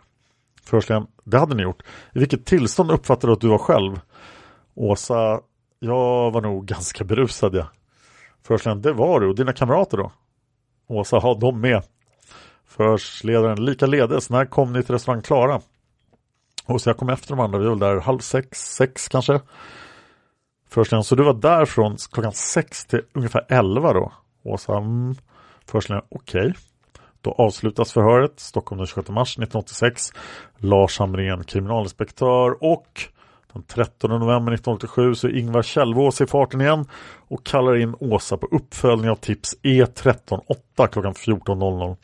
Förhörsledaren, 0.63 1.07
det 1.23 1.39
hade 1.39 1.55
ni 1.55 1.63
gjort. 1.63 1.83
I 2.13 2.19
vilket 2.19 2.45
tillstånd 2.45 2.91
uppfattade 2.91 3.27
du 3.27 3.33
att 3.33 3.41
du 3.41 3.47
var 3.47 3.57
själv? 3.57 3.99
Åsa, 4.75 5.41
jag 5.79 6.31
var 6.31 6.41
nog 6.41 6.65
ganska 6.65 7.03
berusad 7.03 7.55
ja. 7.55 7.67
Förhörsledaren, 8.47 8.81
det 8.81 8.93
var 8.93 9.19
du 9.19 9.27
och 9.27 9.35
dina 9.35 9.53
kamrater 9.53 9.97
då? 9.97 10.11
Åsa, 10.87 11.17
ha 11.17 11.35
de 11.35 11.61
med. 11.61 11.83
Förhörsledaren, 12.65 13.65
likaledes, 13.65 14.29
när 14.29 14.45
kom 14.45 14.73
ni 14.73 14.83
till 14.83 14.93
restaurang 14.93 15.21
Klara? 15.21 15.61
Åsa, 16.67 16.89
jag 16.89 16.97
kom 16.97 17.09
efter 17.09 17.29
de 17.29 17.39
andra, 17.39 17.59
vi 17.59 17.67
var 17.67 17.75
där 17.75 17.99
halv 17.99 18.19
sex, 18.19 18.59
sex 18.75 19.07
kanske. 19.07 19.41
Förhörsledaren, 20.69 21.03
så 21.03 21.15
du 21.15 21.23
var 21.23 21.33
där 21.33 21.65
från 21.65 21.97
klockan 22.11 22.33
sex 22.33 22.85
till 22.85 23.01
ungefär 23.13 23.45
elva 23.49 23.93
då? 23.93 24.13
Åsa, 24.43 24.77
mm. 24.77 25.15
Förhörsledaren, 25.65 26.07
okej. 26.09 26.41
Okay. 26.41 26.53
Då 27.21 27.31
avslutas 27.31 27.93
förhöret 27.93 28.39
Stockholm 28.39 28.77
den 28.77 28.87
26 28.87 29.09
mars 29.09 29.29
1986. 29.29 30.11
Lars 30.57 30.99
Hamrén 30.99 31.43
kriminalinspektör 31.43 32.63
och 32.63 33.01
den 33.53 33.63
13 33.63 34.09
november 34.09 34.53
1987 34.53 35.15
så 35.15 35.27
är 35.27 35.37
Ingvar 35.37 35.61
Kjellvås 35.61 36.21
i 36.21 36.27
farten 36.27 36.61
igen 36.61 36.85
och 37.27 37.45
kallar 37.45 37.75
in 37.75 37.95
Åsa 37.99 38.37
på 38.37 38.47
uppföljning 38.51 39.09
av 39.09 39.15
tips 39.15 39.55
E138 39.63 40.87
klockan 40.91 41.13
14.00 41.13 41.97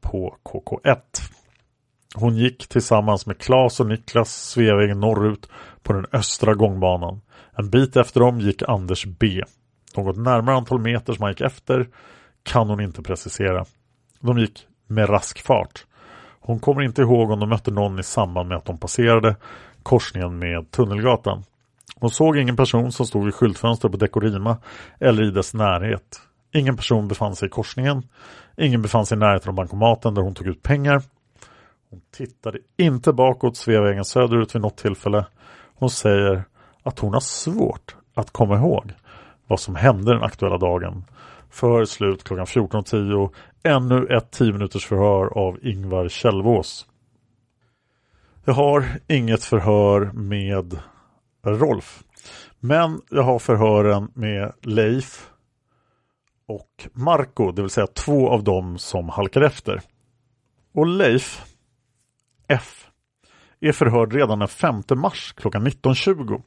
på 0.00 0.36
KK1. 0.44 0.96
Hon 2.14 2.36
gick 2.36 2.68
tillsammans 2.68 3.26
med 3.26 3.38
Klas 3.38 3.80
och 3.80 3.86
Niklas 3.86 4.50
Sveavägen 4.50 5.00
norrut 5.00 5.48
på 5.82 5.92
den 5.92 6.06
östra 6.12 6.54
gångbanan. 6.54 7.20
En 7.58 7.70
bit 7.70 7.96
efter 7.96 8.20
dem 8.20 8.40
gick 8.40 8.62
Anders 8.62 9.06
B. 9.06 9.42
Något 9.96 10.16
närmare 10.16 10.56
antal 10.56 10.80
meter 10.80 11.12
som 11.12 11.22
han 11.22 11.32
gick 11.32 11.40
efter 11.40 11.88
kan 12.42 12.68
hon 12.68 12.80
inte 12.80 13.02
precisera. 13.02 13.64
De 14.20 14.38
gick 14.38 14.66
med 14.86 15.10
rask 15.10 15.42
fart. 15.42 15.86
Hon 16.40 16.60
kommer 16.60 16.82
inte 16.82 17.02
ihåg 17.02 17.30
om 17.30 17.40
de 17.40 17.48
mötte 17.48 17.70
någon 17.70 17.98
i 17.98 18.02
samband 18.02 18.48
med 18.48 18.58
att 18.58 18.64
de 18.64 18.78
passerade 18.78 19.36
korsningen 19.86 20.38
med 20.38 20.70
Tunnelgatan. 20.70 21.42
Hon 21.96 22.10
såg 22.10 22.36
ingen 22.36 22.56
person 22.56 22.92
som 22.92 23.06
stod 23.06 23.24
vid 23.24 23.34
skyltfönster 23.34 23.88
på 23.88 23.96
Dekorima 23.96 24.56
eller 25.00 25.22
i 25.22 25.30
dess 25.30 25.54
närhet. 25.54 26.20
Ingen 26.54 26.76
person 26.76 27.08
befann 27.08 27.36
sig 27.36 27.46
i 27.46 27.50
korsningen. 27.50 28.02
Ingen 28.56 28.82
befann 28.82 29.06
sig 29.06 29.16
i 29.16 29.18
närheten 29.18 29.48
av 29.48 29.54
bankomaten 29.54 30.14
där 30.14 30.22
hon 30.22 30.34
tog 30.34 30.46
ut 30.46 30.62
pengar. 30.62 31.02
Hon 31.90 32.00
tittade 32.16 32.58
inte 32.76 33.12
bakåt 33.12 33.56
Sveavägen 33.56 34.04
söderut 34.04 34.54
vid 34.54 34.62
något 34.62 34.76
tillfälle. 34.76 35.26
Hon 35.74 35.90
säger 35.90 36.44
att 36.82 36.98
hon 36.98 37.12
har 37.12 37.20
svårt 37.20 37.96
att 38.14 38.30
komma 38.30 38.56
ihåg 38.56 38.92
vad 39.46 39.60
som 39.60 39.74
hände 39.74 40.12
den 40.12 40.22
aktuella 40.22 40.58
dagen 40.58 41.04
för 41.50 41.84
slut 41.84 42.24
klockan 42.24 42.46
14.10. 42.46 43.30
Ännu 43.62 44.06
ett 44.06 44.30
10 44.30 44.52
minuters 44.52 44.86
förhör 44.86 45.38
av 45.38 45.58
Ingvar 45.62 46.08
Kjellvås. 46.08 46.86
Jag 48.48 48.54
har 48.54 49.00
inget 49.06 49.44
förhör 49.44 50.12
med 50.12 50.78
Rolf. 51.42 52.04
Men 52.60 53.00
jag 53.10 53.22
har 53.22 53.38
förhören 53.38 54.10
med 54.14 54.52
Leif 54.62 55.30
och 56.48 56.88
Marco, 56.92 57.52
det 57.52 57.62
vill 57.62 57.70
säga 57.70 57.86
två 57.86 58.30
av 58.30 58.44
dem 58.44 58.78
som 58.78 59.08
halkar 59.08 59.40
efter. 59.40 59.82
Och 60.74 60.86
Leif 60.86 61.44
F 62.48 62.86
är 63.60 63.72
förhörd 63.72 64.12
redan 64.12 64.38
den 64.38 64.48
5 64.48 64.82
mars 64.90 65.34
klockan 65.36 65.66
19.20 65.66 66.42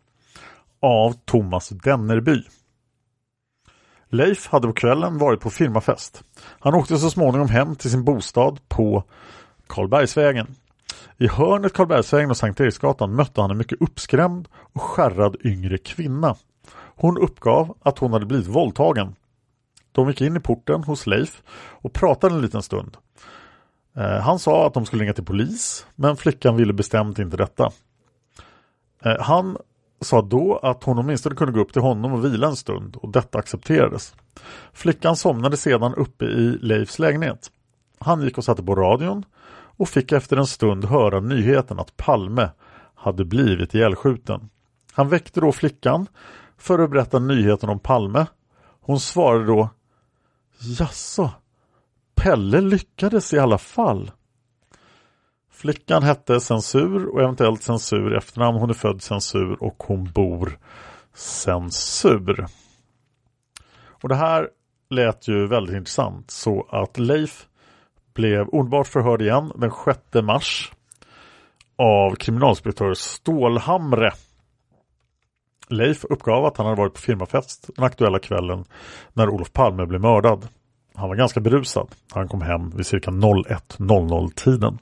av 0.81 1.13
Thomas 1.25 1.69
Dennerby. 1.69 2.43
Leif 4.09 4.47
hade 4.47 4.67
på 4.67 4.73
kvällen 4.73 5.17
varit 5.17 5.39
på 5.39 5.49
firmafest. 5.49 6.23
Han 6.59 6.75
åkte 6.75 6.97
så 6.97 7.09
småningom 7.09 7.49
hem 7.49 7.75
till 7.75 7.91
sin 7.91 8.03
bostad 8.03 8.59
på 8.67 9.03
Karlbergsvägen. 9.67 10.55
I 11.17 11.27
hörnet 11.27 11.73
Karlbergsvägen 11.73 12.29
och 12.29 12.37
Sankt 12.37 12.59
Eriksgatan 12.59 13.15
mötte 13.15 13.41
han 13.41 13.51
en 13.51 13.57
mycket 13.57 13.81
uppskrämd 13.81 14.47
och 14.73 14.81
skärrad 14.81 15.35
yngre 15.43 15.77
kvinna. 15.77 16.35
Hon 16.95 17.17
uppgav 17.17 17.77
att 17.83 17.99
hon 17.99 18.13
hade 18.13 18.25
blivit 18.25 18.47
våldtagen. 18.47 19.15
De 19.91 20.07
gick 20.07 20.21
in 20.21 20.37
i 20.37 20.39
porten 20.39 20.83
hos 20.83 21.07
Leif 21.07 21.41
och 21.57 21.93
pratade 21.93 22.35
en 22.35 22.41
liten 22.41 22.61
stund. 22.61 22.97
Eh, 23.97 24.19
han 24.19 24.39
sa 24.39 24.67
att 24.67 24.73
de 24.73 24.85
skulle 24.85 25.03
ringa 25.03 25.13
till 25.13 25.25
polis 25.25 25.85
men 25.95 26.17
flickan 26.17 26.55
ville 26.55 26.73
bestämt 26.73 27.19
inte 27.19 27.37
detta. 27.37 27.71
Eh, 29.03 29.19
han 29.19 29.57
sa 30.01 30.21
då 30.21 30.57
att 30.57 30.83
hon 30.83 30.99
åtminstone 30.99 31.35
kunde 31.35 31.53
gå 31.53 31.59
upp 31.59 31.73
till 31.73 31.81
honom 31.81 32.13
och 32.13 32.25
vila 32.25 32.47
en 32.47 32.55
stund 32.55 32.95
och 32.95 33.09
detta 33.09 33.39
accepterades. 33.39 34.15
Flickan 34.73 35.15
somnade 35.15 35.57
sedan 35.57 35.95
uppe 35.95 36.25
i 36.25 36.57
Leifs 36.61 36.99
lägenhet. 36.99 37.51
Han 37.99 38.21
gick 38.21 38.37
och 38.37 38.43
satte 38.43 38.63
på 38.63 38.75
radion 38.75 39.25
och 39.79 39.89
fick 39.89 40.11
efter 40.11 40.37
en 40.37 40.47
stund 40.47 40.85
höra 40.85 41.19
nyheten 41.19 41.79
att 41.79 41.97
Palme 41.97 42.49
hade 42.95 43.25
blivit 43.25 43.73
ihjälskjuten. 43.73 44.49
Han 44.91 45.09
väckte 45.09 45.39
då 45.39 45.51
flickan 45.51 46.07
för 46.57 46.79
att 46.79 46.91
berätta 46.91 47.19
nyheten 47.19 47.69
om 47.69 47.79
Palme. 47.79 48.25
Hon 48.81 48.99
svarade 48.99 49.45
då 49.45 49.69
Jaså, 50.59 51.31
Pelle 52.15 52.61
lyckades 52.61 53.33
i 53.33 53.39
alla 53.39 53.57
fall. 53.57 54.11
Flickan 55.51 56.03
hette 56.03 56.39
Censur 56.39 57.05
och 57.05 57.21
eventuellt 57.21 57.63
Censur 57.63 58.17
efternamn. 58.17 58.57
Hon 58.57 58.69
är 58.69 58.73
född 58.73 59.01
Censur 59.01 59.63
och 59.63 59.83
hon 59.87 60.11
bor 60.11 60.59
Censur. 61.13 62.45
Och 64.01 64.09
det 64.09 64.15
här 64.15 64.49
lät 64.89 65.27
ju 65.27 65.47
väldigt 65.47 65.75
intressant 65.75 66.31
så 66.31 66.67
att 66.69 66.97
Leif 66.97 67.48
blev 68.19 68.49
omedelbart 68.49 68.87
förhörd 68.87 69.21
igen 69.21 69.51
den 69.55 69.71
6 69.85 69.99
mars 70.23 70.71
av 71.75 72.15
kriminalinspektör 72.15 72.93
Stålhamre. 72.93 74.11
Leif 75.69 76.05
uppgav 76.05 76.45
att 76.45 76.57
han 76.57 76.65
hade 76.65 76.77
varit 76.77 76.93
på 76.93 76.99
firmafest 76.99 77.69
den 77.75 77.85
aktuella 77.85 78.19
kvällen 78.19 78.65
när 79.13 79.29
Olof 79.29 79.53
Palme 79.53 79.85
blev 79.85 80.01
mördad. 80.01 80.47
Han 80.95 81.09
var 81.09 81.15
ganska 81.15 81.39
berusad 81.39 81.87
han 82.13 82.27
kom 82.27 82.41
hem 82.41 82.69
vid 82.69 82.85
cirka 82.85 83.11
01.00 83.11 84.33
tiden. 84.33 84.79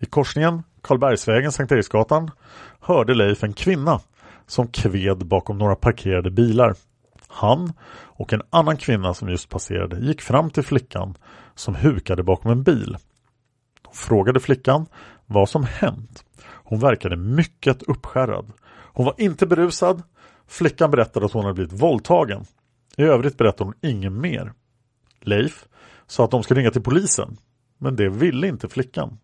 I 0.00 0.06
korsningen 0.06 0.62
Karlbergsvägen, 0.80 1.52
Sankt 1.52 1.72
Eriksgatan 1.72 2.30
hörde 2.80 3.14
Leif 3.14 3.44
en 3.44 3.52
kvinna 3.52 4.00
som 4.46 4.68
kved 4.68 5.26
bakom 5.26 5.58
några 5.58 5.76
parkerade 5.76 6.30
bilar. 6.30 6.74
Han 7.28 7.72
och 8.04 8.32
en 8.32 8.42
annan 8.50 8.76
kvinna 8.76 9.14
som 9.14 9.28
just 9.28 9.48
passerade 9.48 10.00
gick 10.00 10.20
fram 10.20 10.50
till 10.50 10.62
flickan 10.62 11.14
som 11.56 11.74
hukade 11.74 12.22
bakom 12.22 12.50
en 12.50 12.62
bil. 12.62 12.96
De 13.82 13.94
frågade 13.94 14.40
flickan 14.40 14.86
vad 15.26 15.48
som 15.48 15.64
hänt. 15.64 16.24
Hon 16.46 16.80
verkade 16.80 17.16
mycket 17.16 17.82
uppskärrad. 17.82 18.52
Hon 18.68 19.06
var 19.06 19.14
inte 19.18 19.46
berusad. 19.46 20.02
Flickan 20.46 20.90
berättade 20.90 21.26
att 21.26 21.32
hon 21.32 21.42
hade 21.42 21.54
blivit 21.54 21.82
våldtagen. 21.82 22.44
I 22.96 23.02
övrigt 23.02 23.36
berättade 23.36 23.64
hon 23.64 23.90
inget 23.90 24.12
mer. 24.12 24.52
Leif 25.20 25.66
sa 26.06 26.24
att 26.24 26.30
de 26.30 26.42
skulle 26.42 26.60
ringa 26.60 26.70
till 26.70 26.82
polisen. 26.82 27.36
Men 27.78 27.96
det 27.96 28.08
ville 28.08 28.46
inte 28.46 28.68
flickan. 28.68 29.18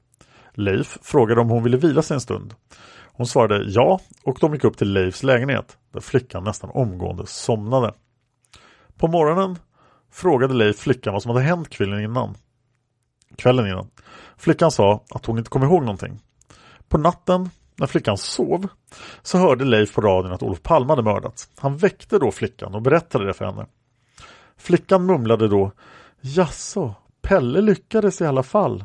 Leif 0.55 0.99
frågade 1.03 1.41
om 1.41 1.51
hon 1.51 1.63
ville 1.63 1.77
vila 1.77 2.03
sig 2.03 2.15
en 2.15 2.21
stund. 2.21 2.55
Hon 3.13 3.27
svarade 3.27 3.65
ja 3.71 4.01
och 4.25 4.39
de 4.41 4.55
gick 4.55 4.65
upp 4.65 4.77
till 4.77 4.93
Leifs 4.93 5.23
lägenhet 5.23 5.79
där 5.93 6.01
flickan 6.01 6.45
nästan 6.45 6.71
omgående 6.71 7.27
somnade. 7.27 7.95
På 8.97 9.09
morgonen 9.09 9.59
frågade 10.13 10.55
Leif 10.55 10.79
flickan 10.79 11.13
vad 11.13 11.23
som 11.23 11.31
hade 11.31 11.45
hänt 11.45 11.69
kvällen 11.69 12.01
innan. 12.01 12.35
Kvällen 13.37 13.67
innan. 13.67 13.91
Flickan 14.37 14.71
sa 14.71 15.05
att 15.11 15.27
hon 15.27 15.39
inte 15.39 15.51
kom 15.51 15.63
ihåg 15.63 15.83
någonting. 15.83 16.21
På 16.89 16.99
natten 16.99 17.51
när 17.77 17.87
flickan 17.87 18.19
sov 18.19 18.69
så 19.23 19.39
hörde 19.39 19.65
Leif 19.65 19.95
på 19.95 20.01
radion 20.01 20.33
att 20.33 20.43
Olof 20.43 20.63
Palme 20.63 20.93
hade 20.93 21.03
mördats. 21.03 21.49
Han 21.57 21.77
väckte 21.77 22.19
då 22.19 22.31
flickan 22.31 22.75
och 22.75 22.83
berättade 22.83 23.27
det 23.27 23.35
för 23.35 23.45
henne. 23.45 23.67
Flickan 24.57 25.07
mumlade 25.07 25.49
då 25.49 25.73
Jaså, 26.21 26.95
Pelle 27.23 27.61
lyckades 27.61 28.21
i 28.21 28.27
alla 28.27 28.43
fall. 28.43 28.85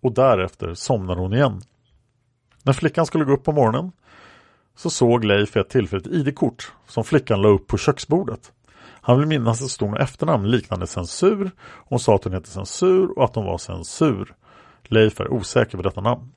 Och 0.00 0.12
därefter 0.12 0.74
somnade 0.74 1.20
hon 1.20 1.34
igen. 1.34 1.60
När 2.62 2.72
flickan 2.72 3.06
skulle 3.06 3.24
gå 3.24 3.32
upp 3.32 3.44
på 3.44 3.52
morgonen 3.52 3.92
så 4.76 4.90
såg 4.90 5.24
Leif 5.24 5.56
ett 5.56 5.68
tillfälligt 5.68 6.06
ID-kort 6.06 6.72
som 6.86 7.04
flickan 7.04 7.42
la 7.42 7.48
upp 7.48 7.66
på 7.66 7.78
köksbordet. 7.78 8.52
Han 9.04 9.18
vill 9.18 9.26
minnas 9.28 9.60
att 9.60 9.66
det 9.66 9.70
stod 9.70 9.90
något 9.90 10.00
efternamn 10.00 10.50
liknande 10.50 10.86
censur. 10.86 11.50
Hon 11.60 12.00
sa 12.00 12.14
att 12.14 12.24
hon 12.24 12.32
hette 12.32 12.48
censur 12.48 13.18
och 13.18 13.24
att 13.24 13.34
hon 13.34 13.44
var 13.44 13.58
censur. 13.58 14.34
Leif 14.82 15.20
är 15.20 15.32
osäker 15.32 15.76
på 15.76 15.82
detta 15.82 16.00
namn. 16.00 16.32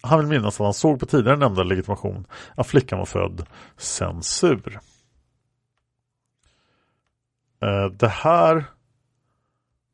Han 0.00 0.18
vill 0.18 0.28
minnas 0.28 0.60
att 0.60 0.64
han 0.64 0.74
såg 0.74 1.00
på 1.00 1.06
tidigare 1.06 1.36
nämnda 1.36 1.62
legitimation 1.62 2.26
att 2.54 2.66
flickan 2.66 2.98
var 2.98 3.06
född 3.06 3.46
censur. 3.76 4.80
Eh, 7.62 7.86
det 7.92 8.08
här 8.08 8.64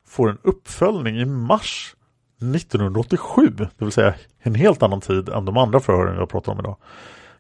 får 0.07 0.31
en 0.31 0.39
uppföljning 0.43 1.17
i 1.17 1.25
mars 1.25 1.97
1987, 2.41 3.49
det 3.57 3.85
vill 3.85 3.93
säga 3.93 4.15
en 4.39 4.55
helt 4.55 4.83
annan 4.83 5.01
tid 5.01 5.29
än 5.29 5.45
de 5.45 5.57
andra 5.57 5.81
förhören 5.81 6.17
jag 6.17 6.29
pratar 6.29 6.53
om 6.53 6.59
idag. 6.59 6.77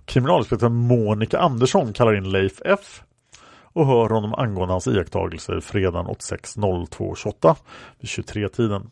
Kriminalinspektör 0.04 0.68
Monica 0.68 1.38
Andersson 1.38 1.92
kallar 1.92 2.16
in 2.16 2.30
Leif 2.30 2.60
F 2.64 3.02
och 3.76 3.86
hör 3.86 4.08
honom 4.08 4.34
angående 4.34 4.74
hans 4.74 4.86
iakttagelser 4.86 5.60
fredagen 5.60 6.06
86.02.28 6.06 7.56
vid 8.00 8.08
23-tiden. 8.08 8.90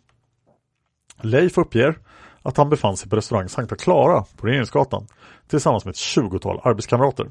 Leif 1.20 1.58
uppger 1.58 1.98
att 2.42 2.56
han 2.56 2.68
befann 2.68 2.96
sig 2.96 3.10
på 3.10 3.16
restaurang 3.16 3.48
Sankta 3.48 3.76
Clara 3.76 4.24
på 4.36 4.46
Regeringsgatan 4.46 5.06
tillsammans 5.48 5.84
med 5.84 5.92
ett 5.92 5.96
20-tal 5.96 6.60
arbetskamrater. 6.64 7.26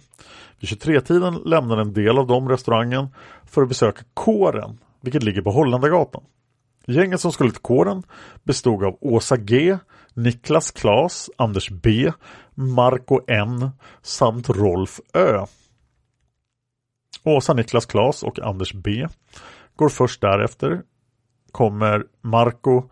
Vid 0.59 0.69
23-tiden 0.69 1.33
lämnade 1.45 1.81
en 1.81 1.93
del 1.93 2.17
av 2.17 2.27
dem 2.27 2.49
restaurangen 2.49 3.07
för 3.45 3.61
att 3.61 3.69
besöka 3.69 4.03
kåren, 4.13 4.79
vilket 5.01 5.23
ligger 5.23 5.41
på 5.41 5.51
Holländargatan. 5.51 6.23
Gänget 6.87 7.21
som 7.21 7.31
skulle 7.31 7.51
till 7.51 7.61
kåren 7.61 8.03
bestod 8.43 8.83
av 8.83 8.97
Åsa 9.01 9.37
G, 9.37 9.77
Niklas 10.13 10.71
Klas, 10.71 11.29
Anders 11.37 11.69
B, 11.69 12.11
Marco 12.53 13.19
N 13.27 13.69
samt 14.01 14.49
Rolf 14.49 14.99
Ö. 15.13 15.45
Åsa, 17.23 17.53
Niklas 17.53 17.85
Klas 17.85 18.23
och 18.23 18.39
Anders 18.39 18.73
B 18.73 19.07
går 19.75 19.89
först 19.89 20.21
därefter 20.21 20.81
kommer 21.51 22.05
Marco, 22.21 22.83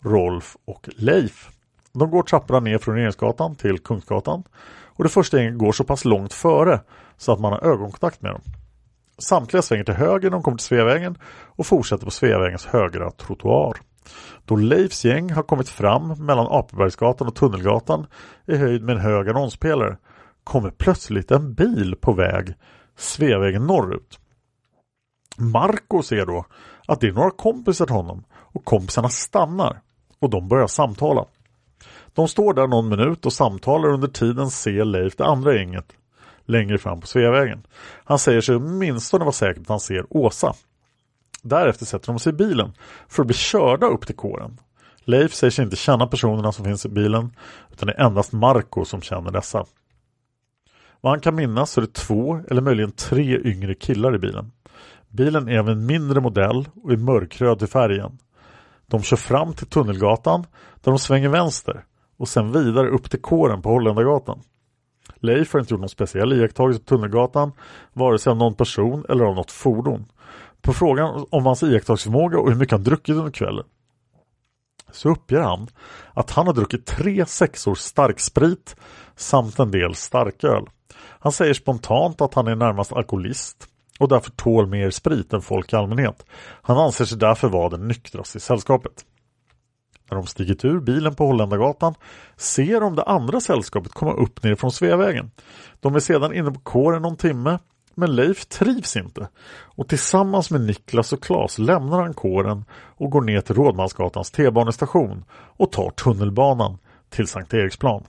Rolf 0.00 0.56
och 0.64 0.88
Leif. 0.96 1.48
De 1.92 2.10
går 2.10 2.22
trapporna 2.22 2.60
ner 2.60 2.78
från 2.78 2.94
Regeringsgatan 2.94 3.54
till 3.56 3.78
Kungsgatan 3.78 4.42
och 4.86 5.04
det 5.04 5.10
första 5.10 5.36
gänget 5.36 5.58
går 5.58 5.72
så 5.72 5.84
pass 5.84 6.04
långt 6.04 6.32
före 6.32 6.80
så 7.16 7.32
att 7.32 7.40
man 7.40 7.52
har 7.52 7.60
ögonkontakt 7.60 8.22
med 8.22 8.32
dem. 8.32 8.42
Samtliga 9.18 9.62
svänger 9.62 9.84
till 9.84 9.94
höger 9.94 10.30
när 10.30 10.36
de 10.36 10.42
kommer 10.42 10.58
till 10.58 10.66
Sveavägen 10.66 11.18
och 11.56 11.66
fortsätter 11.66 12.04
på 12.04 12.10
Sveavägens 12.10 12.66
högra 12.66 13.10
trottoar. 13.10 13.76
Då 14.44 14.56
Leifs 14.56 15.04
gäng 15.04 15.30
har 15.30 15.42
kommit 15.42 15.68
fram 15.68 16.08
mellan 16.08 16.46
Apebergsgatan 16.50 17.26
och 17.26 17.34
Tunnelgatan 17.34 18.06
i 18.46 18.56
höjd 18.56 18.82
med 18.82 18.96
en 18.96 19.02
hög 19.02 19.28
annonspelare 19.28 19.96
kommer 20.44 20.70
plötsligt 20.70 21.30
en 21.30 21.54
bil 21.54 21.96
på 22.00 22.12
väg 22.12 22.54
Sveavägen 22.96 23.66
norrut. 23.66 24.18
Marco 25.36 26.02
ser 26.02 26.26
då 26.26 26.46
att 26.86 27.00
det 27.00 27.08
är 27.08 27.12
några 27.12 27.30
kompisar 27.30 27.86
till 27.86 27.94
honom 27.94 28.24
och 28.32 28.64
kompisarna 28.64 29.08
stannar 29.08 29.80
och 30.18 30.30
de 30.30 30.48
börjar 30.48 30.66
samtala. 30.66 31.24
De 32.14 32.28
står 32.28 32.54
där 32.54 32.66
någon 32.66 32.88
minut 32.88 33.26
och 33.26 33.32
samtalar 33.32 33.88
under 33.88 34.08
tiden 34.08 34.50
ser 34.50 34.84
Leif 34.84 35.16
det 35.16 35.24
andra 35.24 35.54
gänget 35.54 35.92
längre 36.44 36.78
fram 36.78 37.00
på 37.00 37.06
Sveavägen. 37.06 37.66
Han 38.04 38.18
säger 38.18 38.40
sig 38.40 38.56
åtminstone 38.56 39.24
vara 39.24 39.32
säker 39.32 39.54
på 39.54 39.62
att 39.62 39.68
han 39.68 39.80
ser 39.80 40.06
Åsa. 40.10 40.54
Därefter 41.42 41.86
sätter 41.86 42.06
de 42.06 42.18
sig 42.18 42.30
i 42.30 42.36
bilen 42.36 42.72
för 43.08 43.22
att 43.22 43.26
bli 43.26 43.36
körda 43.36 43.86
upp 43.86 44.06
till 44.06 44.16
kåren. 44.16 44.60
Leif 45.04 45.34
säger 45.34 45.50
sig 45.50 45.64
inte 45.64 45.76
känna 45.76 46.06
personerna 46.06 46.52
som 46.52 46.64
finns 46.64 46.86
i 46.86 46.88
bilen 46.88 47.36
utan 47.72 47.86
det 47.86 47.92
är 47.92 48.06
endast 48.06 48.32
Marco 48.32 48.84
som 48.84 49.02
känner 49.02 49.30
dessa. 49.30 49.66
Vad 51.02 51.12
han 51.12 51.20
kan 51.20 51.34
minnas 51.34 51.70
så 51.70 51.80
är 51.80 51.82
det 51.82 51.92
två 51.92 52.40
eller 52.50 52.62
möjligen 52.62 52.92
tre 52.92 53.38
yngre 53.44 53.74
killar 53.74 54.14
i 54.14 54.18
bilen. 54.18 54.52
Bilen 55.08 55.48
är 55.48 55.58
av 55.58 55.68
en 55.68 55.86
mindre 55.86 56.20
modell 56.20 56.68
och 56.82 56.92
är 56.92 56.96
mörkröd 56.96 57.58
till 57.58 57.68
färgen. 57.68 58.18
De 58.86 59.02
kör 59.02 59.16
fram 59.16 59.52
till 59.54 59.66
Tunnelgatan 59.66 60.46
där 60.80 60.92
de 60.92 60.98
svänger 60.98 61.28
vänster 61.28 61.84
och 62.16 62.28
sen 62.28 62.52
vidare 62.52 62.88
upp 62.88 63.10
till 63.10 63.20
kåren 63.20 63.62
på 63.62 63.68
Holländargatan. 63.68 64.40
Leif 65.16 65.52
har 65.52 65.60
inte 65.60 65.74
gjort 65.74 65.80
någon 65.80 65.88
speciell 65.88 66.32
iakttagelse 66.32 66.80
på 66.80 66.86
Tunnelgatan, 66.86 67.52
vare 67.92 68.18
sig 68.18 68.30
av 68.30 68.36
någon 68.36 68.54
person 68.54 69.04
eller 69.08 69.24
av 69.24 69.34
något 69.34 69.50
fordon. 69.50 70.04
På 70.60 70.72
frågan 70.72 71.26
om 71.30 71.46
hans 71.46 71.62
iakttagelseförmåga 71.62 72.38
och 72.38 72.50
hur 72.50 72.58
mycket 72.58 72.72
han 72.72 72.84
druckit 72.84 73.16
under 73.16 73.32
kvällen 73.32 73.64
så 74.92 75.08
uppger 75.08 75.40
han 75.40 75.68
att 76.12 76.30
han 76.30 76.46
har 76.46 76.54
druckit 76.54 76.86
tre 76.86 77.26
sexor 77.26 77.74
starksprit 77.74 78.76
samt 79.16 79.58
en 79.58 79.70
del 79.70 79.94
starköl. 79.94 80.66
Han 81.22 81.32
säger 81.32 81.54
spontant 81.54 82.20
att 82.20 82.34
han 82.34 82.48
är 82.48 82.56
närmast 82.56 82.92
alkoholist 82.92 83.68
och 84.00 84.08
därför 84.08 84.30
tål 84.30 84.66
mer 84.66 84.90
sprit 84.90 85.32
än 85.32 85.42
folk 85.42 85.72
i 85.72 85.76
allmänhet. 85.76 86.26
Han 86.62 86.78
anser 86.78 87.04
sig 87.04 87.18
därför 87.18 87.48
vara 87.48 87.68
den 87.68 87.88
nyktraste 87.88 88.38
i 88.38 88.40
sällskapet. 88.40 88.92
När 90.10 90.16
de 90.16 90.26
stigit 90.26 90.64
ur 90.64 90.80
bilen 90.80 91.14
på 91.14 91.26
Holländargatan 91.26 91.94
ser 92.36 92.80
de 92.80 92.96
det 92.96 93.02
andra 93.02 93.40
sällskapet 93.40 93.92
komma 93.92 94.12
upp 94.12 94.42
ner 94.42 94.54
från 94.54 94.72
Sveavägen. 94.72 95.30
De 95.80 95.94
är 95.94 96.00
sedan 96.00 96.34
inne 96.34 96.50
på 96.50 96.60
kåren 96.60 97.02
någon 97.02 97.16
timme 97.16 97.58
men 97.94 98.16
Leif 98.16 98.46
trivs 98.46 98.96
inte 98.96 99.28
och 99.76 99.88
tillsammans 99.88 100.50
med 100.50 100.60
Niklas 100.60 101.12
och 101.12 101.22
Klas 101.22 101.58
lämnar 101.58 102.02
han 102.02 102.14
kåren 102.14 102.64
och 102.72 103.10
går 103.10 103.20
ner 103.20 103.40
till 103.40 103.54
Rådmansgatans 103.54 104.30
T-banestation 104.30 105.24
och 105.32 105.72
tar 105.72 105.90
tunnelbanan 105.90 106.78
till 107.10 107.26
Sankt 107.26 107.54
Eriksplan. 107.54 108.04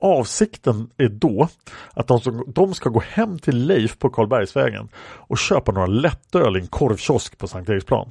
Avsikten 0.00 0.90
är 0.96 1.08
då 1.08 1.48
att 1.94 2.08
de 2.46 2.74
ska 2.74 2.90
gå 2.90 3.00
hem 3.00 3.38
till 3.38 3.66
Leif 3.66 3.98
på 3.98 4.10
Karlbergsvägen 4.10 4.88
och 4.98 5.38
köpa 5.38 5.72
några 5.72 5.86
lättöl 5.86 6.56
i 6.56 6.60
en 6.60 6.66
korvkiosk 6.66 7.38
på 7.38 7.48
Sankt 7.48 7.70
Eriksplan. 7.70 8.10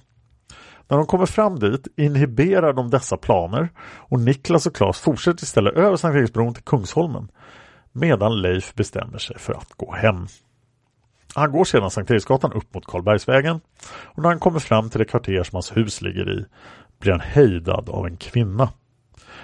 När 0.88 0.98
de 0.98 1.06
kommer 1.06 1.26
fram 1.26 1.60
dit 1.60 1.88
inhiberar 1.98 2.74
de 2.74 2.90
dessa 2.90 3.18
planer 3.18 3.70
och 3.80 4.20
Niklas 4.20 4.66
och 4.66 4.76
Klas 4.76 5.00
fortsätter 5.00 5.44
istället 5.44 5.76
över 5.76 5.98
Sankt 5.98 6.18
Eriksbron 6.18 6.54
till 6.54 6.64
Kungsholmen 6.64 7.32
medan 7.92 8.42
Leif 8.42 8.74
bestämmer 8.74 9.18
sig 9.18 9.40
för 9.40 9.54
att 9.54 9.74
gå 9.74 9.94
hem. 9.94 10.28
Han 11.34 11.52
går 11.52 11.64
sedan 11.64 11.92
Sankt 11.92 12.12
Eriksgatan 12.12 12.54
upp 12.54 12.74
mot 12.74 12.86
Karlbergsvägen 12.86 13.62
och 13.90 14.24
när 14.24 14.30
han 14.30 14.40
kommer 14.40 14.60
fram 14.60 14.90
till 14.90 15.00
det 15.00 15.06
kvarter 15.06 15.44
som 15.44 15.56
hans 15.56 15.78
hus 15.78 16.02
ligger 16.02 16.40
i 16.40 16.46
blir 17.00 17.12
han 17.12 17.22
hejdad 17.22 17.90
av 17.90 18.06
en 18.06 18.18
kvinna. 18.18 18.70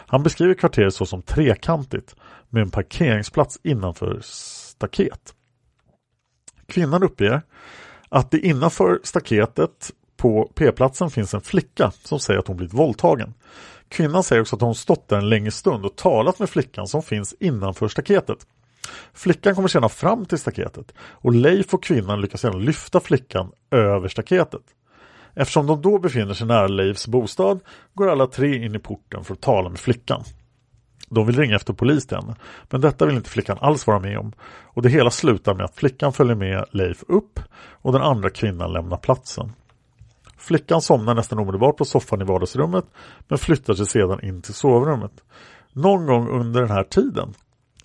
Han 0.08 0.24
beskriver 0.24 0.54
kvarteret 0.54 0.94
så 0.94 1.06
som 1.06 1.22
trekantigt 1.22 2.16
med 2.56 2.62
en 2.62 2.72
parkeringsplats 2.72 3.60
innanför 3.64 4.20
staket. 4.22 5.34
Kvinnan 6.68 7.04
uppger 7.04 7.42
att 8.10 8.32
det 8.32 8.40
innanför 8.40 9.00
staketet 9.04 9.92
på 10.18 10.52
P-platsen 10.56 11.10
finns 11.10 11.34
en 11.34 11.42
flicka 11.42 11.92
som 12.04 12.20
säger 12.20 12.40
att 12.40 12.48
hon 12.48 12.58
blivit 12.58 12.74
våldtagen. 12.74 13.34
Kvinnan 13.90 14.24
säger 14.24 14.42
också 14.42 14.56
att 14.56 14.62
hon 14.62 14.76
stått 14.76 15.08
där 15.08 15.18
en 15.18 15.30
längre 15.30 15.52
stund 15.52 15.86
och 15.86 15.96
talat 15.96 16.40
med 16.40 16.50
flickan 16.50 16.88
som 16.88 17.04
finns 17.04 17.36
innanför 17.40 17.88
staketet. 17.88 18.48
Flickan 19.14 19.56
kommer 19.56 19.68
sedan 19.68 19.90
fram 19.90 20.26
till 20.26 20.40
staketet 20.40 20.94
och 21.00 21.34
Leif 21.34 21.74
och 21.74 21.84
kvinnan 21.84 22.22
lyckas 22.22 22.42
sedan 22.42 22.66
lyfta 22.66 23.00
flickan 23.00 23.52
över 23.72 24.08
staketet. 24.08 24.64
Eftersom 25.34 25.68
de 25.68 25.82
då 25.82 26.00
befinner 26.00 26.34
sig 26.34 26.48
nära 26.48 26.68
Leifs 26.68 27.08
bostad 27.08 27.60
går 27.94 28.12
alla 28.12 28.28
tre 28.28 28.66
in 28.66 28.76
i 28.76 28.80
porten 28.80 29.24
för 29.24 29.34
att 29.34 29.42
tala 29.42 29.70
med 29.70 29.80
flickan. 29.80 30.24
De 31.10 31.26
vill 31.26 31.40
ringa 31.40 31.56
efter 31.56 31.74
polis 31.74 32.08
till 32.08 32.18
henne, 32.18 32.36
men 32.70 32.82
detta 32.82 33.06
vill 33.06 33.16
inte 33.16 33.30
flickan 33.30 33.58
alls 33.62 33.88
vara 33.88 34.00
med 34.00 34.18
om. 34.18 34.34
Och 34.64 34.82
det 34.82 34.90
hela 34.90 35.12
slutar 35.12 35.54
med 35.54 35.66
att 35.66 35.76
flickan 35.76 36.14
följer 36.14 36.36
med 36.36 36.66
Leif 36.72 37.04
upp 37.08 37.40
och 37.58 37.94
den 37.94 38.02
andra 38.02 38.30
kvinnan 38.30 38.74
lämnar 38.74 38.98
platsen. 38.98 39.52
Flickan 40.38 40.82
somnar 40.82 41.16
nästan 41.16 41.40
omedelbart 41.40 41.78
på 41.78 41.86
soffan 41.86 42.22
i 42.22 42.24
vardagsrummet 42.24 42.86
men 43.28 43.38
flyttar 43.38 43.74
sig 43.74 43.86
sedan 43.86 44.24
in 44.24 44.42
till 44.42 44.54
sovrummet. 44.54 45.24
Någon 45.74 46.06
gång 46.06 46.28
under 46.30 46.62
den 46.62 46.72
här 46.72 46.84
tiden 46.84 47.34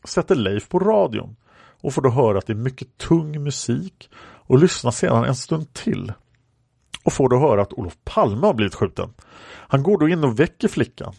sätter 0.04 0.34
Leif 0.34 0.68
på 0.68 0.78
radion 0.78 1.36
och 1.80 1.94
får 1.94 2.02
då 2.02 2.10
höra 2.10 2.38
att 2.38 2.46
det 2.46 2.52
är 2.52 2.54
mycket 2.54 2.98
tung 2.98 3.42
musik 3.42 4.10
och 4.46 4.58
lyssnar 4.58 4.90
sedan 4.90 5.24
en 5.24 5.34
stund 5.34 5.72
till 5.72 6.12
och 7.04 7.12
får 7.12 7.28
då 7.28 7.38
höra 7.38 7.62
att 7.62 7.72
Olof 7.72 7.96
Palme 8.04 8.46
har 8.46 8.54
blivit 8.54 8.74
skjuten. 8.74 9.12
Han 9.68 9.82
går 9.82 9.98
då 9.98 10.08
in 10.08 10.24
och 10.24 10.40
väcker 10.40 10.68
flickan 10.68 11.14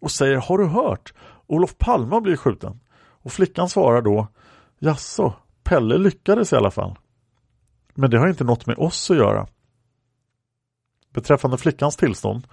och 0.00 0.10
säger 0.10 0.36
Har 0.36 0.58
du 0.58 0.66
hört? 0.66 1.12
Olof 1.50 1.78
Palme 1.78 2.14
har 2.14 2.20
blivit 2.20 2.40
skjuten. 2.40 2.80
Och 3.22 3.32
flickan 3.32 3.68
svarar 3.68 4.02
då 4.02 4.28
Jaså, 4.78 5.32
Pelle 5.62 5.98
lyckades 5.98 6.52
i 6.52 6.56
alla 6.56 6.70
fall. 6.70 6.98
Men 7.94 8.10
det 8.10 8.18
har 8.18 8.28
inte 8.28 8.44
något 8.44 8.66
med 8.66 8.78
oss 8.78 9.10
att 9.10 9.16
göra. 9.16 9.46
Beträffande 11.14 11.58
flickans 11.58 11.96
tillstånd 11.96 12.46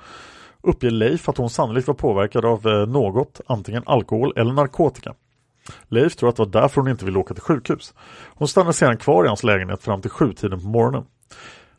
uppger 0.62 0.91
Leif 0.91 1.30
att 1.30 1.38
hon 1.38 1.50
sannolikt 1.50 1.88
var 1.88 1.95
påverkad 1.95 2.45
av 2.45 2.68
eh, 2.68 2.88
något, 2.88 3.41
antingen 3.48 3.84
alkohol 3.86 4.34
eller 4.36 4.54
narkotika. 4.54 5.14
Leif 5.88 6.16
tror 6.16 6.30
att 6.30 6.36
det 6.36 6.43
var 6.43 6.62
därför 6.62 6.82
hon 6.82 6.91
inte 6.91 7.06
ville 7.06 7.20
åka 7.20 7.34
till 7.34 7.43
sjukhus. 7.43 7.93
Hon 8.36 8.48
stannade 8.48 8.74
sedan 8.74 8.98
kvar 8.98 9.26
i 9.26 9.28
hans 9.28 9.43
lägenhet 9.43 9.84
fram 9.84 10.02
till 10.02 10.12
sjutiden 10.12 10.60
på 10.60 10.68
morgonen. 10.68 11.06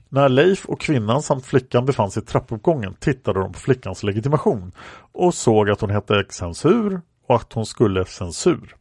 När 0.09 0.29
Leif 0.29 0.67
och 0.67 0.81
kvinnan 0.81 1.23
samt 1.23 1.47
flickan 1.47 1.87
befann 1.87 2.11
sig 2.11 2.23
i 2.23 2.27
trappuppgången 2.27 2.95
tittade 2.95 3.41
de 3.41 3.53
på 3.53 3.59
flickans 3.59 4.03
legitimation 4.03 4.73
och 5.13 5.35
såg 5.35 5.71
att 5.71 5.81
hon 5.81 5.91
hette 5.91 6.25
Censur 6.29 7.01
och 7.27 7.37
att 7.37 7.53
hon 7.53 7.67
skulle 7.67 8.05
censur. 8.05 8.75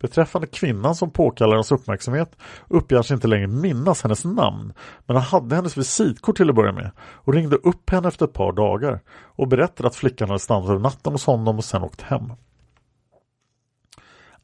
Beträffande 0.00 0.46
kvinnan 0.46 0.94
som 0.94 1.10
påkallar 1.10 1.54
hans 1.54 1.72
uppmärksamhet 1.72 2.36
uppger 2.68 3.12
inte 3.12 3.28
längre 3.28 3.46
minnas 3.46 4.02
hennes 4.02 4.24
namn 4.24 4.72
men 5.06 5.16
han 5.16 5.24
hade 5.24 5.56
hennes 5.56 5.76
visitkort 5.76 6.36
till 6.36 6.48
att 6.50 6.56
börja 6.56 6.72
med 6.72 6.90
och 7.00 7.34
ringde 7.34 7.56
upp 7.56 7.90
henne 7.90 8.08
efter 8.08 8.24
ett 8.24 8.32
par 8.32 8.52
dagar 8.52 9.00
och 9.22 9.48
berättade 9.48 9.88
att 9.88 9.96
flickan 9.96 10.28
hade 10.28 10.40
stannat 10.40 10.70
över 10.70 10.80
natten 10.80 11.12
hos 11.12 11.26
honom 11.26 11.56
och 11.56 11.64
sen 11.64 11.82
åkt 11.82 12.02
hem. 12.02 12.32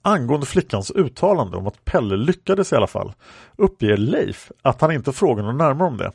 Angående 0.03 0.46
flickans 0.46 0.90
uttalande 0.90 1.57
om 1.57 1.66
att 1.66 1.84
Pelle 1.84 2.16
lyckades 2.16 2.72
i 2.72 2.76
alla 2.76 2.86
fall 2.86 3.12
uppger 3.57 3.96
Leif 3.96 4.53
att 4.62 4.80
han 4.80 4.92
inte 4.92 5.12
frågar 5.12 5.42
någon 5.42 5.59
närmare 5.59 5.88
om 5.88 5.96
det. 5.96 6.12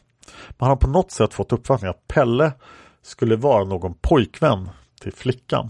Men 0.49 0.55
han 0.59 0.69
har 0.69 0.75
på 0.75 0.87
något 0.87 1.11
sätt 1.11 1.33
fått 1.33 1.53
uppfattningen 1.53 1.89
att 1.89 2.07
Pelle 2.07 2.51
skulle 3.01 3.35
vara 3.35 3.63
någon 3.63 3.93
pojkvän 3.93 4.69
till 5.01 5.13
flickan. 5.13 5.69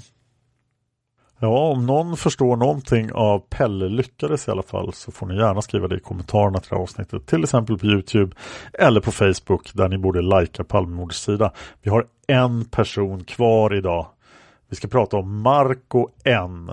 Ja, 1.39 1.71
om 1.71 1.85
någon 1.85 2.17
förstår 2.17 2.55
någonting 2.55 3.11
av 3.13 3.39
Pelle 3.39 3.89
lyckades 3.89 4.47
i 4.47 4.51
alla 4.51 4.63
fall 4.63 4.93
så 4.93 5.11
får 5.11 5.25
ni 5.25 5.35
gärna 5.35 5.61
skriva 5.61 5.87
det 5.87 5.95
i 5.95 5.99
kommentarerna 5.99 6.59
till 6.59 6.69
det 6.69 6.75
här 6.75 6.83
avsnittet. 6.83 7.27
Till 7.27 7.43
exempel 7.43 7.77
på 7.77 7.85
Youtube 7.85 8.35
eller 8.73 9.01
på 9.01 9.11
Facebook 9.11 9.73
där 9.73 9.89
ni 9.89 9.97
borde 9.97 10.21
likea 10.21 10.65
Palmemordets 10.65 11.21
sida. 11.21 11.51
Vi 11.81 11.89
har 11.89 12.05
en 12.27 12.65
person 12.65 13.23
kvar 13.23 13.75
idag. 13.75 14.07
Vi 14.69 14.75
ska 14.75 14.87
prata 14.87 15.17
om 15.17 15.41
Marco 15.41 16.09
N. 16.23 16.71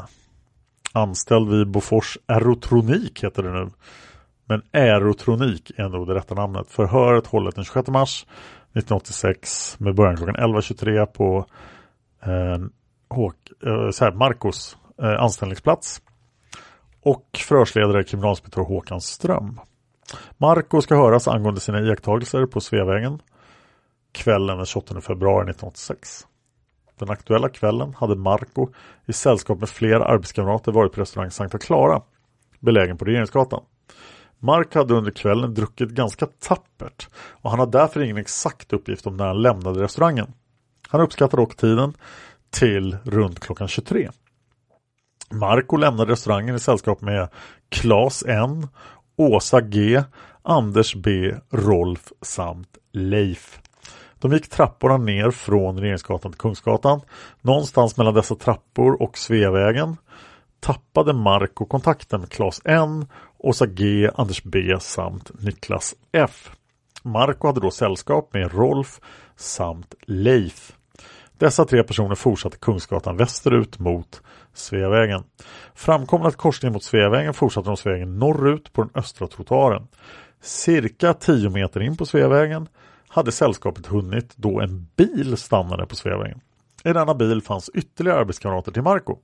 Anställd 0.94 1.50
vid 1.50 1.70
Bofors 1.70 2.18
Aerotronik 2.26 3.24
heter 3.24 3.42
det 3.42 3.52
nu. 3.52 3.70
Men 4.46 4.62
Aerotronik 4.72 5.70
är 5.76 5.88
nog 5.88 6.06
det 6.06 6.14
rätta 6.14 6.34
namnet. 6.34 6.70
Förhöret 6.70 7.26
hållet 7.26 7.54
den 7.54 7.64
26 7.64 7.88
mars 7.88 8.22
1986 8.22 9.76
med 9.80 9.94
början 9.94 10.16
klockan 10.16 10.36
11.23 10.36 11.06
på 11.06 11.46
eh, 12.22 12.58
Håk, 13.08 13.34
eh, 13.66 13.90
så 13.90 14.04
här, 14.04 14.12
Marcos 14.12 14.76
eh, 15.02 15.22
anställningsplats. 15.22 16.02
Och 17.02 17.28
förhörsledare 17.48 17.98
är 17.98 18.02
kriminalinspektör 18.02 18.62
Håkan 18.62 19.00
Ström. 19.00 19.60
Marco 20.36 20.80
ska 20.80 20.96
höras 20.96 21.28
angående 21.28 21.60
sina 21.60 21.80
iakttagelser 21.80 22.46
på 22.46 22.60
Sveavägen 22.60 23.20
kvällen 24.14 24.56
den 24.56 24.66
28 24.66 25.00
februari 25.00 25.50
1986. 25.50 26.26
Den 26.98 27.10
aktuella 27.10 27.48
kvällen 27.48 27.94
hade 27.94 28.16
Marco 28.16 28.68
i 29.06 29.12
sällskap 29.12 29.60
med 29.60 29.68
flera 29.68 30.04
arbetskamrater 30.04 30.72
varit 30.72 30.92
på 30.92 31.00
restaurang 31.00 31.30
Sankta 31.30 31.58
Clara, 31.58 32.02
belägen 32.60 32.98
på 32.98 33.04
Regeringsgatan. 33.04 33.64
Mark 34.38 34.74
hade 34.74 34.94
under 34.94 35.10
kvällen 35.10 35.54
druckit 35.54 35.90
ganska 35.90 36.26
tappert 36.26 37.08
och 37.16 37.50
han 37.50 37.58
har 37.58 37.66
därför 37.66 38.00
ingen 38.00 38.16
exakt 38.16 38.72
uppgift 38.72 39.06
om 39.06 39.16
när 39.16 39.26
han 39.26 39.42
lämnade 39.42 39.82
restaurangen. 39.82 40.32
Han 40.88 41.00
uppskattar 41.00 41.38
dock 41.38 41.56
tiden 41.56 41.94
till 42.50 42.96
runt 43.04 43.40
klockan 43.40 43.68
23. 43.68 44.10
Marco 45.30 45.76
lämnade 45.76 46.12
restaurangen 46.12 46.54
i 46.54 46.58
sällskap 46.58 47.00
med 47.00 47.28
Klas 47.68 48.24
N, 48.26 48.68
Åsa 49.16 49.60
G, 49.60 50.02
Anders 50.42 50.94
B, 50.94 51.34
Rolf 51.50 52.12
samt 52.22 52.78
Leif. 52.92 53.60
De 54.24 54.32
gick 54.32 54.50
trapporna 54.50 54.96
ner 54.96 55.30
från 55.30 55.78
Regeringsgatan 55.78 56.32
till 56.32 56.40
Kungsgatan. 56.40 57.00
Någonstans 57.40 57.96
mellan 57.96 58.14
dessa 58.14 58.34
trappor 58.34 59.02
och 59.02 59.18
Sveavägen 59.18 59.96
tappade 60.60 61.12
Marco 61.12 61.66
kontakten 61.66 62.20
med 62.20 62.30
Klas 62.30 62.60
N, 62.64 63.06
Åsa 63.38 63.66
G, 63.66 64.10
Anders 64.14 64.42
B 64.42 64.76
samt 64.80 65.30
Niklas 65.42 65.94
F. 66.12 66.50
Marco 67.02 67.46
hade 67.46 67.60
då 67.60 67.70
sällskap 67.70 68.32
med 68.32 68.54
Rolf 68.54 69.00
samt 69.36 69.94
Leif. 70.02 70.72
Dessa 71.38 71.64
tre 71.64 71.82
personer 71.82 72.14
fortsatte 72.14 72.56
Kungsgatan 72.56 73.16
västerut 73.16 73.78
mot 73.78 74.22
Sveavägen. 74.54 75.22
Framkomna 75.74 76.30
till 76.30 76.38
korsningen 76.38 76.72
mot 76.72 76.84
Sveavägen 76.84 77.34
fortsatte 77.34 77.68
de 77.68 77.76
Sveavägen 77.76 78.18
norrut 78.18 78.72
på 78.72 78.82
den 78.82 78.90
östra 78.94 79.26
trottoaren. 79.26 79.86
Cirka 80.42 81.14
10 81.14 81.50
meter 81.50 81.80
in 81.80 81.96
på 81.96 82.06
Sveavägen 82.06 82.68
hade 83.14 83.32
sällskapet 83.32 83.86
hunnit 83.86 84.36
då 84.36 84.60
en 84.60 84.86
bil 84.96 85.36
stannade 85.36 85.86
på 85.86 85.96
Sveavägen. 85.96 86.40
I 86.84 86.92
denna 86.92 87.14
bil 87.14 87.42
fanns 87.42 87.70
ytterligare 87.74 88.20
arbetskamrater 88.20 88.72
till 88.72 88.82
Marco. 88.82 89.18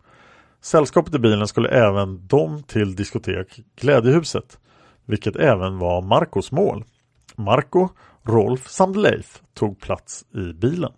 Sällskapet 0.60 1.14
i 1.14 1.18
bilen 1.18 1.48
skulle 1.48 1.68
även 1.68 2.26
de 2.26 2.62
till 2.62 2.96
diskotek 2.96 3.60
Glädjehuset, 3.80 4.58
vilket 5.04 5.36
även 5.36 5.78
var 5.78 6.02
Marcos 6.02 6.52
mål. 6.52 6.84
Marco, 7.36 7.88
Rolf 8.22 8.68
samt 8.68 8.96
Leif 8.96 9.42
tog 9.54 9.80
plats 9.80 10.24
i 10.34 10.52
bilen. 10.52 10.92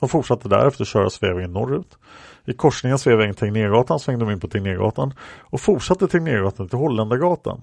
De 0.00 0.08
fortsatte 0.08 0.48
därefter 0.48 0.84
köra 0.84 1.10
Sveavägen 1.10 1.52
norrut. 1.52 1.98
I 2.44 2.52
korsningen 2.52 2.98
Sveavägen 2.98 3.34
Tegnérgatan 3.34 4.00
svängde 4.00 4.24
de 4.24 4.32
in 4.32 4.40
på 4.40 4.48
Tegnérgatan 4.48 5.14
och 5.40 5.60
fortsatte 5.60 6.08
Tegnérgatan 6.08 6.68
till 6.68 6.78
Holländargatan 6.78 7.62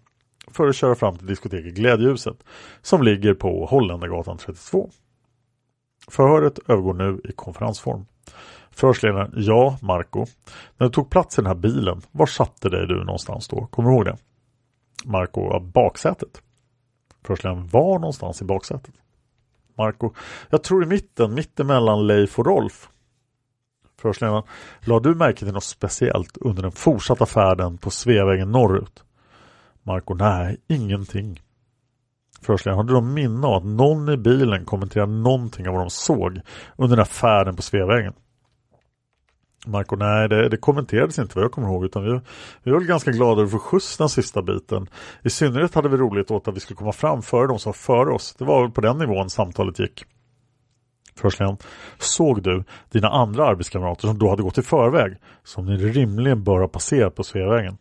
för 0.51 0.67
att 0.67 0.75
köra 0.75 0.95
fram 0.95 1.17
till 1.17 1.27
diskoteket 1.27 1.73
Glädjehuset 1.73 2.43
som 2.81 3.03
ligger 3.03 3.33
på 3.33 3.65
Holländargatan 3.65 4.37
32. 4.37 4.89
Förhöret 6.07 6.59
övergår 6.67 6.93
nu 6.93 7.21
i 7.23 7.31
konferensform. 7.31 8.05
Förhörsledaren, 8.71 9.33
ja, 9.35 9.77
Marco. 9.81 10.25
När 10.77 10.87
du 10.87 10.93
tog 10.93 11.09
plats 11.09 11.39
i 11.39 11.41
den 11.41 11.47
här 11.47 11.55
bilen, 11.55 12.01
var 12.11 12.25
satte 12.25 12.69
dig 12.69 12.87
du 12.87 13.03
någonstans 13.03 13.47
då? 13.47 13.65
Kommer 13.65 13.89
du 13.89 13.95
ihåg 13.95 14.05
det? 14.05 14.17
Marco, 15.05 15.59
baksätet. 15.59 16.41
Förhörsledaren, 17.23 17.67
var 17.67 17.99
någonstans 17.99 18.41
i 18.41 18.45
baksätet? 18.45 18.93
Marco, 19.77 20.13
jag 20.49 20.63
tror 20.63 20.83
i 20.83 20.87
mitten, 20.87 21.33
mittemellan 21.33 22.07
Leif 22.07 22.39
och 22.39 22.45
Rolf. 22.45 22.89
Förhörsledaren, 24.01 24.43
lade 24.81 25.09
du 25.09 25.15
märke 25.15 25.39
till 25.39 25.53
något 25.53 25.63
speciellt 25.63 26.37
under 26.37 26.61
den 26.61 26.71
fortsatta 26.71 27.25
färden 27.25 27.77
på 27.77 27.89
Sveavägen 27.89 28.51
norrut? 28.51 29.03
Marco, 29.87 30.13
nej, 30.13 30.57
ingenting. 30.67 31.41
Förhörsledaren, 32.41 32.77
hade 32.77 32.93
de 32.93 33.13
minne 33.13 33.47
av 33.47 33.53
att 33.53 33.65
någon 33.65 34.09
i 34.09 34.17
bilen 34.17 34.65
kommenterade 34.65 35.11
någonting 35.11 35.67
av 35.67 35.73
vad 35.73 35.83
de 35.83 35.89
såg 35.89 36.41
under 36.77 36.95
den 36.95 37.05
här 37.05 37.11
färden 37.11 37.55
på 37.55 37.61
Sveavägen? 37.61 38.13
Marco, 39.67 39.95
nej 39.95 40.29
det, 40.29 40.49
det, 40.49 40.57
kommenterades 40.57 41.19
inte 41.19 41.35
vad 41.35 41.43
jag 41.43 41.51
kommer 41.51 41.67
ihåg 41.67 41.85
utan 41.85 42.03
vi, 42.03 42.19
vi 42.63 42.71
var 42.71 42.79
ganska 42.79 43.11
glada 43.11 43.31
över 43.31 43.43
att 43.43 43.51
få 43.51 43.59
skjuts 43.59 43.97
den 43.97 44.09
sista 44.09 44.41
biten. 44.41 44.89
I 45.23 45.29
synnerhet 45.29 45.75
hade 45.75 45.89
vi 45.89 45.97
roligt 45.97 46.31
åt 46.31 46.47
att 46.47 46.55
vi 46.55 46.59
skulle 46.59 46.77
komma 46.77 46.91
fram 46.91 47.21
före 47.21 47.47
de 47.47 47.59
som 47.59 47.69
var 47.69 47.73
före 47.73 48.13
oss. 48.13 48.35
Det 48.35 48.45
var 48.45 48.61
väl 48.61 48.71
på 48.71 48.81
den 48.81 48.97
nivån 48.97 49.29
samtalet 49.29 49.79
gick. 49.79 50.05
Förhörsledaren, 51.15 51.57
såg 51.97 52.43
du 52.43 52.63
dina 52.91 53.09
andra 53.09 53.45
arbetskamrater 53.45 54.07
som 54.07 54.19
då 54.19 54.29
hade 54.29 54.43
gått 54.43 54.57
i 54.57 54.61
förväg 54.61 55.17
som 55.43 55.65
ni 55.65 55.77
rimligen 55.77 56.43
bör 56.43 56.59
ha 56.59 56.67
passerat 56.67 57.15
på 57.15 57.23
Sveavägen? 57.23 57.77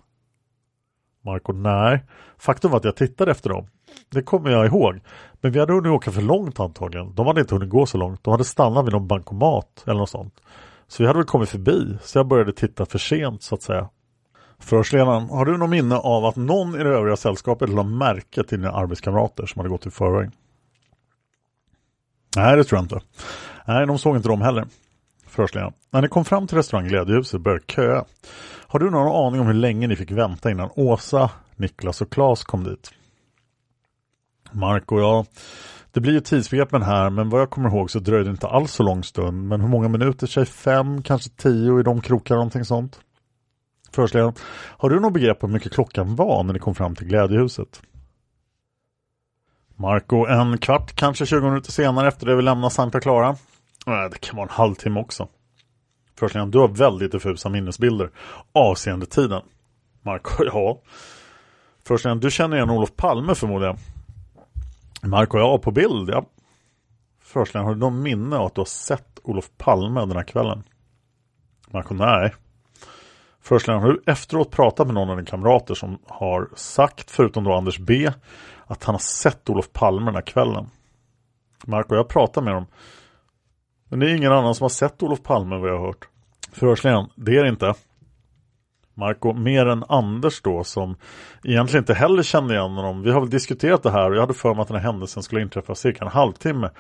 Marco, 1.27 1.53
nej. 1.53 2.05
Faktum 2.39 2.71
var 2.71 2.79
att 2.79 2.85
jag 2.85 2.97
tittade 2.97 3.31
efter 3.31 3.51
dem. 3.51 3.67
Det 4.11 4.23
kommer 4.23 4.51
jag 4.51 4.67
ihåg. 4.67 5.01
Men 5.41 5.53
vi 5.53 5.61
hade 5.61 5.73
hunnit 5.73 5.93
åka 5.93 6.13
för 6.13 6.23
långt 6.23 6.61
antagligen. 6.61 7.15
De 7.15 7.27
hade 7.27 7.41
inte 7.41 7.55
hunnit 7.55 7.71
gå 7.71 7.87
så 7.87 7.99
långt. 7.99 8.25
De 8.25 8.31
hade 8.31 8.45
stannat 8.45 8.87
vid 8.87 8.93
någon 8.93 9.07
bankomat 9.07 9.85
eller 9.87 9.99
något 9.99 10.11
sånt. 10.11 10.35
Så 10.89 11.03
vi 11.03 11.07
hade 11.07 11.19
väl 11.19 11.27
kommit 11.27 11.49
förbi. 11.49 11.99
Så 12.03 12.19
jag 12.19 12.27
började 12.27 12.53
titta 12.53 12.87
för 12.87 12.99
sent 12.99 13.43
så 13.43 13.55
att 13.55 13.63
säga. 13.63 13.89
Förhörsledaren, 14.59 15.29
har 15.31 15.45
du 15.45 15.57
något 15.57 15.71
minne 15.71 15.97
av 15.97 16.25
att 16.25 16.37
någon 16.37 16.81
i 16.81 16.85
det 16.85 16.91
övriga 16.91 17.17
sällskapet 17.17 17.69
lade 17.69 17.89
märke 17.89 18.45
till 18.45 18.61
dina 18.61 18.73
arbetskamrater 18.73 19.47
som 19.47 19.61
hade 19.61 19.69
gått 19.69 19.87
i 19.87 19.91
förväg? 19.91 20.31
Nej, 22.37 22.57
det 22.57 22.65
tror 22.65 22.79
jag 22.79 22.85
inte. 22.85 23.01
Nej, 23.67 23.87
de 23.87 23.99
såg 23.99 24.17
inte 24.17 24.29
dem 24.29 24.43
heller. 24.43 24.67
Förhörsledaren. 25.37 25.73
När 25.91 26.03
ni 26.03 26.09
kom 26.09 26.25
fram 26.25 26.47
till 26.47 26.57
restaurang 26.57 26.89
Glädjehuset 26.89 27.41
började 27.41 27.65
köa. 27.67 28.05
Har 28.67 28.79
du 28.79 28.91
någon 28.91 29.27
aning 29.27 29.41
om 29.41 29.47
hur 29.47 29.55
länge 29.55 29.87
ni 29.87 29.97
fick 29.97 30.11
vänta 30.11 30.51
innan 30.51 30.71
Åsa, 30.77 31.31
Niklas 31.57 32.01
och 32.01 32.11
Klas 32.11 32.45
kom 32.45 32.65
dit? 32.65 32.91
Marco, 34.53 35.01
ja. 35.01 35.25
Det 35.93 36.01
blir 36.01 36.13
ju 36.13 36.21
tidsbegreppen 36.21 36.83
här, 36.83 37.11
men 37.11 37.31
vad 37.31 37.41
jag 37.41 37.51
kommer 37.51 37.69
ihåg 37.69 37.91
så 37.91 37.99
dröjde 37.99 38.25
det 38.25 38.31
inte 38.31 38.47
alls 38.47 38.73
så 38.73 38.83
lång 38.83 39.05
stund. 39.05 39.49
Men 39.49 39.61
hur 39.61 39.69
många 39.69 39.89
minuter? 39.89 40.27
Säg 40.27 40.47
fem, 40.47 41.03
kanske 41.03 41.31
tio 41.31 41.81
i 41.81 41.83
de 41.83 42.01
krokar, 42.01 42.35
någonting 42.35 42.65
sånt. 42.65 43.01
Förhörsledaren. 43.93 44.35
Har 44.79 44.91
du 44.91 45.01
något 45.01 45.13
begrepp 45.13 45.45
om 45.45 45.51
hur 45.51 45.55
mycket 45.55 45.73
klockan 45.73 46.17
var 46.17 46.43
när 46.43 46.53
ni 46.53 46.59
kom 46.59 46.75
fram 46.75 46.95
till 46.95 47.07
Glädjehuset? 47.07 47.83
Marco, 49.75 50.27
en 50.27 50.59
kvart, 50.59 50.95
kanske 50.95 51.27
20 51.27 51.41
minuter 51.41 51.73
senare 51.73 52.09
efter 52.09 52.27
det 52.27 52.37
vi 52.37 52.43
lämnar 52.43 52.69
Santa 52.69 53.01
Clara. 53.01 53.37
Nej, 53.87 54.11
det 54.11 54.19
kan 54.19 54.37
vara 54.37 54.47
en 54.47 54.55
halvtimme 54.55 55.01
också. 55.01 55.29
Förstligen, 56.19 56.51
du 56.51 56.59
har 56.59 56.69
väldigt 56.69 57.13
diffusa 57.13 57.49
minnesbilder 57.49 58.11
avseende 58.53 59.07
tiden. 59.07 59.43
Marco, 60.03 60.45
ja. 60.53 60.81
Förstligen, 61.87 62.21
du 62.21 62.31
känner 62.31 62.57
igen 62.57 62.71
Olof 62.71 62.97
Palme 62.97 63.35
förmodligen. 63.35 63.77
Marco, 65.03 65.39
ja, 65.39 65.59
på 65.59 65.71
bild, 65.71 66.11
ja. 66.11 66.25
Förstligen, 67.23 67.65
har 67.65 67.75
du 67.75 67.81
någon 67.81 68.03
minne 68.03 68.37
av 68.37 68.47
att 68.47 68.55
du 68.55 68.61
har 68.61 68.67
sett 68.67 69.19
Olof 69.23 69.51
Palme 69.59 70.01
den 70.01 70.17
här 70.17 70.25
kvällen? 70.25 70.63
Marco, 71.71 71.95
nej. 71.95 72.35
Förstligen, 73.41 73.81
har 73.81 73.89
du 73.89 74.03
efteråt 74.07 74.51
pratat 74.51 74.87
med 74.87 74.95
någon 74.95 75.11
av 75.11 75.17
dina 75.17 75.27
kamrater 75.27 75.75
som 75.75 75.99
har 76.07 76.49
sagt, 76.55 77.11
förutom 77.11 77.45
då 77.45 77.53
Anders 77.53 77.79
B, 77.79 78.11
att 78.67 78.85
han 78.85 78.95
har 78.95 79.01
sett 79.01 79.51
Olof 79.51 79.73
Palme 79.73 80.07
den 80.07 80.15
här 80.15 80.23
kvällen? 80.23 80.67
Marco, 81.67 81.95
jag 81.95 82.09
pratar 82.09 82.43
med 82.43 82.55
dem. 82.55 82.67
Men 83.89 83.99
det 83.99 84.11
är 84.11 84.15
ingen 84.15 84.33
annan 84.33 84.55
som 84.55 84.65
har 84.65 84.69
sett 84.69 85.03
Olof 85.03 85.23
Palme 85.23 85.57
vad 85.57 85.71
jag 85.71 85.79
har 85.79 85.87
hört. 85.87 86.09
Förhörsledaren, 86.53 87.09
det 87.15 87.37
är 87.37 87.43
det 87.43 87.49
inte. 87.49 87.75
Marco, 88.95 89.33
mer 89.33 89.67
än 89.67 89.85
Anders 89.89 90.43
då 90.43 90.65
som 90.65 90.97
egentligen 91.45 91.83
inte 91.83 91.95
heller 91.95 92.23
kände 92.23 92.55
igen 92.55 92.71
honom. 92.71 93.03
Vi 93.03 93.11
har 93.11 93.21
väl 93.21 93.31
diskuterat 93.31 93.83
det 93.83 93.91
här 93.91 94.11
och 94.11 94.17
jag 94.17 94.21
hade 94.21 94.35
för 94.35 94.55
mig 94.55 94.63
att 94.63 94.69
den 94.69 94.77
här 94.77 94.93
händelsen 94.93 95.23
skulle 95.23 95.43
inträffa 95.43 95.75
cirka 95.75 96.05
en 96.05 96.11
halvtimme 96.11 96.71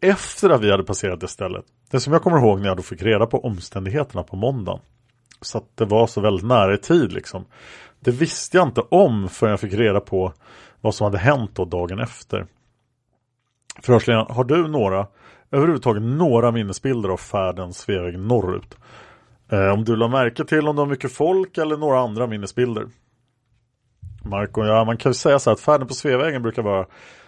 efter 0.00 0.50
att 0.50 0.60
vi 0.60 0.70
hade 0.70 0.84
passerat 0.84 1.20
det 1.20 1.28
stället. 1.28 1.64
Det 1.90 2.00
som 2.00 2.12
jag 2.12 2.22
kommer 2.22 2.38
ihåg 2.38 2.60
när 2.60 2.68
jag 2.68 2.76
då 2.76 2.82
fick 2.82 3.02
reda 3.02 3.26
på 3.26 3.44
omständigheterna 3.44 4.22
på 4.22 4.36
måndagen. 4.36 4.80
Så 5.40 5.58
att 5.58 5.76
det 5.76 5.84
var 5.84 6.06
så 6.06 6.20
väldigt 6.20 6.46
nära 6.46 6.74
i 6.74 6.78
tid 6.78 7.12
liksom. 7.12 7.44
Det 8.00 8.10
visste 8.10 8.56
jag 8.56 8.68
inte 8.68 8.80
om 8.80 9.28
förrän 9.28 9.50
jag 9.50 9.60
fick 9.60 9.74
reda 9.74 10.00
på 10.00 10.32
vad 10.80 10.94
som 10.94 11.04
hade 11.04 11.18
hänt 11.18 11.50
då 11.54 11.64
dagen 11.64 12.00
efter. 12.00 12.46
Förhörsledaren, 13.82 14.34
har 14.34 14.44
du 14.44 14.68
några, 14.68 15.06
överhuvudtaget 15.54 16.02
några 16.02 16.50
minnesbilder 16.50 17.08
av 17.08 17.16
färden 17.16 17.72
Sveavägen 17.72 18.28
norrut? 18.28 18.76
Eh, 19.52 19.72
om 19.72 19.84
du 19.84 19.96
la 19.96 20.08
märke 20.08 20.44
till 20.44 20.68
om 20.68 20.76
det 20.76 20.82
var 20.82 20.86
mycket 20.86 21.12
folk 21.12 21.58
eller 21.58 21.76
några 21.76 22.00
andra 22.00 22.26
minnesbilder. 22.26 22.86
Marco, 24.24 24.64
ja 24.64 24.84
man 24.84 24.96
kan 24.96 25.10
ju 25.10 25.14
säga 25.14 25.38
så 25.38 25.50
här 25.50 25.54
att 25.54 25.60
färden 25.60 25.88
på 25.88 25.94
Sveavägen 25.94 26.42
brukar 26.42 26.62
vara 26.62 26.86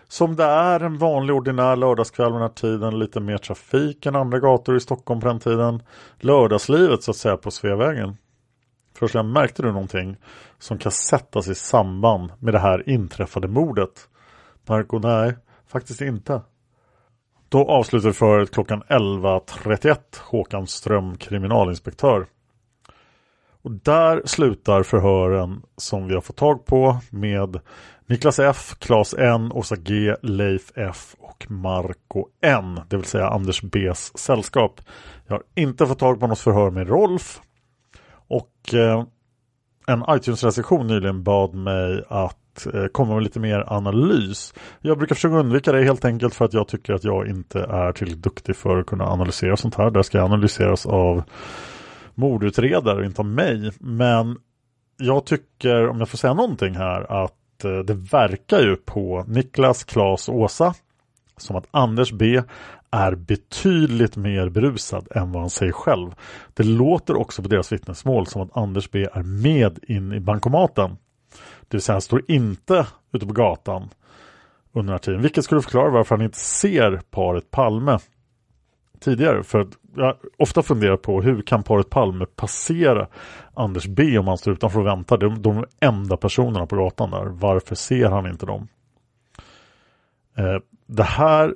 som 0.09 0.37
det 0.37 0.45
är 0.45 0.81
en 0.81 0.99
vanlig 0.99 1.37
ordinär 1.37 1.77
lördagskväll 1.77 2.33
den 2.33 2.41
här 2.41 2.49
tiden, 2.49 2.99
lite 2.99 3.21
mer 3.21 3.39
trafik 3.39 4.07
än 4.07 4.17
andra 4.17 4.39
gator 4.39 4.77
i 4.77 4.81
Stockholm 4.81 5.21
på 5.21 5.27
den 5.27 5.41
tiden. 5.41 5.83
Lördagslivet 6.21 7.03
så 7.03 7.11
att 7.11 7.17
säga 7.17 7.37
på 7.37 7.51
Sveavägen. 7.51 8.17
Först 8.99 9.15
märkte 9.15 9.63
du 9.63 9.73
någonting 9.73 10.17
som 10.59 10.79
kan 10.79 10.93
sättas 10.93 11.49
i 11.49 11.55
samband 11.55 12.33
med 12.39 12.55
det 12.55 12.59
här 12.59 12.89
inträffade 12.89 13.49
mordet? 13.49 14.09
Marco, 14.69 14.99
nej, 14.99 15.37
faktiskt 15.69 16.01
inte. 16.01 16.41
Då 17.49 17.65
avslutar 17.69 18.13
förhöret 18.13 18.51
klockan 18.51 18.83
11.31 18.83 19.97
Håkan 20.21 20.67
Ström, 20.67 21.17
kriminalinspektör. 21.17 22.27
Och 23.63 23.71
där 23.73 24.23
slutar 24.25 24.83
förhören 24.83 25.63
som 25.77 26.09
vi 26.09 26.15
har 26.15 26.21
fått 26.21 26.37
tag 26.37 26.67
på 26.67 26.99
med 27.11 27.61
Niklas 28.07 28.39
F, 28.39 28.75
Claes 28.79 29.15
N, 29.15 29.53
Åsa 29.53 29.77
G, 29.77 30.15
Leif 30.23 30.73
F 30.75 31.15
och 31.19 31.51
Marco 31.51 32.27
N, 32.43 32.81
det 32.89 32.97
vill 32.97 33.07
säga 33.07 33.29
Anders 33.29 33.63
B's 33.63 34.17
sällskap. 34.17 34.81
Jag 35.27 35.35
har 35.35 35.43
inte 35.55 35.87
fått 35.87 35.99
tag 35.99 36.21
på 36.21 36.27
något 36.27 36.39
förhör 36.39 36.71
med 36.71 36.89
Rolf 36.89 37.41
och 38.29 38.75
eh, 38.75 39.05
en 39.87 40.05
iTunes-recension 40.09 40.87
nyligen 40.87 41.23
bad 41.23 41.55
mig 41.55 42.05
att 42.09 42.39
Eh, 42.75 42.87
komma 42.87 43.15
med 43.15 43.23
lite 43.23 43.41
mer 43.41 43.65
analys. 43.67 44.55
Jag 44.81 44.99
brukar 44.99 45.15
försöka 45.15 45.35
undvika 45.35 45.73
det 45.73 45.85
helt 45.85 46.05
enkelt 46.05 46.35
för 46.35 46.45
att 46.45 46.53
jag 46.53 46.69
tycker 46.69 46.95
att 46.95 47.05
jag 47.05 47.29
inte 47.29 47.61
är 47.61 47.93
tillräckligt 47.93 48.23
duktig 48.23 48.57
för 48.57 48.79
att 48.79 48.87
kunna 48.87 49.05
analysera 49.05 49.57
sånt 49.57 49.75
här. 49.75 49.91
Det 49.91 50.05
ska 50.05 50.23
analyseras 50.23 50.87
av 50.87 51.23
mordutredare 52.15 52.99
och 52.99 53.05
inte 53.05 53.23
av 53.23 53.27
mig. 53.27 53.71
Men 53.79 54.37
jag 54.97 55.27
tycker, 55.27 55.89
om 55.89 55.99
jag 55.99 56.09
får 56.09 56.19
säga 56.19 56.35
någonting 56.35 56.75
här, 56.75 57.25
att 57.25 57.65
eh, 57.65 57.79
det 57.79 57.95
verkar 57.95 58.61
ju 58.61 58.77
på 58.77 59.25
Niklas, 59.29 59.85
Klas 59.85 60.29
och 60.29 60.37
Åsa 60.37 60.75
som 61.37 61.57
att 61.57 61.67
Anders 61.71 62.13
B 62.13 62.43
är 62.91 63.15
betydligt 63.15 64.17
mer 64.17 64.49
berusad 64.49 65.09
än 65.11 65.33
vad 65.33 65.43
han 65.43 65.51
säger 65.51 65.73
själv. 65.73 66.11
Det 66.55 66.63
låter 66.63 67.17
också 67.17 67.43
på 67.43 67.49
deras 67.49 67.73
vittnesmål 67.73 68.27
som 68.27 68.43
att 68.43 68.57
Anders 68.57 68.91
B 68.91 69.07
är 69.13 69.23
med 69.23 69.79
in 69.83 70.13
i 70.13 70.21
bankomaten. 70.21 70.97
Det 71.69 71.77
vill 71.77 71.83
säga 71.83 71.95
han 71.95 72.01
står 72.01 72.23
inte 72.29 72.87
ute 73.13 73.27
på 73.27 73.33
gatan 73.33 73.89
under 74.73 74.83
den 74.83 74.89
här 74.89 74.99
tiden. 74.99 75.23
Vilket 75.23 75.45
skulle 75.45 75.63
förklara 75.63 75.91
varför 75.91 76.17
han 76.17 76.25
inte 76.25 76.39
ser 76.39 77.01
paret 77.11 77.51
Palme 77.51 77.99
tidigare. 79.01 79.43
För 79.43 79.61
att 79.61 79.69
jag 79.97 80.17
ofta 80.37 80.63
funderar 80.63 80.97
på 80.97 81.23
hur 81.23 81.43
kan 81.43 81.63
paret 81.63 81.91
Palme 81.91 82.27
passera 82.27 83.07
Anders 83.55 83.87
B 83.87 84.19
om 84.19 84.29
han 84.29 84.39
står 84.39 84.53
utanför 84.53 84.81
och 84.81 84.87
väntar. 84.87 85.17
De, 85.17 85.43
de 85.43 85.65
enda 85.81 86.17
personerna 86.17 86.67
på 86.67 86.77
gatan 86.77 87.11
där. 87.11 87.25
Varför 87.25 87.75
ser 87.75 88.09
han 88.09 88.27
inte 88.27 88.47
dem? 88.47 88.69
Eh, 90.37 90.59
det 90.87 91.03
här 91.03 91.55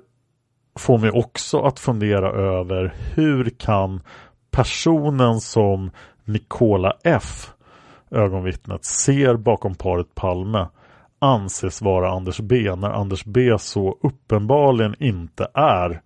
får 0.79 0.99
mig 0.99 1.11
också 1.11 1.61
att 1.61 1.79
fundera 1.79 2.31
över 2.33 2.95
hur 3.15 3.51
kan 3.51 4.01
personen 4.51 5.41
som 5.41 5.91
Nikola 6.25 6.97
F 7.05 7.53
ögonvittnet 8.11 8.85
ser 8.85 9.37
bakom 9.37 9.75
paret 9.75 10.15
Palme 10.15 10.69
anses 11.19 11.83
vara 11.83 12.11
Anders 12.11 12.41
B 12.41 12.75
när 12.77 12.91
Anders 12.91 13.25
B 13.25 13.57
så 13.59 13.99
uppenbarligen 14.03 14.95
inte 14.99 15.47
är 15.55 16.03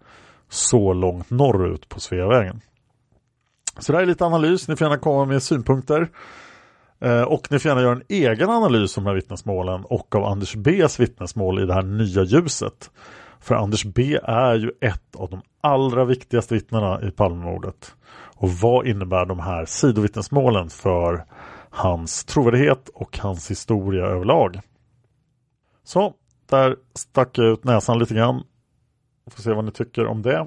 så 0.49 0.93
långt 0.93 1.31
norrut 1.31 1.89
på 1.89 2.01
Sveavägen. 2.01 2.61
Så 3.79 3.93
det 3.93 3.99
här 3.99 4.03
är 4.03 4.09
lite 4.09 4.25
analys, 4.25 4.69
ni 4.69 4.77
får 4.77 4.85
gärna 4.85 5.01
komma 5.01 5.25
med 5.25 5.43
synpunkter. 5.43 6.09
Eh, 7.01 7.23
och 7.23 7.47
ni 7.51 7.59
får 7.59 7.69
gärna 7.69 7.83
göra 7.83 7.93
en 7.93 8.03
egen 8.09 8.51
analys 8.51 8.97
om 8.99 9.05
de 9.05 9.11
här 9.11 9.17
vittnesmålen 9.17 9.85
och 9.85 10.15
av 10.15 10.25
Anders 10.25 10.57
B's 10.57 11.01
vittnesmål 11.01 11.63
i 11.63 11.67
det 11.67 11.75
här 11.75 11.83
nya 11.83 12.23
ljuset. 12.23 12.91
För 13.41 13.55
Anders 13.55 13.85
B 13.85 14.19
är 14.23 14.55
ju 14.55 14.71
ett 14.81 15.17
av 15.17 15.31
de 15.31 15.43
allra 15.61 16.05
viktigaste 16.05 16.55
vittnena 16.55 17.03
i 17.03 17.11
Palmemordet. 17.11 17.95
Och 18.37 18.51
vad 18.51 18.87
innebär 18.87 19.27
de 19.27 19.41
här 19.41 19.65
sidovittnesmålen 19.65 20.71
för 20.71 21.25
hans 21.75 22.25
trovärdighet 22.25 22.89
och 22.95 23.19
hans 23.19 23.51
historia 23.51 24.05
överlag? 24.05 24.61
Så, 25.85 26.15
där 26.51 26.77
stack 26.95 27.39
jag 27.39 27.47
ut 27.47 27.65
näsan 27.65 27.99
lite 27.99 28.15
grann. 28.15 28.43
Får 29.31 29.43
se 29.43 29.53
vad 29.53 29.65
ni 29.65 29.71
tycker 29.71 30.07
om 30.07 30.23
det. 30.23 30.47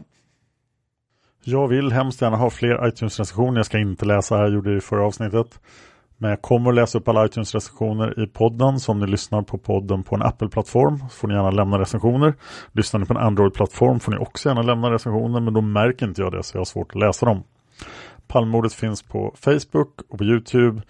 Jag 1.43 1.67
vill 1.67 1.91
hemskt 1.91 2.21
gärna 2.21 2.38
ha 2.38 2.49
fler 2.49 2.88
iTunes-recensioner. 2.88 3.57
Jag 3.57 3.65
ska 3.65 3.80
inte 3.80 4.05
läsa 4.05 4.36
här, 4.36 4.43
jag 4.43 4.53
gjorde 4.53 4.71
det 4.71 4.78
i 4.78 4.82
förra 4.82 5.05
avsnittet. 5.05 5.59
Men 6.17 6.30
jag 6.30 6.41
kommer 6.41 6.69
att 6.69 6.75
läsa 6.75 6.97
upp 6.97 7.07
alla 7.07 7.25
iTunes-recensioner 7.25 8.23
i 8.23 8.28
podden. 8.28 8.80
Så 8.80 8.91
om 8.91 8.99
ni 8.99 9.07
lyssnar 9.07 9.41
på 9.41 9.57
podden 9.57 10.03
på 10.03 10.15
en 10.15 10.21
Apple-plattform 10.21 11.09
får 11.09 11.28
ni 11.28 11.34
gärna 11.34 11.51
lämna 11.51 11.80
recensioner. 11.80 12.34
Lyssnar 12.71 12.99
ni 12.99 13.05
på 13.05 13.13
en 13.13 13.19
Android-plattform 13.19 13.99
får 13.99 14.11
ni 14.11 14.17
också 14.17 14.49
gärna 14.49 14.61
lämna 14.61 14.91
recensioner. 14.91 15.39
Men 15.39 15.53
då 15.53 15.61
märker 15.61 16.05
inte 16.05 16.21
jag 16.21 16.32
det 16.32 16.43
så 16.43 16.55
jag 16.55 16.59
har 16.59 16.65
svårt 16.65 16.91
att 16.91 16.99
läsa 17.01 17.25
dem. 17.25 17.43
Palmordet 18.28 18.73
finns 18.73 19.03
på 19.03 19.36
Facebook 19.36 20.01
och 20.09 20.17
på 20.17 20.23
Youtube. 20.23 20.82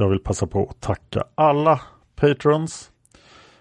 Jag 0.00 0.08
vill 0.08 0.18
passa 0.18 0.46
på 0.46 0.66
att 0.70 0.80
tacka 0.80 1.24
alla 1.34 1.80
patrons. 2.16 2.90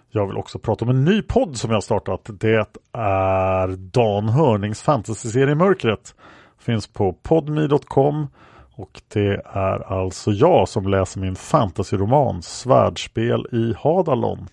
Jag 0.09 0.27
vill 0.27 0.38
också 0.38 0.59
prata 0.59 0.85
om 0.85 0.91
en 0.91 1.05
ny 1.05 1.21
podd 1.21 1.57
som 1.57 1.69
jag 1.69 1.75
har 1.75 1.81
startat. 1.81 2.29
Det 2.39 2.67
är 2.91 3.67
Dan 3.91 4.29
Hörnings 4.29 4.81
fantasyserie 4.81 5.55
Mörkret. 5.55 6.15
Finns 6.59 6.88
på 6.88 7.13
podmi.com 7.13 8.27
och 8.71 9.01
det 9.13 9.41
är 9.45 9.93
alltså 9.93 10.31
jag 10.31 10.69
som 10.69 10.88
läser 10.88 11.19
min 11.19 11.35
fantasyroman 11.35 12.41
Svärdspel 12.41 13.45
i 13.51 13.73
Hadalon. 13.77 14.47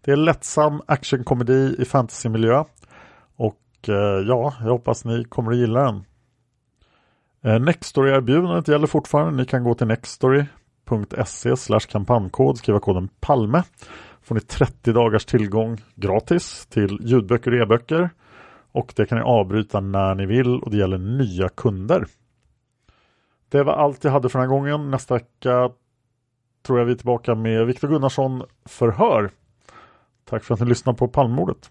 Det 0.00 0.12
är 0.12 0.16
lättsam 0.16 0.82
actionkomedi 0.86 1.76
i 1.78 1.84
fantasymiljö. 1.84 2.64
Och 3.36 3.88
eh, 3.88 3.94
ja, 4.28 4.54
jag 4.60 4.70
hoppas 4.70 5.04
ni 5.04 5.24
kommer 5.24 5.52
att 5.52 5.58
gilla 5.58 5.84
den. 5.84 6.04
Eh, 7.44 7.60
Nextory-erbjudandet 7.60 8.68
gäller 8.68 8.86
fortfarande. 8.86 9.36
Ni 9.36 9.46
kan 9.46 9.64
gå 9.64 9.74
till 9.74 9.86
Nextory 9.86 10.44
nextory.se 10.90 11.78
kampankod, 11.88 12.58
skriva 12.58 12.80
koden 12.80 13.08
PALME. 13.20 13.62
Får 14.22 14.34
ni 14.34 14.40
30 14.40 14.92
dagars 14.92 15.24
tillgång 15.24 15.82
gratis 15.94 16.66
till 16.66 16.98
ljudböcker 17.00 17.50
och 17.50 17.58
e-böcker. 17.58 18.10
och 18.72 18.92
det 18.96 19.06
kan 19.06 19.18
ni 19.18 19.24
avbryta 19.24 19.80
när 19.80 20.14
ni 20.14 20.26
vill 20.26 20.60
och 20.62 20.70
det 20.70 20.76
gäller 20.76 20.98
nya 20.98 21.48
kunder. 21.48 22.06
Det 23.48 23.62
var 23.62 23.72
allt 23.72 24.04
jag 24.04 24.12
hade 24.12 24.28
för 24.28 24.38
den 24.38 24.48
här 24.48 24.56
gången. 24.56 24.90
Nästa 24.90 25.14
vecka 25.14 25.70
tror 26.66 26.78
jag 26.78 26.86
vi 26.86 26.92
är 26.92 26.96
tillbaka 26.96 27.34
med 27.34 27.66
Viktor 27.66 27.88
Gunnarsson 27.88 28.42
förhör. 28.64 29.30
Tack 30.24 30.44
för 30.44 30.54
att 30.54 30.60
ni 30.60 30.66
lyssnade 30.66 30.98
på 30.98 31.08
Palmemordet. 31.08 31.70